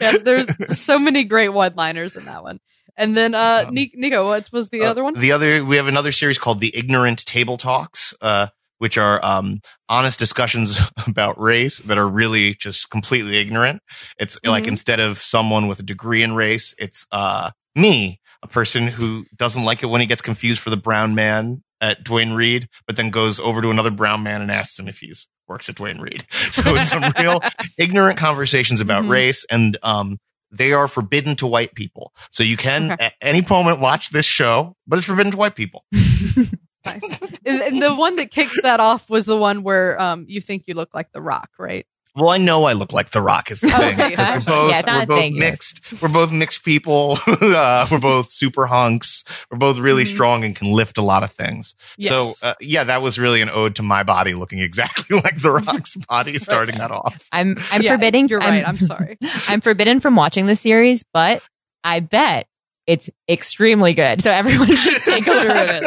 yes, 0.00 0.20
there's 0.22 0.78
so 0.78 0.98
many 0.98 1.24
great 1.24 1.48
one-liners 1.50 2.16
in 2.16 2.24
that 2.26 2.42
one. 2.42 2.60
And 2.96 3.16
then 3.16 3.34
uh 3.34 3.64
Um, 3.68 3.74
Nico, 3.74 4.26
what 4.26 4.50
was 4.52 4.70
the 4.70 4.82
Uh, 4.82 4.90
other 4.90 5.04
one? 5.04 5.14
The 5.14 5.32
other, 5.32 5.64
we 5.64 5.76
have 5.76 5.86
another 5.88 6.12
series 6.12 6.38
called 6.38 6.60
the 6.60 6.74
Ignorant 6.74 7.26
Table 7.26 7.58
Talks, 7.58 8.14
uh, 8.22 8.46
which 8.78 8.98
are 8.98 9.24
um, 9.24 9.60
honest 9.88 10.18
discussions 10.18 10.78
about 11.06 11.40
race 11.40 11.78
that 11.80 11.98
are 11.98 12.08
really 12.08 12.54
just 12.54 12.90
completely 12.90 13.38
ignorant. 13.38 13.80
It's 14.18 14.38
like 14.44 14.64
Mhm. 14.64 14.68
instead 14.68 15.00
of 15.00 15.22
someone 15.22 15.66
with 15.68 15.78
a 15.80 15.82
degree 15.82 16.22
in 16.22 16.34
race, 16.34 16.74
it's 16.78 17.06
uh, 17.12 17.50
me, 17.74 18.20
a 18.42 18.46
person 18.48 18.86
who 18.86 19.24
doesn't 19.36 19.64
like 19.64 19.82
it 19.82 19.86
when 19.86 20.00
he 20.00 20.06
gets 20.06 20.22
confused 20.22 20.60
for 20.60 20.70
the 20.70 20.76
brown 20.76 21.14
man 21.14 21.62
at 21.80 22.04
Duane 22.04 22.32
Reade, 22.32 22.68
but 22.86 22.96
then 22.96 23.10
goes 23.10 23.38
over 23.40 23.60
to 23.62 23.70
another 23.70 23.90
brown 23.90 24.22
man 24.22 24.40
and 24.42 24.50
asks 24.50 24.78
him 24.78 24.88
if 24.88 24.98
he's 24.98 25.26
works 25.48 25.68
at 25.68 25.76
Duane 25.76 26.00
Reade. 26.00 26.24
So 26.50 26.74
it's 26.74 26.88
some 26.90 27.12
real 27.18 27.40
ignorant 27.78 28.18
conversations 28.18 28.80
about 28.80 29.04
Mhm. 29.04 29.10
race 29.10 29.44
and 29.50 29.76
um 29.82 30.18
they 30.52 30.72
are 30.72 30.86
forbidden 30.88 31.34
to 31.36 31.46
white 31.46 31.74
people. 31.74 32.12
So 32.30 32.42
you 32.44 32.56
can 32.56 32.92
Okay. 32.92 33.06
at 33.06 33.12
any 33.20 33.42
moment 33.48 33.80
watch 33.80 34.10
this 34.10 34.24
show, 34.26 34.74
but 34.86 34.96
it's 34.96 35.06
forbidden 35.06 35.32
to 35.32 35.36
white 35.36 35.54
people. 35.56 35.84
Nice. 36.86 37.18
and, 37.44 37.60
and 37.62 37.82
the 37.82 37.94
one 37.94 38.16
that 38.16 38.30
kicked 38.30 38.62
that 38.62 38.80
off 38.80 39.10
was 39.10 39.26
the 39.26 39.36
one 39.36 39.62
where 39.62 40.00
um 40.00 40.24
you 40.28 40.40
think 40.40 40.64
you 40.66 40.74
look 40.74 40.94
like 40.94 41.12
the 41.12 41.20
Rock, 41.20 41.50
right? 41.58 41.86
Well, 42.18 42.30
I 42.30 42.38
know 42.38 42.64
I 42.64 42.72
look 42.72 42.94
like 42.94 43.10
The 43.10 43.20
Rock 43.20 43.50
is 43.50 43.60
the 43.60 43.66
Okay, 43.76 43.94
thing. 43.94 44.16
We're 44.16 44.40
both, 44.40 44.70
Yeah, 44.70 45.00
we're 45.00 45.04
both 45.06 45.18
thing 45.18 45.34
here. 45.34 45.50
mixed. 45.50 45.82
We're 46.00 46.08
both 46.08 46.32
mixed 46.32 46.64
people. 46.64 47.18
uh, 47.26 47.86
we're 47.90 47.98
both 47.98 48.32
super 48.32 48.64
hunks. 48.64 49.22
We're 49.50 49.58
both 49.58 49.76
really 49.76 50.04
Mhm. 50.04 50.14
strong 50.14 50.42
and 50.42 50.56
can 50.56 50.72
lift 50.72 50.96
a 50.96 51.02
lot 51.02 51.22
of 51.24 51.32
things. 51.32 51.74
So, 52.00 52.32
uh, 52.42 52.54
yeah, 52.62 52.84
that 52.84 53.02
was 53.02 53.18
really 53.18 53.42
an 53.42 53.50
ode 53.50 53.74
to 53.76 53.82
my 53.82 54.02
body 54.02 54.32
looking 54.32 54.60
exactly 54.60 55.14
like 55.22 55.42
The 55.42 55.50
Rock's 55.66 55.94
body 56.08 56.38
starting 56.38 56.78
that 56.78 56.90
off. 56.90 57.28
I'm 57.32 57.58
I'm 57.70 57.82
Yeah, 57.82 57.92
forbidding. 57.92 58.28
You're 58.28 58.40
right. 58.40 58.66
I'm 58.66 58.78
sorry. 58.78 59.18
I'm 59.46 59.60
forbidden 59.60 60.00
from 60.00 60.16
watching 60.16 60.46
the 60.46 60.56
series, 60.56 61.04
but 61.12 61.42
I 61.84 62.00
bet 62.00 62.46
it's 62.86 63.10
extremely 63.28 63.92
good. 63.94 64.22
So 64.22 64.30
everyone 64.30 64.74
should 64.76 65.02
take 65.02 65.26
a 65.26 65.30
look 65.30 65.46
at 65.48 65.82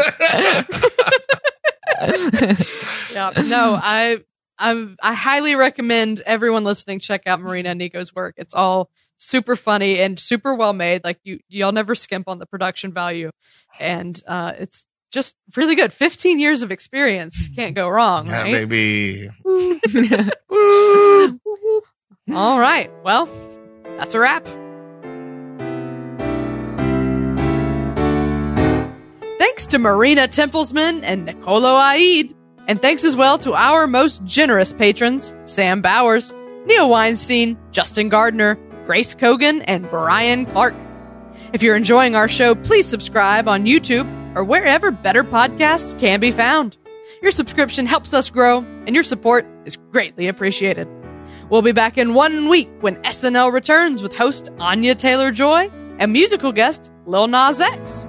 it. 1.99 2.67
yeah 3.13 3.31
no 3.47 3.77
i 3.81 4.17
i'm 4.57 4.95
i 5.01 5.13
highly 5.13 5.55
recommend 5.55 6.21
everyone 6.25 6.63
listening 6.63 6.99
check 6.99 7.23
out 7.27 7.41
marina 7.41 7.69
and 7.69 7.79
nico's 7.79 8.15
work 8.15 8.35
it's 8.37 8.53
all 8.53 8.89
super 9.17 9.57
funny 9.57 9.99
and 9.99 10.17
super 10.17 10.55
well 10.55 10.71
made 10.71 11.03
like 11.03 11.19
you 11.23 11.39
y'all 11.49 11.73
never 11.73 11.95
skimp 11.95 12.29
on 12.29 12.39
the 12.39 12.45
production 12.45 12.93
value 12.93 13.31
and 13.81 14.23
uh 14.27 14.53
it's 14.57 14.85
just 15.11 15.35
really 15.55 15.73
good. 15.73 15.91
15 15.91 16.37
years 16.39 16.61
of 16.61 16.71
experience. 16.71 17.49
Can't 17.55 17.73
go 17.75 17.89
wrong, 17.89 18.27
Yeah, 18.27 18.43
right? 18.43 18.69
baby. 18.69 19.27
All 22.31 22.59
right. 22.59 22.91
Well, 23.03 23.27
that's 23.97 24.13
a 24.13 24.19
wrap. 24.19 24.47
Thanks 29.39 29.65
to 29.67 29.79
Marina 29.79 30.27
Templesman 30.27 31.01
and 31.01 31.25
Nicolo 31.25 31.81
Aid. 31.81 32.35
And 32.67 32.79
thanks 32.81 33.03
as 33.03 33.15
well 33.15 33.37
to 33.39 33.53
our 33.53 33.87
most 33.87 34.23
generous 34.25 34.73
patrons, 34.73 35.33
Sam 35.45 35.81
Bowers, 35.81 36.33
Neil 36.65 36.89
Weinstein, 36.89 37.57
Justin 37.71 38.09
Gardner, 38.09 38.59
Grace 38.85 39.15
Kogan, 39.15 39.63
and 39.65 39.89
Brian 39.89 40.45
Clark. 40.45 40.75
If 41.53 41.63
you're 41.63 41.77
enjoying 41.77 42.15
our 42.15 42.27
show, 42.27 42.53
please 42.53 42.85
subscribe 42.85 43.47
on 43.47 43.65
YouTube 43.65 44.07
or 44.35 44.43
wherever 44.43 44.91
better 44.91 45.23
podcasts 45.23 45.97
can 45.97 46.19
be 46.19 46.31
found. 46.31 46.77
Your 47.21 47.31
subscription 47.31 47.85
helps 47.85 48.13
us 48.13 48.29
grow, 48.29 48.59
and 48.85 48.93
your 48.93 49.03
support 49.03 49.45
is 49.65 49.77
greatly 49.77 50.27
appreciated. 50.27 50.87
We'll 51.49 51.61
be 51.61 51.71
back 51.71 51.97
in 51.97 52.13
one 52.13 52.49
week 52.49 52.69
when 52.81 53.01
SNL 53.03 53.51
returns 53.51 54.03
with 54.03 54.15
host 54.15 54.49
Anya 54.59 54.95
Taylor 54.95 55.31
Joy 55.31 55.71
and 55.97 56.13
musical 56.13 56.51
guest 56.51 56.91
Lil 57.05 57.27
Nas 57.27 57.59
X. 57.59 58.05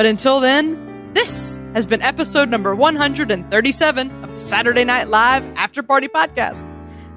But 0.00 0.06
until 0.06 0.40
then, 0.40 1.12
this 1.12 1.60
has 1.74 1.86
been 1.86 2.00
episode 2.00 2.48
number 2.48 2.74
137 2.74 4.24
of 4.24 4.32
the 4.32 4.40
Saturday 4.40 4.82
Night 4.82 5.08
Live 5.08 5.44
After 5.56 5.82
Party 5.82 6.08
Podcast. 6.08 6.66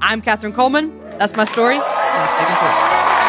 I'm 0.01 0.21
Katherine 0.21 0.51
Coleman. 0.51 0.99
That's 1.17 1.33
my 1.37 1.45
story. 1.45 1.77
I'm 1.77 2.29
sticking 2.35 3.19
it. 3.19 3.22